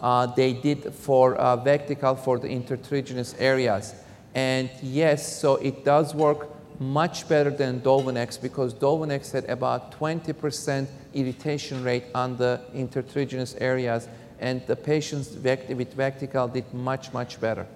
uh, 0.00 0.26
they 0.26 0.52
did 0.52 0.94
for 0.94 1.36
uh, 1.36 1.56
Vectical 1.56 2.18
for 2.18 2.38
the 2.38 2.48
intertriginous 2.48 3.34
areas. 3.38 3.94
And 4.34 4.70
yes, 4.82 5.40
so 5.40 5.56
it 5.56 5.84
does 5.84 6.14
work 6.14 6.48
much 6.80 7.28
better 7.28 7.50
than 7.50 7.80
Dovonex 7.80 8.40
because 8.40 8.72
Dovonex 8.72 9.32
had 9.32 9.44
about 9.46 9.98
20% 9.98 10.86
irritation 11.14 11.82
rate 11.82 12.04
on 12.14 12.36
the 12.36 12.60
intertriginous 12.74 13.56
areas 13.60 14.08
and 14.38 14.64
the 14.66 14.76
patients 14.76 15.30
with 15.30 15.96
Vectical 15.96 16.52
did 16.52 16.72
much, 16.72 17.12
much 17.12 17.40
better. 17.40 17.66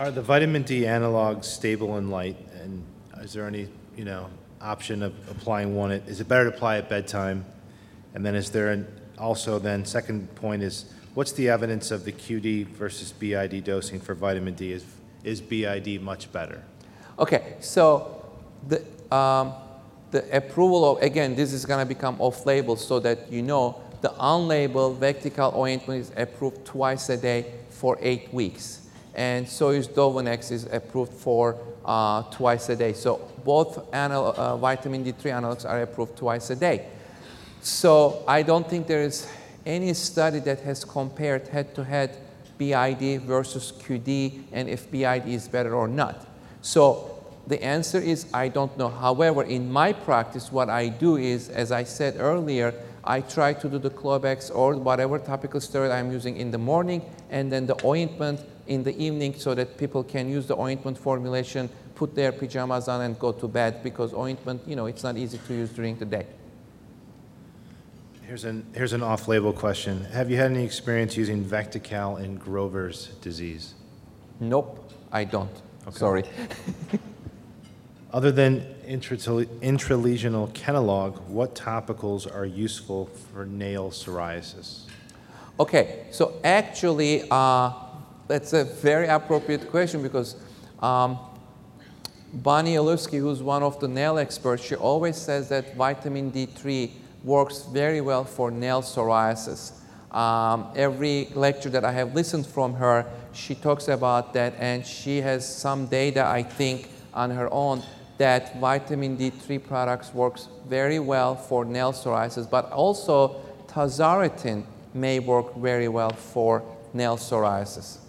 Are 0.00 0.10
the 0.10 0.22
vitamin 0.22 0.62
D 0.62 0.84
analogs 0.84 1.44
stable 1.44 1.98
in 1.98 2.08
light? 2.08 2.38
And 2.62 2.82
is 3.20 3.34
there 3.34 3.46
any, 3.46 3.68
you 3.98 4.06
know, 4.06 4.30
option 4.58 5.02
of 5.02 5.12
applying 5.28 5.76
one? 5.76 5.92
At, 5.92 6.08
is 6.08 6.22
it 6.22 6.26
better 6.26 6.48
to 6.48 6.56
apply 6.56 6.78
at 6.78 6.88
bedtime? 6.88 7.44
And 8.14 8.24
then 8.24 8.34
is 8.34 8.48
there 8.50 8.70
an, 8.70 8.86
also 9.18 9.58
then 9.58 9.84
second 9.84 10.34
point 10.36 10.62
is 10.62 10.90
what's 11.12 11.32
the 11.32 11.50
evidence 11.50 11.90
of 11.90 12.06
the 12.06 12.12
QD 12.12 12.68
versus 12.68 13.12
BID 13.12 13.62
dosing 13.62 14.00
for 14.00 14.14
vitamin 14.14 14.54
D? 14.54 14.72
Is, 14.72 14.86
is 15.22 15.42
BID 15.42 16.00
much 16.00 16.32
better? 16.32 16.64
Okay, 17.18 17.56
so 17.60 18.24
the, 18.68 18.82
um, 19.14 19.52
the 20.12 20.34
approval 20.34 20.92
of, 20.96 21.02
again, 21.02 21.34
this 21.36 21.52
is 21.52 21.66
going 21.66 21.78
to 21.78 21.84
become 21.84 22.18
off-label 22.22 22.76
so 22.76 23.00
that 23.00 23.30
you 23.30 23.42
know 23.42 23.78
the 24.00 24.08
unlabeled 24.18 24.96
Vectical 24.96 25.54
ointment 25.54 26.00
is 26.00 26.12
approved 26.16 26.64
twice 26.64 27.10
a 27.10 27.18
day 27.18 27.52
for 27.68 27.98
eight 28.00 28.32
weeks 28.32 28.86
and 29.20 29.46
so 29.46 29.68
is 29.68 29.86
Dovonex 29.86 30.50
is 30.50 30.64
approved 30.72 31.12
for 31.12 31.58
uh, 31.84 32.22
twice 32.30 32.70
a 32.70 32.76
day. 32.76 32.94
So 32.94 33.20
both 33.44 33.94
anal- 33.94 34.34
uh, 34.34 34.56
vitamin 34.56 35.04
D3 35.04 35.24
analogs 35.38 35.68
are 35.68 35.82
approved 35.82 36.16
twice 36.16 36.48
a 36.48 36.56
day. 36.56 36.86
So 37.60 38.24
I 38.26 38.40
don't 38.40 38.66
think 38.66 38.86
there 38.86 39.02
is 39.02 39.28
any 39.66 39.92
study 39.92 40.38
that 40.40 40.60
has 40.60 40.86
compared 40.86 41.48
head-to-head 41.48 42.16
BID 42.56 43.20
versus 43.20 43.74
QD 43.82 44.44
and 44.52 44.70
if 44.70 44.90
BID 44.90 45.28
is 45.28 45.48
better 45.48 45.74
or 45.74 45.86
not. 45.86 46.26
So 46.62 47.22
the 47.46 47.62
answer 47.62 47.98
is 47.98 48.24
I 48.32 48.48
don't 48.48 48.74
know. 48.78 48.88
However, 48.88 49.42
in 49.42 49.70
my 49.70 49.92
practice, 49.92 50.50
what 50.50 50.70
I 50.70 50.88
do 50.88 51.18
is, 51.18 51.50
as 51.50 51.72
I 51.72 51.84
said 51.84 52.16
earlier, 52.18 52.72
I 53.04 53.20
try 53.20 53.52
to 53.52 53.68
do 53.68 53.78
the 53.78 53.90
Clobex 53.90 54.50
or 54.54 54.76
whatever 54.76 55.18
topical 55.18 55.60
steroid 55.60 55.90
I'm 55.90 56.10
using 56.10 56.38
in 56.38 56.50
the 56.50 56.58
morning 56.58 57.02
and 57.30 57.50
then 57.52 57.66
the 57.66 57.76
ointment 57.84 58.40
in 58.70 58.84
the 58.84 58.96
evening 58.96 59.34
so 59.36 59.52
that 59.52 59.76
people 59.76 60.04
can 60.04 60.30
use 60.30 60.46
the 60.46 60.56
ointment 60.56 60.96
formulation, 60.96 61.68
put 61.96 62.14
their 62.14 62.30
pajamas 62.30 62.86
on 62.86 63.00
and 63.02 63.18
go 63.18 63.32
to 63.32 63.48
bed 63.48 63.82
because 63.82 64.14
ointment, 64.14 64.62
you 64.64 64.76
know, 64.76 64.86
it's 64.86 65.02
not 65.02 65.16
easy 65.16 65.38
to 65.38 65.52
use 65.52 65.70
during 65.70 65.98
the 65.98 66.04
day. 66.04 66.24
Here's 68.22 68.44
an, 68.44 68.64
here's 68.72 68.92
an 68.92 69.02
off-label 69.02 69.52
question. 69.52 70.04
Have 70.12 70.30
you 70.30 70.36
had 70.36 70.52
any 70.52 70.64
experience 70.64 71.16
using 71.16 71.44
Vectical 71.44 72.22
in 72.22 72.36
Grover's 72.36 73.08
disease? 73.20 73.74
Nope, 74.38 74.88
I 75.10 75.24
don't. 75.24 75.50
Okay. 75.88 75.98
Sorry. 75.98 76.24
Other 78.12 78.30
than 78.30 78.60
intralesional 78.86 80.48
Kenalog, 80.52 81.20
what 81.22 81.56
topicals 81.56 82.32
are 82.32 82.46
useful 82.46 83.06
for 83.32 83.44
nail 83.46 83.90
psoriasis? 83.90 84.82
Okay, 85.58 86.06
so 86.12 86.40
actually, 86.44 87.24
uh, 87.30 87.72
that's 88.30 88.52
a 88.52 88.62
very 88.62 89.08
appropriate 89.08 89.68
question 89.70 90.02
because 90.02 90.36
um, 90.78 91.18
Boni 92.32 92.76
Elewski, 92.76 93.18
who's 93.18 93.42
one 93.42 93.64
of 93.64 93.80
the 93.80 93.88
nail 93.88 94.18
experts, 94.18 94.62
she 94.62 94.76
always 94.76 95.16
says 95.16 95.48
that 95.48 95.74
vitamin 95.74 96.30
D3 96.30 96.92
works 97.24 97.64
very 97.72 98.00
well 98.00 98.22
for 98.22 98.52
nail 98.52 98.82
psoriasis. 98.82 99.72
Um, 100.14 100.68
every 100.76 101.28
lecture 101.34 101.70
that 101.70 101.84
I 101.84 101.90
have 101.90 102.14
listened 102.14 102.46
from 102.46 102.74
her, 102.74 103.04
she 103.32 103.56
talks 103.56 103.88
about 103.88 104.32
that, 104.34 104.54
and 104.60 104.86
she 104.86 105.20
has 105.22 105.42
some 105.44 105.86
data, 105.86 106.24
I 106.24 106.44
think, 106.44 106.88
on 107.12 107.30
her 107.30 107.52
own 107.52 107.82
that 108.18 108.60
vitamin 108.60 109.16
D3 109.16 109.66
products 109.66 110.14
works 110.14 110.46
very 110.68 111.00
well 111.00 111.34
for 111.34 111.64
nail 111.64 111.92
psoriasis, 111.92 112.48
but 112.48 112.70
also 112.70 113.40
tazarotene 113.66 114.62
may 114.94 115.18
work 115.18 115.56
very 115.56 115.88
well 115.88 116.10
for 116.10 116.62
nail 116.92 117.16
psoriasis. 117.16 117.99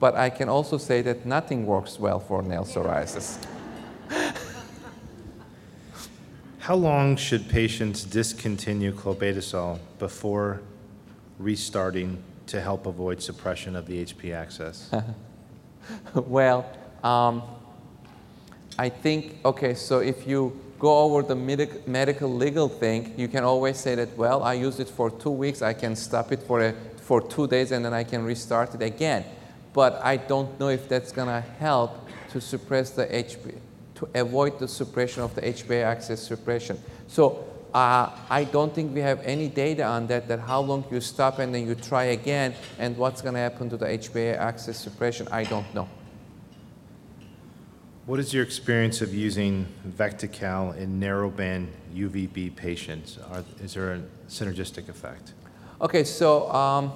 But 0.00 0.14
I 0.14 0.30
can 0.30 0.48
also 0.48 0.78
say 0.78 1.02
that 1.02 1.26
nothing 1.26 1.66
works 1.66 1.98
well 1.98 2.20
for 2.20 2.42
nail 2.42 2.64
psoriasis. 2.64 3.44
How 6.60 6.74
long 6.74 7.16
should 7.16 7.48
patients 7.48 8.04
discontinue 8.04 8.92
clobetasol 8.92 9.78
before 9.98 10.60
restarting 11.38 12.22
to 12.46 12.60
help 12.60 12.86
avoid 12.86 13.22
suppression 13.22 13.74
of 13.74 13.86
the 13.86 14.04
HP 14.04 14.34
axis? 14.34 14.90
well, 16.14 16.70
um, 17.02 17.42
I 18.78 18.90
think, 18.90 19.38
okay, 19.44 19.74
so 19.74 20.00
if 20.00 20.26
you 20.26 20.60
go 20.78 20.98
over 20.98 21.22
the 21.22 21.34
medic 21.34 21.88
medical 21.88 22.32
legal 22.32 22.68
thing, 22.68 23.14
you 23.16 23.26
can 23.26 23.44
always 23.44 23.78
say 23.78 23.94
that, 23.96 24.16
well, 24.16 24.42
I 24.42 24.52
used 24.52 24.78
it 24.78 24.88
for 24.88 25.10
two 25.10 25.30
weeks, 25.30 25.62
I 25.62 25.72
can 25.72 25.96
stop 25.96 26.30
it 26.32 26.42
for, 26.42 26.60
a, 26.60 26.74
for 26.98 27.20
two 27.20 27.48
days, 27.48 27.72
and 27.72 27.84
then 27.84 27.94
I 27.94 28.04
can 28.04 28.24
restart 28.24 28.74
it 28.74 28.82
again 28.82 29.24
but 29.78 30.04
I 30.04 30.16
don't 30.16 30.58
know 30.58 30.70
if 30.70 30.88
that's 30.88 31.12
going 31.12 31.28
to 31.28 31.40
help 31.60 31.92
to 32.32 32.40
suppress 32.40 32.90
the 32.90 33.06
HP, 33.06 33.60
to 33.94 34.08
avoid 34.12 34.58
the 34.58 34.66
suppression 34.66 35.22
of 35.22 35.32
the 35.36 35.40
HPA 35.40 35.84
axis 35.84 36.20
suppression. 36.20 36.76
So 37.06 37.46
uh, 37.72 38.10
I 38.28 38.42
don't 38.42 38.74
think 38.74 38.92
we 38.92 38.98
have 39.02 39.20
any 39.22 39.46
data 39.46 39.84
on 39.84 40.08
that, 40.08 40.26
that 40.26 40.40
how 40.40 40.62
long 40.62 40.84
you 40.90 41.00
stop 41.00 41.38
and 41.38 41.54
then 41.54 41.64
you 41.64 41.76
try 41.76 42.06
again, 42.06 42.56
and 42.80 42.96
what's 42.96 43.22
going 43.22 43.34
to 43.34 43.40
happen 43.40 43.70
to 43.70 43.76
the 43.76 43.86
HPA 43.86 44.36
axis 44.36 44.76
suppression, 44.76 45.28
I 45.30 45.44
don't 45.44 45.72
know. 45.72 45.88
What 48.06 48.18
is 48.18 48.34
your 48.34 48.42
experience 48.42 49.00
of 49.00 49.14
using 49.14 49.68
Vectical 49.86 50.76
in 50.76 50.98
narrowband 50.98 51.68
UVB 51.94 52.56
patients? 52.56 53.16
Are, 53.30 53.44
is 53.62 53.74
there 53.74 53.92
a 53.92 54.02
synergistic 54.28 54.88
effect? 54.88 55.34
Okay, 55.80 56.02
so 56.02 56.50
um, 56.50 56.90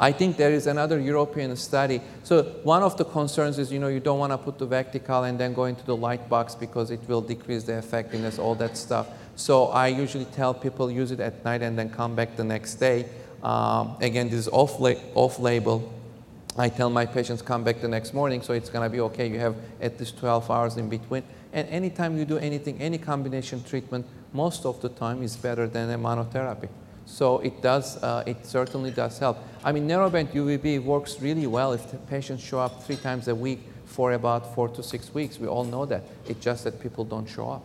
I 0.00 0.12
think 0.12 0.38
there 0.38 0.50
is 0.50 0.66
another 0.66 0.98
European 0.98 1.54
study. 1.56 2.00
So 2.24 2.42
one 2.62 2.82
of 2.82 2.96
the 2.96 3.04
concerns 3.04 3.58
is, 3.58 3.70
you 3.70 3.78
know, 3.78 3.88
you 3.88 4.00
don't 4.00 4.18
want 4.18 4.32
to 4.32 4.38
put 4.38 4.58
the 4.58 4.66
Vectical 4.66 5.28
and 5.28 5.38
then 5.38 5.52
go 5.52 5.66
into 5.66 5.84
the 5.84 5.94
light 5.94 6.26
box 6.26 6.54
because 6.54 6.90
it 6.90 7.00
will 7.06 7.20
decrease 7.20 7.64
the 7.64 7.76
effectiveness, 7.76 8.38
all 8.38 8.54
that 8.54 8.78
stuff. 8.78 9.08
So 9.36 9.66
I 9.66 9.88
usually 9.88 10.24
tell 10.24 10.54
people 10.54 10.90
use 10.90 11.10
it 11.10 11.20
at 11.20 11.44
night 11.44 11.60
and 11.60 11.78
then 11.78 11.90
come 11.90 12.16
back 12.16 12.34
the 12.34 12.44
next 12.44 12.76
day. 12.76 13.10
Um, 13.42 13.96
again, 14.00 14.30
this 14.30 14.38
is 14.38 14.48
off-label. 14.48 15.76
Off 15.76 16.58
I 16.58 16.70
tell 16.70 16.88
my 16.88 17.04
patients 17.04 17.42
come 17.42 17.62
back 17.62 17.82
the 17.82 17.88
next 17.88 18.14
morning, 18.14 18.40
so 18.40 18.54
it's 18.54 18.70
going 18.70 18.88
to 18.88 18.90
be 18.90 19.00
okay. 19.00 19.28
You 19.28 19.38
have 19.38 19.54
at 19.82 20.00
least 20.00 20.18
12 20.18 20.50
hours 20.50 20.78
in 20.78 20.88
between. 20.88 21.24
And 21.52 21.68
anytime 21.68 22.16
you 22.16 22.24
do 22.24 22.38
anything, 22.38 22.80
any 22.80 22.96
combination 22.96 23.62
treatment, 23.64 24.06
most 24.32 24.64
of 24.64 24.80
the 24.80 24.88
time 24.88 25.22
is 25.22 25.36
better 25.36 25.68
than 25.68 25.90
a 25.90 25.98
monotherapy. 25.98 26.70
So 27.10 27.40
it 27.40 27.60
does, 27.60 28.02
uh, 28.02 28.22
it 28.24 28.46
certainly 28.46 28.92
does 28.92 29.18
help. 29.18 29.36
I 29.64 29.72
mean, 29.72 29.86
narrowband 29.88 30.32
UVB 30.32 30.82
works 30.84 31.20
really 31.20 31.46
well 31.46 31.72
if 31.72 31.90
the 31.90 31.98
patients 31.98 32.42
show 32.42 32.60
up 32.60 32.84
three 32.84 32.96
times 32.96 33.26
a 33.26 33.34
week 33.34 33.60
for 33.84 34.12
about 34.12 34.54
four 34.54 34.68
to 34.68 34.82
six 34.82 35.12
weeks. 35.12 35.38
We 35.38 35.48
all 35.48 35.64
know 35.64 35.84
that. 35.86 36.04
It's 36.28 36.40
just 36.40 36.64
that 36.64 36.80
people 36.80 37.04
don't 37.04 37.28
show 37.28 37.50
up. 37.50 37.64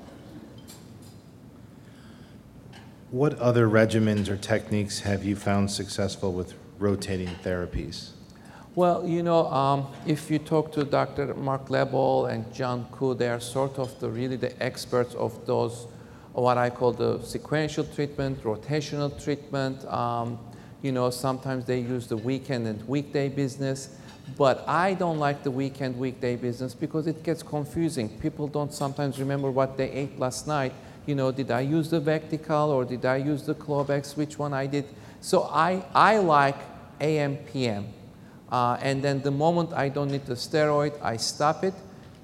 What 3.12 3.38
other 3.38 3.70
regimens 3.70 4.30
or 4.30 4.36
techniques 4.36 5.02
have 5.02 5.24
you 5.24 5.36
found 5.36 5.70
successful 5.70 6.34
with 6.34 6.56
rotating 6.80 7.30
therapies? 7.44 8.10
Well, 8.74 9.08
you 9.08 9.22
know, 9.22 9.46
um, 9.46 9.88
if 10.08 10.30
you 10.30 10.40
talk 10.40 10.74
to 10.74 10.84
Dr. 10.84 11.36
Mark 11.36 11.68
Lebwohl 11.70 12.30
and 12.30 12.52
John 12.52 12.88
Koo, 12.92 13.14
they 13.14 13.30
are 13.30 13.40
sort 13.40 13.78
of 13.78 13.98
the 14.00 14.10
really 14.10 14.38
the 14.38 14.52
experts 14.62 15.14
of 15.16 15.46
those 15.46 15.88
what 16.36 16.58
I 16.58 16.70
call 16.70 16.92
the 16.92 17.22
sequential 17.24 17.86
treatment, 17.86 18.44
rotational 18.44 19.12
treatment. 19.24 19.86
Um, 19.86 20.38
You 20.82 20.92
know, 20.92 21.10
sometimes 21.10 21.66
they 21.66 21.80
use 21.80 22.06
the 22.06 22.18
weekend 22.18 22.68
and 22.68 22.88
weekday 22.88 23.28
business. 23.28 23.90
But 24.38 24.64
I 24.68 24.94
don't 24.94 25.18
like 25.18 25.42
the 25.42 25.50
weekend, 25.50 25.98
weekday 25.98 26.36
business 26.36 26.76
because 26.76 27.08
it 27.08 27.24
gets 27.24 27.42
confusing. 27.42 28.08
People 28.20 28.48
don't 28.48 28.72
sometimes 28.72 29.18
remember 29.18 29.50
what 29.50 29.78
they 29.78 29.90
ate 29.90 30.20
last 30.20 30.46
night. 30.48 30.74
You 31.08 31.16
know, 31.16 31.32
did 31.32 31.50
I 31.50 31.62
use 31.62 31.90
the 31.90 32.00
Vectical 32.00 32.70
or 32.70 32.86
did 32.86 33.04
I 33.04 33.18
use 33.18 33.44
the 33.44 33.56
Clobex? 33.56 34.16
Which 34.16 34.38
one 34.38 34.54
I 34.54 34.68
did? 34.68 34.86
So 35.22 35.50
I, 35.52 35.84
I 35.94 36.20
like 36.20 36.58
AM, 37.02 37.38
PM. 37.52 37.88
Uh, 38.52 38.78
and 38.80 39.02
then 39.02 39.22
the 39.22 39.32
moment 39.32 39.74
I 39.74 39.90
don't 39.90 40.12
need 40.12 40.26
the 40.28 40.36
steroid, 40.36 40.94
I 41.02 41.18
stop 41.18 41.64
it 41.64 41.74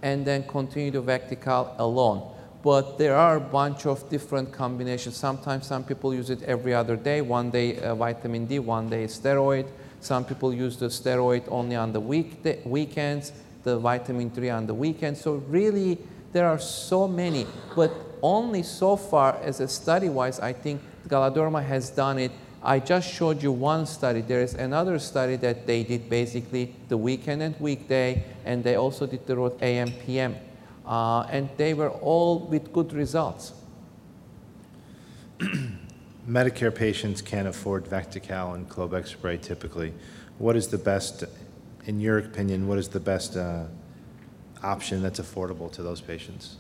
and 0.04 0.24
then 0.24 0.44
continue 0.48 0.92
the 0.92 1.02
Vectical 1.02 1.74
alone. 1.80 2.22
But 2.64 3.00
there 3.00 3.16
are 3.16 3.38
a 3.38 3.42
bunch 3.42 3.86
of 3.88 4.08
different 4.10 4.52
combinations. 4.52 5.18
Sometimes 5.18 5.66
some 5.66 5.84
people 5.84 6.14
use 6.14 6.30
it 6.30 6.44
every 6.44 6.74
other 6.74 6.96
day, 6.96 7.22
one 7.22 7.50
day 7.50 7.80
uh, 7.80 7.96
vitamin 7.96 8.46
D, 8.46 8.60
one 8.60 8.88
day 8.90 9.06
steroid. 9.06 9.68
Some 10.00 10.26
people 10.26 10.54
use 10.54 10.78
the 10.78 10.88
steroid 10.88 11.44
only 11.50 11.76
on 11.76 11.92
the 11.92 12.00
week 12.00 12.46
weekends, 12.66 13.34
the 13.64 13.78
vitamin 13.78 14.30
3 14.30 14.50
on 14.50 14.68
the 14.68 14.74
weekends. 14.74 15.22
So 15.22 15.36
really, 15.48 15.98
there 16.34 16.48
are 16.48 16.60
so 16.60 17.08
many. 17.08 17.48
But 17.76 17.92
only 18.22 18.64
so 18.64 18.96
far 18.96 19.38
as 19.42 19.60
a 19.60 19.68
study-wise, 19.68 20.40
I 20.40 20.54
think 20.54 20.82
Galderma 21.08 21.64
has 21.64 21.90
done 21.90 22.20
it. 22.20 22.32
I 22.64 22.80
just 22.80 23.12
showed 23.12 23.42
you 23.42 23.52
one 23.52 23.88
study. 23.88 24.22
There 24.22 24.42
is 24.42 24.54
another 24.54 25.00
study 25.00 25.36
that 25.38 25.66
they 25.66 25.84
did 25.84 26.10
basically 26.10 26.76
the 26.90 26.98
weekend 26.98 27.42
and 27.42 27.60
weekday, 27.60 28.24
and 28.46 28.64
they 28.64 28.76
also 28.76 29.08
did 29.08 29.26
the 29.26 29.36
road 29.36 29.58
AM, 29.62 29.92
PM. 30.06 30.36
Uh, 30.86 31.22
and 31.30 31.50
they 31.58 31.74
were 31.74 31.90
all 31.90 32.40
with 32.40 32.74
good 32.74 32.94
results. 32.94 33.54
Medicare 36.28 36.74
patients 36.74 37.22
can't 37.22 37.48
afford 37.48 37.86
Vectical 37.86 38.56
and 38.56 38.70
Clobex 38.70 39.08
spray 39.08 39.38
typically. 39.38 39.94
What 40.38 40.56
is 40.56 40.68
the 40.68 40.78
best, 40.78 41.24
in 41.86 42.00
your 42.00 42.20
opinion, 42.20 42.68
what 42.68 42.78
is 42.78 42.90
the 42.90 43.00
best 43.00 43.36
uh, 43.36 43.66
option 44.64 45.02
that's 45.02 45.20
affordable 45.20 45.72
to 45.74 45.84
those 45.84 46.02
patients? 46.02 46.58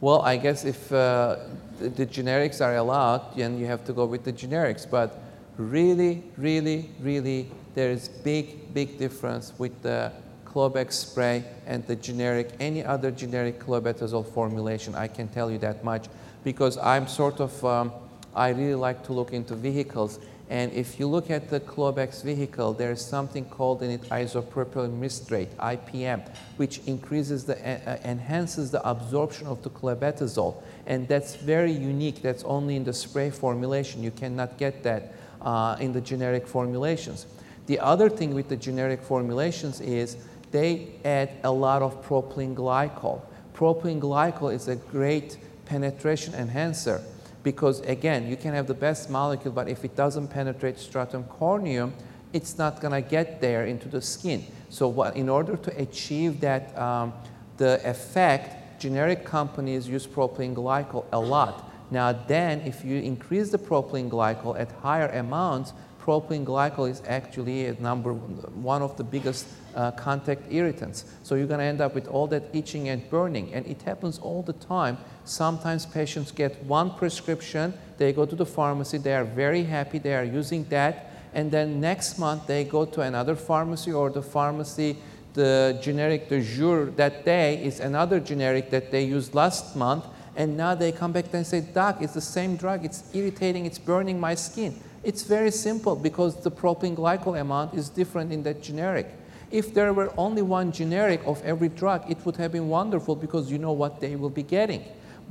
Well, 0.00 0.20
I 0.22 0.36
guess 0.36 0.64
if 0.64 0.92
uh, 0.92 1.36
the, 1.78 1.88
the, 1.88 2.06
generics 2.06 2.60
are 2.60 2.76
allowed, 2.76 3.34
then 3.36 3.58
you 3.58 3.66
have 3.66 3.84
to 3.86 3.94
go 3.94 4.04
with 4.04 4.24
the 4.24 4.32
generics. 4.32 4.88
But 4.88 5.18
really, 5.56 6.22
really, 6.36 6.90
really, 7.00 7.50
there 7.74 7.90
is 7.90 8.08
big, 8.08 8.74
big 8.74 8.98
difference 8.98 9.52
with 9.58 9.80
the 9.82 10.12
Clobex 10.56 10.92
spray 10.92 11.44
and 11.66 11.86
the 11.86 11.94
generic, 11.94 12.48
any 12.60 12.82
other 12.82 13.10
generic 13.10 13.60
clobetasol 13.60 14.26
formulation. 14.32 14.94
I 14.94 15.06
can 15.06 15.28
tell 15.28 15.50
you 15.50 15.58
that 15.58 15.84
much 15.84 16.06
because 16.44 16.78
I'm 16.78 17.06
sort 17.06 17.40
of, 17.40 17.62
um, 17.62 17.92
I 18.34 18.48
really 18.48 18.74
like 18.74 19.04
to 19.04 19.12
look 19.12 19.34
into 19.34 19.54
vehicles. 19.54 20.18
And 20.48 20.72
if 20.72 20.98
you 20.98 21.08
look 21.08 21.30
at 21.30 21.50
the 21.50 21.60
Clobex 21.60 22.22
vehicle, 22.22 22.72
there 22.72 22.90
is 22.90 23.04
something 23.04 23.44
called 23.44 23.82
in 23.82 23.90
it 23.90 24.02
isopropyl 24.04 24.88
myristate, 24.98 25.48
IPM, 25.56 26.26
which 26.56 26.78
increases 26.86 27.44
the, 27.44 27.56
uh, 27.58 27.98
enhances 28.02 28.70
the 28.70 28.82
absorption 28.88 29.46
of 29.48 29.62
the 29.62 29.68
clobetasol. 29.68 30.54
And 30.86 31.06
that's 31.06 31.34
very 31.34 31.72
unique. 31.72 32.22
That's 32.22 32.44
only 32.44 32.76
in 32.76 32.84
the 32.84 32.94
spray 32.94 33.28
formulation. 33.28 34.02
You 34.02 34.10
cannot 34.10 34.56
get 34.56 34.82
that 34.84 35.12
uh, 35.42 35.76
in 35.80 35.92
the 35.92 36.00
generic 36.00 36.46
formulations. 36.46 37.26
The 37.66 37.80
other 37.80 38.08
thing 38.08 38.32
with 38.32 38.48
the 38.48 38.56
generic 38.56 39.02
formulations 39.02 39.80
is 39.80 40.16
they 40.50 40.88
add 41.04 41.30
a 41.44 41.50
lot 41.50 41.82
of 41.82 42.06
propylene 42.06 42.54
glycol. 42.54 43.20
Propylene 43.54 44.00
glycol 44.00 44.52
is 44.52 44.68
a 44.68 44.76
great 44.76 45.38
penetration 45.64 46.34
enhancer 46.34 47.02
because 47.42 47.80
again, 47.82 48.26
you 48.28 48.36
can 48.36 48.54
have 48.54 48.66
the 48.66 48.74
best 48.74 49.08
molecule, 49.08 49.52
but 49.52 49.68
if 49.68 49.84
it 49.84 49.94
doesn't 49.94 50.28
penetrate 50.28 50.78
stratum 50.78 51.24
corneum, 51.24 51.92
it's 52.32 52.58
not 52.58 52.80
going 52.80 52.92
to 52.92 53.08
get 53.08 53.40
there 53.40 53.66
into 53.66 53.88
the 53.88 54.02
skin. 54.02 54.44
So 54.68 54.88
what, 54.88 55.16
in 55.16 55.28
order 55.28 55.56
to 55.56 55.80
achieve 55.80 56.40
that, 56.40 56.76
um, 56.76 57.12
the 57.56 57.80
effect, 57.88 58.80
generic 58.80 59.24
companies 59.24 59.88
use 59.88 60.06
propylene 60.06 60.54
glycol 60.54 61.04
a 61.12 61.20
lot. 61.20 61.70
Now 61.90 62.12
then, 62.12 62.62
if 62.62 62.84
you 62.84 62.98
increase 62.98 63.50
the 63.50 63.58
propylene 63.58 64.10
glycol 64.10 64.58
at 64.58 64.72
higher 64.72 65.08
amounts, 65.08 65.72
propylene 66.06 66.44
glycol 66.44 66.88
is 66.88 67.02
actually 67.06 67.76
number 67.80 68.12
one 68.12 68.80
of 68.80 68.96
the 68.96 69.02
biggest 69.02 69.46
uh, 69.74 69.90
contact 69.90 70.42
irritants. 70.50 71.04
So 71.22 71.34
you're 71.34 71.48
going 71.48 71.58
to 71.58 71.64
end 71.64 71.80
up 71.80 71.94
with 71.94 72.06
all 72.06 72.28
that 72.28 72.44
itching 72.52 72.88
and 72.88 73.08
burning, 73.10 73.52
and 73.52 73.66
it 73.66 73.82
happens 73.82 74.18
all 74.18 74.42
the 74.42 74.52
time. 74.52 74.98
Sometimes 75.24 75.84
patients 75.84 76.30
get 76.30 76.62
one 76.64 76.90
prescription, 76.92 77.74
they 77.98 78.12
go 78.12 78.24
to 78.24 78.36
the 78.36 78.46
pharmacy, 78.46 78.98
they 78.98 79.14
are 79.14 79.24
very 79.24 79.64
happy, 79.64 79.98
they 79.98 80.14
are 80.14 80.24
using 80.24 80.64
that, 80.68 81.10
and 81.34 81.50
then 81.50 81.80
next 81.80 82.18
month 82.18 82.46
they 82.46 82.64
go 82.64 82.84
to 82.84 83.00
another 83.00 83.34
pharmacy 83.34 83.92
or 83.92 84.08
the 84.08 84.22
pharmacy, 84.22 84.96
the 85.34 85.78
generic 85.82 86.28
de 86.28 86.40
jour 86.40 86.86
that 86.96 87.24
day 87.24 87.62
is 87.62 87.80
another 87.80 88.20
generic 88.20 88.70
that 88.70 88.90
they 88.90 89.04
used 89.04 89.34
last 89.34 89.76
month, 89.76 90.04
and 90.36 90.56
now 90.56 90.74
they 90.74 90.92
come 90.92 91.12
back 91.12 91.26
and 91.32 91.46
say, 91.46 91.60
Doc, 91.60 91.98
it's 92.00 92.14
the 92.14 92.20
same 92.20 92.56
drug, 92.56 92.84
it's 92.84 93.02
irritating, 93.12 93.66
it's 93.66 93.78
burning 93.78 94.20
my 94.20 94.34
skin. 94.34 94.80
It's 95.06 95.22
very 95.22 95.52
simple 95.52 95.94
because 95.94 96.34
the 96.42 96.50
propylene 96.50 96.96
glycol 96.96 97.40
amount 97.40 97.74
is 97.74 97.88
different 97.88 98.32
in 98.32 98.42
that 98.42 98.60
generic. 98.60 99.06
If 99.52 99.72
there 99.72 99.92
were 99.92 100.12
only 100.18 100.42
one 100.42 100.72
generic 100.72 101.20
of 101.24 101.40
every 101.44 101.68
drug, 101.68 102.10
it 102.10 102.18
would 102.26 102.34
have 102.38 102.50
been 102.50 102.68
wonderful 102.68 103.14
because 103.14 103.48
you 103.48 103.58
know 103.58 103.70
what 103.70 104.00
they 104.00 104.16
will 104.16 104.30
be 104.30 104.42
getting. 104.42 104.82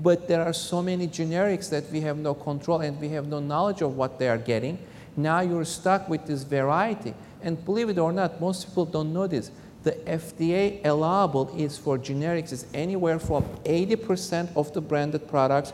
But 0.01 0.29
there 0.29 0.45
are 0.45 0.53
so 0.53 0.81
many 0.81 1.09
generics 1.09 1.69
that 1.71 1.91
we 1.91 1.99
have 2.07 2.17
no 2.17 2.33
control 2.33 2.79
and 2.79 2.97
we 3.01 3.09
have 3.09 3.27
no 3.27 3.41
knowledge 3.41 3.81
of 3.81 3.97
what 3.97 4.17
they 4.17 4.29
are 4.29 4.37
getting. 4.37 4.79
Now 5.17 5.41
you're 5.41 5.65
stuck 5.65 6.07
with 6.07 6.25
this 6.25 6.43
variety. 6.43 7.13
And 7.41 7.63
believe 7.65 7.89
it 7.89 7.97
or 7.97 8.13
not, 8.13 8.39
most 8.39 8.69
people 8.69 8.85
don't 8.85 9.11
know 9.11 9.27
this. 9.27 9.51
The 9.83 9.91
FDA 9.91 10.85
allowable 10.85 11.53
is 11.57 11.77
for 11.77 11.97
generics 11.97 12.53
is 12.53 12.65
anywhere 12.73 13.19
from 13.19 13.43
80% 13.65 14.55
of 14.55 14.71
the 14.71 14.79
branded 14.79 15.27
products 15.27 15.73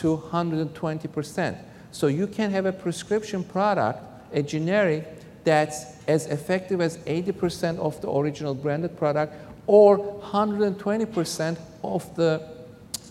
to 0.00 0.18
120%. 0.18 1.58
So 1.98 2.06
you 2.06 2.28
can 2.28 2.52
have 2.52 2.64
a 2.64 2.70
prescription 2.70 3.42
product, 3.42 3.98
a 4.32 4.40
generic, 4.40 5.04
that's 5.42 5.96
as 6.06 6.26
effective 6.26 6.80
as 6.80 6.96
80% 6.98 7.76
of 7.80 8.00
the 8.00 8.08
original 8.08 8.54
branded 8.54 8.96
product 8.96 9.34
or 9.66 9.98
120% 9.98 11.58
of 11.82 12.14
the 12.14 12.40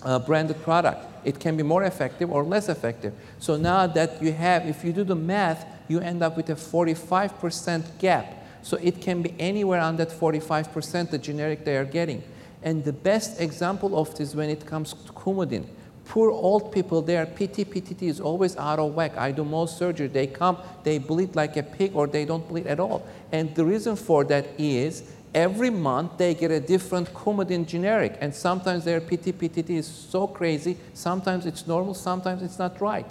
uh, 0.04 0.20
branded 0.20 0.64
product. 0.64 1.06
It 1.26 1.38
can 1.38 1.58
be 1.58 1.64
more 1.64 1.84
effective 1.84 2.32
or 2.32 2.46
less 2.46 2.70
effective. 2.70 3.14
So 3.40 3.58
now 3.58 3.88
that 3.88 4.24
you 4.24 4.32
have, 4.32 4.66
if 4.66 4.86
you 4.86 4.94
do 4.94 5.04
the 5.04 5.16
math, 5.16 5.66
you 5.90 6.00
end 6.00 6.24
up 6.24 6.38
with 6.38 6.50
a 6.50 6.56
45% 6.56 8.00
gap. 8.00 8.42
So 8.62 8.78
it 8.78 9.02
can 9.02 9.22
be 9.22 9.34
anywhere 9.38 9.82
on 9.82 9.98
that 9.98 10.12
45% 10.12 11.10
the 11.10 11.18
generic 11.18 11.66
they 11.66 11.76
are 11.76 11.84
getting. 11.84 12.24
And 12.64 12.86
the 12.86 12.94
best 12.94 13.42
example 13.42 14.00
of 14.00 14.16
this 14.16 14.34
when 14.34 14.50
it 14.50 14.66
comes 14.66 14.94
to 14.94 15.12
Coumadin 15.12 15.66
poor 16.08 16.32
old 16.32 16.72
people 16.72 17.01
there, 17.01 17.26
PT, 17.26 17.68
PTT 17.70 18.03
is 18.03 18.20
always 18.20 18.55
out 18.58 18.80
of 18.80 18.95
whack. 18.95 19.18
I 19.18 19.32
do 19.32 19.43
most 19.43 19.78
surgery. 19.78 20.08
They 20.08 20.28
come, 20.28 20.58
they 20.84 20.97
bleed 20.97 21.36
like 21.36 21.58
a 21.58 21.64
pig 21.64 21.95
or 21.95 22.08
they 22.08 22.26
don't 22.26 22.47
bleed 22.47 22.68
at 22.68 22.80
all. 22.80 23.05
And 23.32 23.53
the 23.55 23.66
reason 23.66 23.95
for 23.95 24.24
that 24.26 24.47
is 24.58 25.03
every 25.34 25.70
month 25.70 26.18
they 26.18 26.34
get 26.34 26.51
a 26.51 26.60
different 26.60 27.14
Coumadin 27.14 27.68
generic. 27.68 28.18
And 28.22 28.34
sometimes 28.34 28.86
their 28.86 29.01
PT, 29.01 29.38
PTT 29.38 29.72
is 29.72 29.88
so 29.88 30.28
crazy. 30.28 30.78
Sometimes 30.93 31.45
it's 31.45 31.68
normal, 31.68 31.93
sometimes 31.93 32.41
it's 32.41 32.58
not 32.58 32.80
right. 32.80 33.10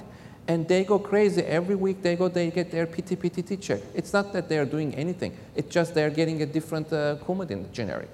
And 0.49 0.67
they 0.67 0.85
go 0.85 0.99
crazy. 0.99 1.43
Every 1.43 1.75
week 1.75 2.03
they 2.03 2.17
go, 2.17 2.29
they 2.29 2.51
get 2.51 2.71
their 2.71 2.87
PT, 2.87 3.19
PTT 3.21 3.61
check. 3.61 3.81
It's 3.95 4.13
not 4.13 4.33
that 4.33 4.49
they're 4.49 4.65
doing 4.65 4.95
anything. 4.95 5.37
It's 5.55 5.69
just 5.69 5.93
they're 5.93 6.11
getting 6.11 6.41
a 6.43 6.47
different 6.47 6.93
uh, 6.93 7.17
Coumadin 7.27 7.71
generic. 7.73 8.11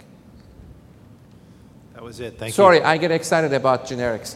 That 2.03 2.07
was 2.07 2.19
it. 2.19 2.37
Thank 2.37 2.53
Sorry, 2.53 2.79
you. 2.79 2.83
Sorry, 2.83 2.95
I 2.95 2.99
get 2.99 3.13
excited 3.13 3.53
about 3.53 3.87
generics. 3.87 4.35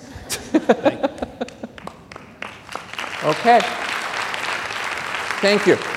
okay. 3.25 3.61
Thank 5.41 5.67
you. 5.67 5.95